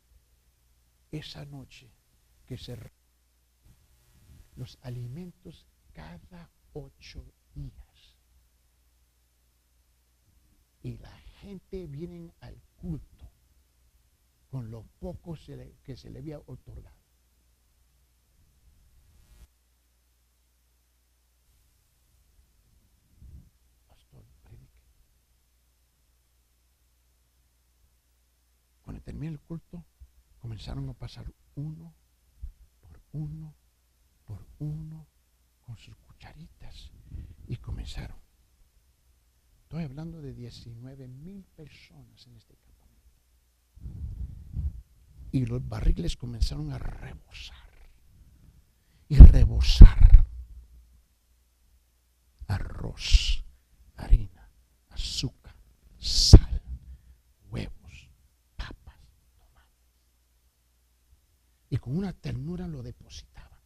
esa 1.11 1.45
noche 1.45 1.91
que 2.47 2.57
se 2.57 2.79
los 4.55 4.79
alimentos 4.83 5.67
cada 5.93 6.49
ocho 6.73 7.25
días 7.55 8.17
y 10.87 10.97
la 10.99 11.19
gente 11.41 11.89
viene 11.89 12.33
al 12.39 12.57
culto 12.77 13.29
con 14.49 14.71
lo 14.71 14.85
poco 15.01 15.35
que 15.83 15.97
se 15.97 16.09
le 16.11 16.21
había 16.21 16.39
otorgado. 16.39 16.97
Pastor, 23.89 24.25
predique. 24.45 24.77
Terminó 29.17 29.33
el 29.33 29.41
culto, 29.41 29.83
comenzaron 30.41 30.91
a 30.91 30.93
pasar 30.93 31.33
uno 31.55 31.95
por 32.83 33.01
uno 33.13 33.55
por 34.27 34.47
uno 34.59 35.07
con 35.65 35.75
sus 35.79 35.97
cucharitas 35.97 36.91
y 37.49 37.57
comenzaron 37.57 38.19
Estoy 39.63 39.85
hablando 39.85 40.21
de 40.21 40.35
19 40.35 41.09
mil 41.09 41.45
personas 41.57 42.27
en 42.27 42.37
este 42.37 42.57
campamento. 42.57 43.17
Y 45.33 45.47
los 45.47 45.67
barriles 45.67 46.19
comenzaron 46.19 46.71
a 46.73 46.79
rebosar. 46.79 47.57
Y 49.09 49.17
rebosar. 49.17 50.27
Arroz, 52.49 53.43
harina, 53.97 54.51
azúcar, 54.91 55.57
sal, 55.99 56.63
huevos, 57.51 58.11
papas, 58.57 59.01
tomates. 59.37 59.73
Y 61.69 61.79
con 61.79 61.97
una 61.97 62.13
ternura 62.13 62.69
lo 62.69 62.83
depositaban. 62.83 63.61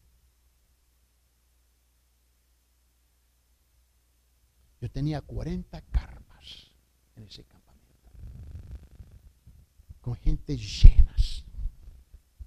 Yo 4.80 4.90
tenía 4.90 5.20
40 5.20 5.80
carpas 5.82 6.70
en 7.16 7.24
ese 7.24 7.44
campamento. 7.44 8.10
Con 10.00 10.14
gente 10.16 10.56
llenas. 10.56 11.44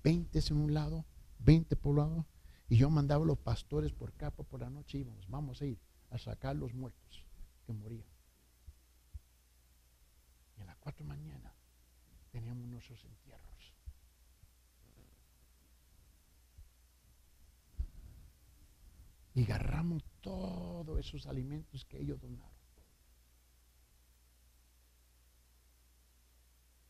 20 0.04 0.40
en 0.50 0.58
un 0.58 0.74
lado, 0.74 1.06
20 1.40 1.76
por 1.76 1.96
lado. 1.96 2.26
Y 2.70 2.78
yo 2.78 2.90
mandaba 2.90 3.24
a 3.24 3.28
los 3.28 3.38
pastores 3.38 3.94
por 3.94 4.14
capa 4.14 4.44
por 4.44 4.62
la 4.62 4.70
noche. 4.70 4.98
Íbamos, 4.98 5.30
vamos 5.30 5.62
a 5.62 5.66
ir 5.66 5.80
a 6.10 6.18
sacar 6.18 6.56
los 6.56 6.74
muertos 6.74 7.26
que 7.66 7.74
morían. 7.74 8.08
Y 10.58 10.62
a 10.62 10.66
las 10.66 10.78
4 10.78 11.04
de 11.04 11.08
mañana 11.08 11.54
teníamos 12.32 12.68
nuestros 12.68 13.04
entierros. 13.06 13.54
Y 19.36 19.44
agarramos 19.44 20.04
todos 20.22 21.00
esos 21.00 21.26
alimentos 21.26 21.86
que 21.86 22.00
ellos 22.00 22.20
donaron. 22.22 22.54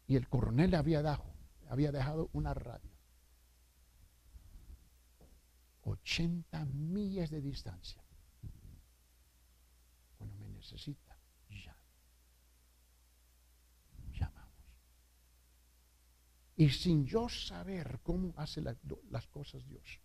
Y 0.07 0.15
el 0.17 0.27
coronel 0.27 0.75
había 0.75 1.01
dejado, 1.01 1.33
había 1.69 1.91
dejado 1.91 2.29
una 2.33 2.53
radio. 2.53 2.91
80 5.83 6.65
millas 6.65 7.29
de 7.29 7.41
distancia. 7.41 8.03
Cuando 10.17 10.35
me 10.37 10.49
necesita, 10.49 11.17
ya. 11.49 11.75
Llamamos. 14.11 14.53
Y 16.57 16.69
sin 16.69 17.05
yo 17.05 17.29
saber 17.29 17.99
cómo 18.03 18.33
hace 18.37 18.61
las 18.61 19.27
cosas 19.27 19.65
Dios 19.67 20.02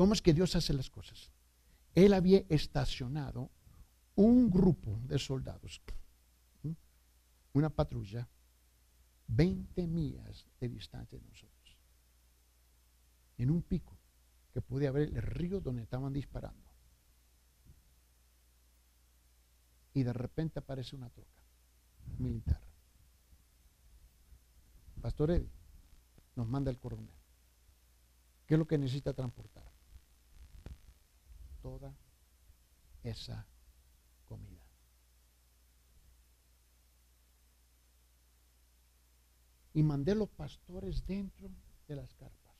¿Cómo 0.00 0.14
es 0.14 0.22
que 0.22 0.32
Dios 0.32 0.56
hace 0.56 0.72
las 0.72 0.88
cosas? 0.88 1.30
Él 1.94 2.14
había 2.14 2.42
estacionado 2.48 3.50
un 4.14 4.50
grupo 4.50 4.98
de 5.04 5.18
soldados, 5.18 5.82
una 7.52 7.68
patrulla, 7.68 8.26
20 9.26 9.86
millas 9.86 10.46
de 10.58 10.70
distancia 10.70 11.18
de 11.18 11.26
nosotros, 11.26 11.76
en 13.36 13.50
un 13.50 13.60
pico 13.60 13.94
que 14.54 14.62
podía 14.62 14.90
ver 14.90 15.10
el 15.14 15.20
río 15.20 15.60
donde 15.60 15.82
estaban 15.82 16.14
disparando. 16.14 16.70
Y 19.92 20.02
de 20.02 20.14
repente 20.14 20.60
aparece 20.60 20.96
una 20.96 21.10
troca 21.10 21.42
militar. 22.16 22.62
Pastor 25.02 25.32
Eddie 25.32 25.52
nos 26.36 26.48
manda 26.48 26.70
el 26.70 26.78
coronel. 26.78 27.14
¿Qué 28.46 28.54
es 28.54 28.58
lo 28.58 28.66
que 28.66 28.78
necesita 28.78 29.12
transportar? 29.12 29.69
toda 31.60 31.94
esa 33.02 33.46
comida. 34.24 34.64
Y 39.72 39.82
mandé 39.82 40.14
los 40.14 40.28
pastores 40.28 41.06
dentro 41.06 41.50
de 41.86 41.96
las 41.96 42.12
carpas, 42.14 42.56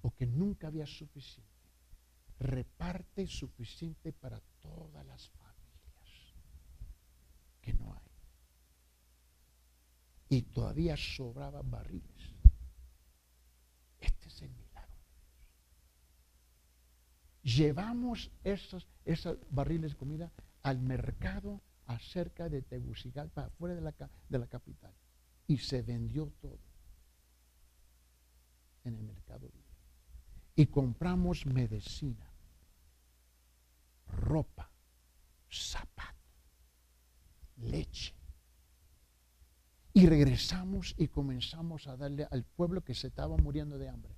porque 0.00 0.26
nunca 0.26 0.68
había 0.68 0.86
suficiente. 0.86 1.50
Reparte 2.38 3.26
suficiente 3.26 4.12
para 4.12 4.40
todas 4.60 5.06
las 5.06 5.28
familias 5.30 6.34
que 7.60 7.74
no 7.74 7.92
hay. 7.94 8.10
Y 10.28 10.42
todavía 10.42 10.96
sobraba 10.96 11.62
barril. 11.62 12.11
Llevamos 17.42 18.30
esos, 18.44 18.86
esos 19.04 19.36
barriles 19.50 19.92
de 19.92 19.98
comida 19.98 20.32
al 20.62 20.80
mercado 20.80 21.60
acerca 21.86 22.48
de 22.48 22.62
Tegucigalpa, 22.62 23.50
fuera 23.58 23.74
de 23.74 23.80
la, 23.80 23.94
de 24.28 24.38
la 24.38 24.46
capital. 24.46 24.92
Y 25.46 25.58
se 25.58 25.82
vendió 25.82 26.32
todo 26.40 26.58
en 28.84 28.94
el 28.94 29.02
mercado. 29.02 29.50
Y 30.54 30.66
compramos 30.66 31.46
medicina, 31.46 32.30
ropa, 34.06 34.70
zapato, 35.50 36.28
leche. 37.56 38.14
Y 39.94 40.06
regresamos 40.06 40.94
y 40.96 41.08
comenzamos 41.08 41.86
a 41.86 41.96
darle 41.96 42.26
al 42.30 42.44
pueblo 42.44 42.82
que 42.82 42.94
se 42.94 43.08
estaba 43.08 43.36
muriendo 43.36 43.78
de 43.78 43.88
hambre. 43.88 44.11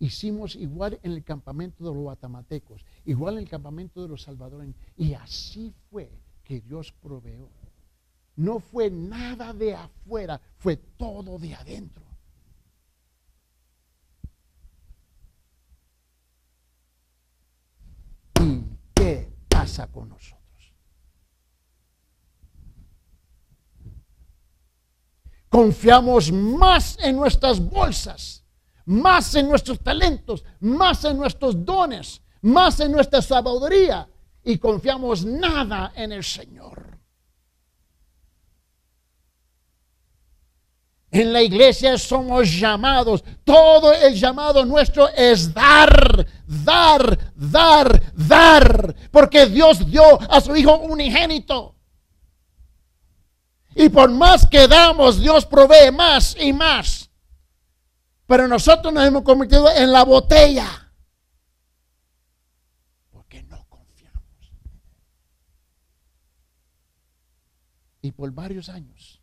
Hicimos 0.00 0.56
igual 0.56 0.98
en 1.02 1.12
el 1.12 1.22
campamento 1.22 1.84
de 1.84 1.90
los 1.90 1.98
guatamatecos, 2.02 2.86
igual 3.04 3.34
en 3.34 3.40
el 3.40 3.50
campamento 3.50 4.00
de 4.00 4.08
los 4.08 4.22
salvadoreños. 4.22 4.74
Y 4.96 5.12
así 5.12 5.74
fue 5.90 6.10
que 6.42 6.62
Dios 6.62 6.90
proveó. 6.90 7.50
No 8.34 8.60
fue 8.60 8.90
nada 8.90 9.52
de 9.52 9.74
afuera, 9.74 10.40
fue 10.56 10.76
todo 10.76 11.38
de 11.38 11.54
adentro. 11.54 12.02
¿Y 18.40 18.64
qué 18.94 19.30
pasa 19.50 19.86
con 19.86 20.08
nosotros? 20.08 20.40
Confiamos 25.50 26.32
más 26.32 26.96
en 27.00 27.16
nuestras 27.16 27.60
bolsas, 27.60 28.39
más 28.90 29.36
en 29.36 29.48
nuestros 29.48 29.78
talentos, 29.78 30.44
más 30.58 31.04
en 31.04 31.16
nuestros 31.16 31.64
dones, 31.64 32.20
más 32.42 32.80
en 32.80 32.90
nuestra 32.90 33.22
sabiduría 33.22 34.08
y 34.42 34.58
confiamos 34.58 35.24
nada 35.24 35.92
en 35.94 36.10
el 36.10 36.24
Señor. 36.24 36.98
En 41.12 41.32
la 41.32 41.42
iglesia 41.42 41.96
somos 41.98 42.50
llamados. 42.50 43.22
Todo 43.44 43.92
el 43.92 44.14
llamado 44.14 44.64
nuestro 44.64 45.08
es 45.08 45.52
dar, 45.52 46.26
dar, 46.46 47.32
dar, 47.34 48.12
dar. 48.14 48.94
Porque 49.10 49.46
Dios 49.46 49.88
dio 49.88 50.02
a 50.30 50.40
su 50.40 50.54
Hijo 50.54 50.78
unigénito. 50.78 51.76
Y 53.74 53.88
por 53.88 54.10
más 54.10 54.46
que 54.46 54.66
damos, 54.66 55.20
Dios 55.20 55.46
provee 55.46 55.92
más 55.92 56.36
y 56.38 56.52
más. 56.52 57.09
Pero 58.30 58.46
nosotros 58.46 58.94
nos 58.94 59.04
hemos 59.04 59.24
convertido 59.24 59.68
en 59.72 59.90
la 59.90 60.04
botella. 60.04 60.86
Y 68.02 68.12
por 68.12 68.30
varios 68.30 68.68
años, 68.68 69.20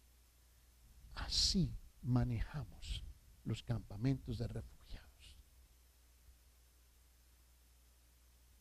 así 1.15 1.73
manejamos 2.01 3.01
los 3.45 3.63
campamentos 3.63 4.39
de 4.39 4.47
refugiados. 4.47 5.37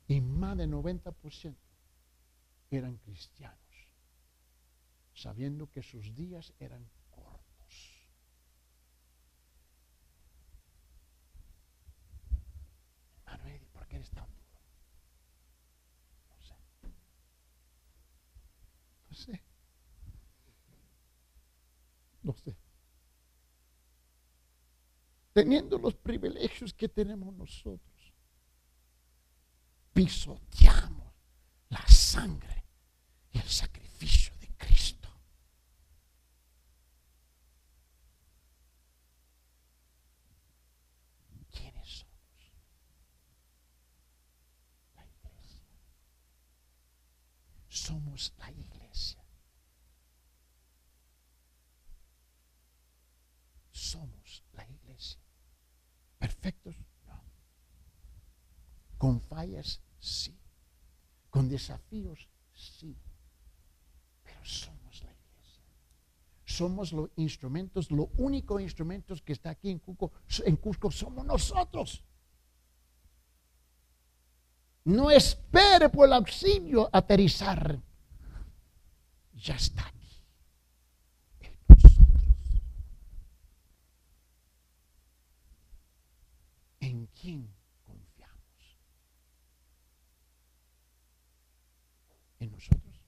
Y 0.06 0.20
más 0.20 0.56
del 0.56 0.70
90% 0.70 1.56
eran 2.70 2.98
cristianos, 2.98 3.58
sabiendo 5.12 5.68
que 5.72 5.82
sus 5.82 6.14
días 6.14 6.52
eran 6.60 6.88
cortos. 7.10 7.46
Hermano 13.26 13.66
¿por 13.72 13.85
qué 13.85 13.85
eres 13.96 14.10
tan 14.10 14.26
duro? 14.26 14.60
No 16.30 16.36
sé. 16.42 16.54
No 19.08 19.14
sé. 19.16 19.42
No 22.22 22.34
sé. 22.34 22.56
Teniendo 25.32 25.78
los 25.78 25.94
privilegios 25.94 26.72
que 26.72 26.88
tenemos 26.88 27.34
nosotros, 27.34 28.14
pisoteamos 29.92 31.14
la 31.68 31.86
sangre 31.86 32.64
y 33.32 33.38
el 33.38 33.48
sacrificio 33.48 34.34
de 34.38 34.48
Cristo. 34.56 35.08
¿Quiénes 41.50 41.88
somos? 41.88 42.06
La 44.96 45.04
iglesia. 45.04 45.66
Somos 48.16 48.32
la 48.38 48.50
iglesia. 48.50 49.26
somos 53.76 54.42
la 54.52 54.66
iglesia. 54.66 55.20
¿Perfectos? 56.18 56.74
No. 57.06 57.22
¿Con 58.98 59.20
fallas? 59.20 59.80
Sí. 59.98 60.34
¿Con 61.30 61.48
desafíos? 61.48 62.28
Sí. 62.54 62.96
Pero 64.24 64.44
somos 64.44 65.02
la 65.02 65.12
iglesia. 65.12 65.62
Somos 66.44 66.92
los 66.92 67.10
instrumentos, 67.16 67.90
los 67.90 68.08
únicos 68.16 68.62
instrumentos 68.62 69.20
que 69.22 69.34
está 69.34 69.50
aquí 69.50 69.70
en 69.70 69.78
Cusco, 69.78 70.12
en 70.44 70.56
Cusco 70.56 70.90
somos 70.90 71.24
nosotros. 71.24 72.02
No 74.84 75.10
espere 75.10 75.90
por 75.90 76.06
el 76.06 76.14
auxilio 76.14 76.88
aterrizar. 76.92 77.85
Ya 79.36 79.54
está 79.54 79.92
¿En 86.80 87.06
quién 87.08 87.48
confiamos? 87.84 88.78
¿En 92.38 92.50
nosotros? 92.50 93.00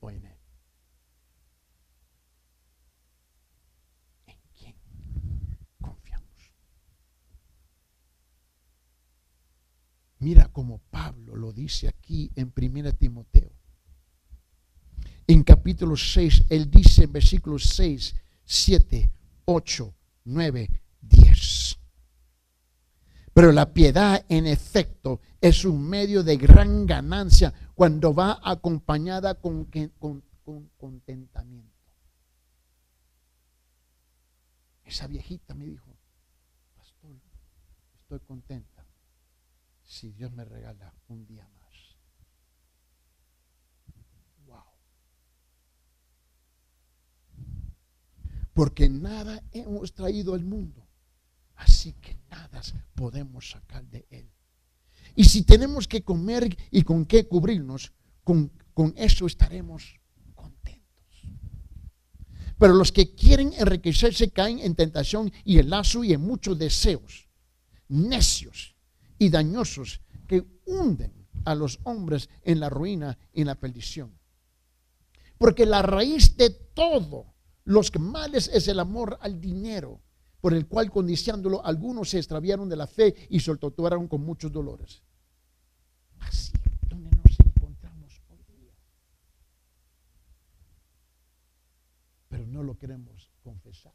¿O 0.00 0.10
en 0.10 0.24
Él? 0.24 0.38
¿En 4.26 4.38
quién 4.58 4.74
confiamos? 5.80 6.50
Mira 10.22 10.46
como 10.52 10.78
Pablo 10.78 11.34
lo 11.34 11.52
dice 11.52 11.88
aquí 11.88 12.30
en 12.36 12.52
1 12.56 12.92
Timoteo. 12.92 13.50
En 15.26 15.42
capítulo 15.42 15.96
6, 15.96 16.44
él 16.48 16.70
dice 16.70 17.04
en 17.04 17.12
versículos 17.12 17.64
6, 17.64 18.14
7, 18.44 19.12
8, 19.46 19.94
9, 20.26 20.82
10. 21.00 21.78
Pero 23.34 23.50
la 23.50 23.74
piedad, 23.74 24.24
en 24.28 24.46
efecto, 24.46 25.20
es 25.40 25.64
un 25.64 25.88
medio 25.88 26.22
de 26.22 26.36
gran 26.36 26.86
ganancia 26.86 27.52
cuando 27.74 28.14
va 28.14 28.38
acompañada 28.44 29.34
con, 29.34 29.64
con, 29.98 30.22
con 30.44 30.70
contentamiento. 30.76 31.72
Esa 34.84 35.08
viejita 35.08 35.52
me 35.54 35.66
dijo, 35.66 35.96
pastor, 36.76 37.10
estoy 38.04 38.20
contenta 38.20 38.71
si 39.92 40.10
Dios 40.10 40.32
me 40.32 40.44
regala 40.46 40.94
un 41.08 41.26
día 41.26 41.46
más. 41.48 41.62
porque 48.54 48.86
nada 48.90 49.42
hemos 49.52 49.94
traído 49.94 50.34
al 50.34 50.44
mundo. 50.44 50.86
Así 51.54 51.94
que 51.94 52.18
nada 52.30 52.60
podemos 52.94 53.48
sacar 53.50 53.82
de 53.86 54.06
él. 54.10 54.30
Y 55.16 55.24
si 55.24 55.42
tenemos 55.42 55.88
que 55.88 56.02
comer 56.02 56.54
y 56.70 56.82
con 56.82 57.06
qué 57.06 57.26
cubrirnos, 57.26 57.92
con, 58.22 58.52
con 58.74 58.92
eso 58.94 59.26
estaremos 59.26 59.98
contentos. 60.34 61.22
Pero 62.58 62.74
los 62.74 62.92
que 62.92 63.14
quieren 63.14 63.54
enriquecerse 63.54 64.30
caen 64.30 64.58
en 64.58 64.74
tentación 64.74 65.32
y 65.44 65.56
el 65.56 65.70
lazo 65.70 66.04
y 66.04 66.12
en 66.12 66.20
muchos 66.20 66.58
deseos 66.58 67.30
necios 67.88 68.76
y 69.22 69.30
dañosos 69.30 70.00
que 70.26 70.44
hunden 70.66 71.28
a 71.44 71.54
los 71.54 71.78
hombres 71.84 72.28
en 72.42 72.58
la 72.58 72.68
ruina 72.68 73.16
y 73.32 73.42
en 73.42 73.46
la 73.46 73.54
perdición 73.54 74.18
Porque 75.38 75.64
la 75.64 75.80
raíz 75.80 76.36
de 76.36 76.50
todo 76.50 77.32
los 77.64 77.96
males 78.00 78.50
es 78.52 78.66
el 78.66 78.80
amor 78.80 79.16
al 79.20 79.40
dinero, 79.40 80.00
por 80.40 80.54
el 80.54 80.66
cual 80.66 80.90
codiciándolo 80.90 81.64
algunos 81.64 82.10
se 82.10 82.18
extraviaron 82.18 82.68
de 82.68 82.74
la 82.74 82.88
fe 82.88 83.14
y 83.30 83.38
se 83.38 83.56
con 83.56 84.24
muchos 84.24 84.50
dolores. 84.50 85.04
Así 86.18 86.52
es 86.64 86.88
donde 86.88 87.10
nos 87.10 87.38
encontramos 87.38 88.20
hoy 88.28 88.42
día. 88.56 88.72
Pero 92.28 92.44
no 92.48 92.64
lo 92.64 92.76
queremos 92.76 93.30
confesar. 93.44 93.94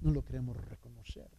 No 0.00 0.10
lo 0.10 0.22
queremos 0.22 0.54
reconocer. 0.68 1.30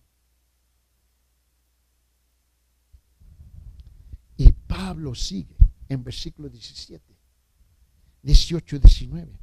Y 4.37 4.51
Pablo 4.75 5.15
sigue 5.15 5.55
en 5.87 6.03
versículo 6.03 6.49
17, 6.49 7.01
18 8.23 8.75
y 8.75 8.79
19 8.79 9.39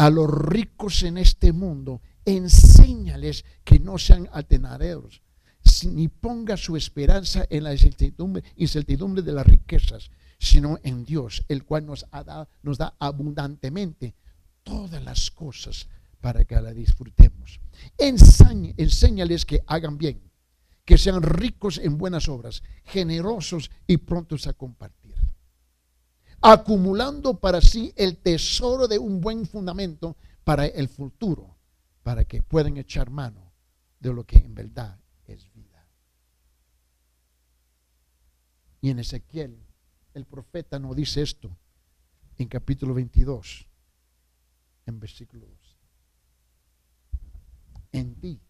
a 0.00 0.08
los 0.08 0.30
ricos 0.30 1.02
en 1.02 1.18
este 1.18 1.52
mundo, 1.52 2.00
enséñales 2.24 3.44
que 3.64 3.78
no 3.78 3.98
sean 3.98 4.30
atenaderos, 4.32 5.20
ni 5.84 6.08
ponga 6.08 6.56
su 6.56 6.74
esperanza 6.74 7.46
en 7.50 7.64
la 7.64 7.74
incertidumbre, 7.74 9.22
de 9.22 9.32
las 9.32 9.46
riquezas, 9.46 10.10
sino 10.38 10.78
en 10.84 11.04
Dios, 11.04 11.44
el 11.48 11.64
cual 11.64 11.84
nos, 11.84 12.06
ha 12.12 12.48
nos 12.62 12.78
da 12.78 12.94
abundantemente 12.98 14.14
todas 14.62 15.04
las 15.04 15.30
cosas 15.30 15.86
para 16.22 16.46
que 16.46 16.58
la 16.58 16.72
disfrutemos. 16.72 17.60
enséñales 17.98 19.44
que 19.44 19.62
hagan 19.66 19.98
bien, 19.98 20.29
que 20.84 20.98
sean 20.98 21.22
ricos 21.22 21.78
en 21.78 21.98
buenas 21.98 22.28
obras, 22.28 22.62
generosos 22.84 23.70
y 23.86 23.98
prontos 23.98 24.46
a 24.46 24.52
compartir 24.52 25.10
acumulando 26.40 27.38
para 27.38 27.60
sí 27.60 27.92
el 27.96 28.18
tesoro 28.18 28.88
de 28.88 28.98
un 28.98 29.20
buen 29.20 29.46
fundamento 29.46 30.16
para 30.44 30.66
el 30.66 30.88
futuro, 30.88 31.56
para 32.02 32.24
que 32.24 32.42
puedan 32.42 32.76
echar 32.76 33.10
mano 33.10 33.52
de 33.98 34.12
lo 34.12 34.24
que 34.24 34.38
en 34.38 34.54
verdad 34.54 34.98
es 35.26 35.52
vida. 35.52 35.86
Y 38.80 38.90
en 38.90 39.00
Ezequiel, 39.00 39.62
el 40.14 40.24
profeta 40.24 40.78
nos 40.78 40.96
dice 40.96 41.20
esto 41.20 41.54
en 42.38 42.48
capítulo 42.48 42.94
22, 42.94 43.66
en 44.86 44.98
versículo 44.98 45.46
2. 45.46 45.58
En 47.92 48.14
ti 48.14 48.40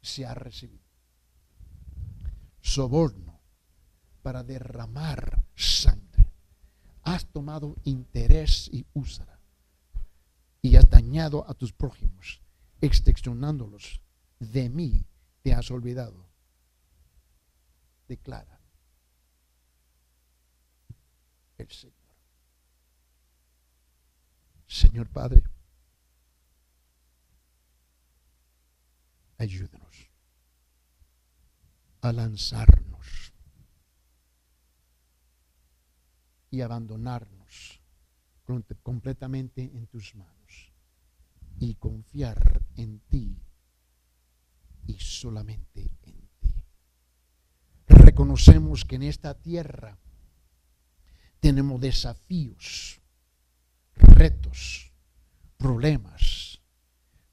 se 0.00 0.24
ha 0.24 0.32
recibido 0.32 0.85
soborno 2.66 3.40
para 4.22 4.42
derramar 4.42 5.44
sangre 5.54 6.32
has 7.02 7.24
tomado 7.26 7.76
interés 7.84 8.68
y 8.72 8.84
úsara 8.92 9.38
y 10.60 10.74
has 10.74 10.90
dañado 10.90 11.48
a 11.48 11.54
tus 11.54 11.72
prójimos, 11.72 12.42
excepcionándolos. 12.80 14.02
De 14.40 14.68
mí 14.68 15.06
te 15.42 15.54
has 15.54 15.70
olvidado. 15.70 16.28
Declara 18.08 18.60
el 21.56 21.70
Señor. 21.70 21.94
Señor 24.66 25.08
Padre, 25.08 25.44
ayúdanos 29.38 30.05
a 32.08 32.66
y 36.50 36.60
abandonarnos 36.60 37.80
completamente 38.82 39.62
en 39.62 39.86
tus 39.88 40.14
manos 40.14 40.72
y 41.58 41.74
confiar 41.74 42.62
en 42.76 43.00
ti 43.00 43.36
y 44.86 44.94
solamente 44.98 45.82
en 46.04 46.28
ti. 46.40 46.64
Reconocemos 47.88 48.84
que 48.84 48.96
en 48.96 49.02
esta 49.02 49.34
tierra 49.34 49.98
tenemos 51.40 51.80
desafíos, 51.80 53.00
retos, 53.94 54.92
problemas, 55.56 56.60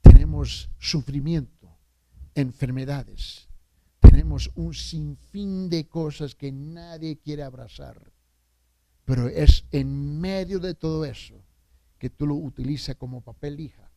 tenemos 0.01 0.69
sufrimiento, 0.79 1.77
enfermedades, 2.35 3.47
tenemos 4.13 4.51
un 4.53 4.75
sinfín 4.75 5.71
de 5.71 5.87
cosas 5.87 6.35
que 6.35 6.51
nadie 6.51 7.17
quiere 7.17 7.41
abrazar. 7.41 8.13
Pero 9.05 9.27
es 9.27 9.65
en 9.71 10.21
medio 10.21 10.59
de 10.59 10.75
todo 10.75 11.03
eso 11.03 11.43
que 11.97 12.11
tú 12.11 12.27
lo 12.27 12.35
utilizas 12.35 12.95
como 12.95 13.21
papel 13.21 13.55
lija 13.55 13.91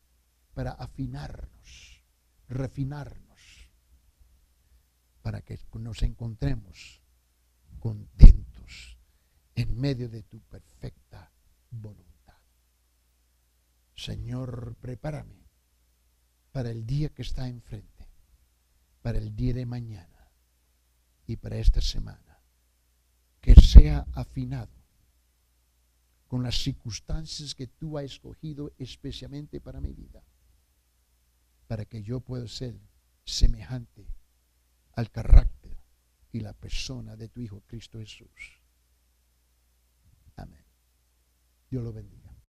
para 0.55 0.71
afinarnos, 0.71 2.03
refinarnos, 2.49 3.71
para 5.21 5.43
que 5.43 5.59
nos 5.75 6.03
encontremos 6.03 7.03
contentos 7.79 8.97
en 9.55 9.79
medio 9.79 10.09
de 10.09 10.23
tu 10.23 10.41
perfecta 10.41 11.31
voluntad. 11.71 12.41
Señor, 13.95 14.77
prepárame 14.81 15.51
para 16.53 16.71
el 16.71 16.87
día 16.87 17.11
que 17.11 17.21
está 17.21 17.49
enfrente, 17.49 17.96
para 19.07 19.19
el 19.19 19.37
día 19.37 19.55
de 19.55 19.67
mañana 19.67 20.33
y 21.29 21.37
para 21.37 21.59
esta 21.59 21.81
semana. 21.81 22.41
Que 23.41 23.55
sea 23.55 24.05
afinado 24.13 24.73
con 26.27 26.43
las 26.43 26.57
circunstancias 26.57 27.55
que 27.55 27.69
tú 27.69 27.99
has 27.99 28.07
escogido 28.07 28.73
especialmente 28.79 29.61
para 29.61 29.81
mi 29.81 29.93
vida, 29.93 30.25
para 31.69 31.85
que 31.85 32.03
yo 32.03 32.19
pueda 32.19 32.49
ser 32.49 32.81
semejante 33.25 34.09
al 34.95 35.09
carácter 35.13 35.79
y 36.33 36.41
la 36.41 36.53
persona 36.53 37.15
de 37.15 37.29
tu 37.29 37.41
Hijo 37.41 37.61
Cristo 37.61 38.01
Jesús. 38.01 38.61
Amén. 40.35 40.65
Dios 41.71 41.85
lo 41.85 41.93
bendiga. 41.93 42.26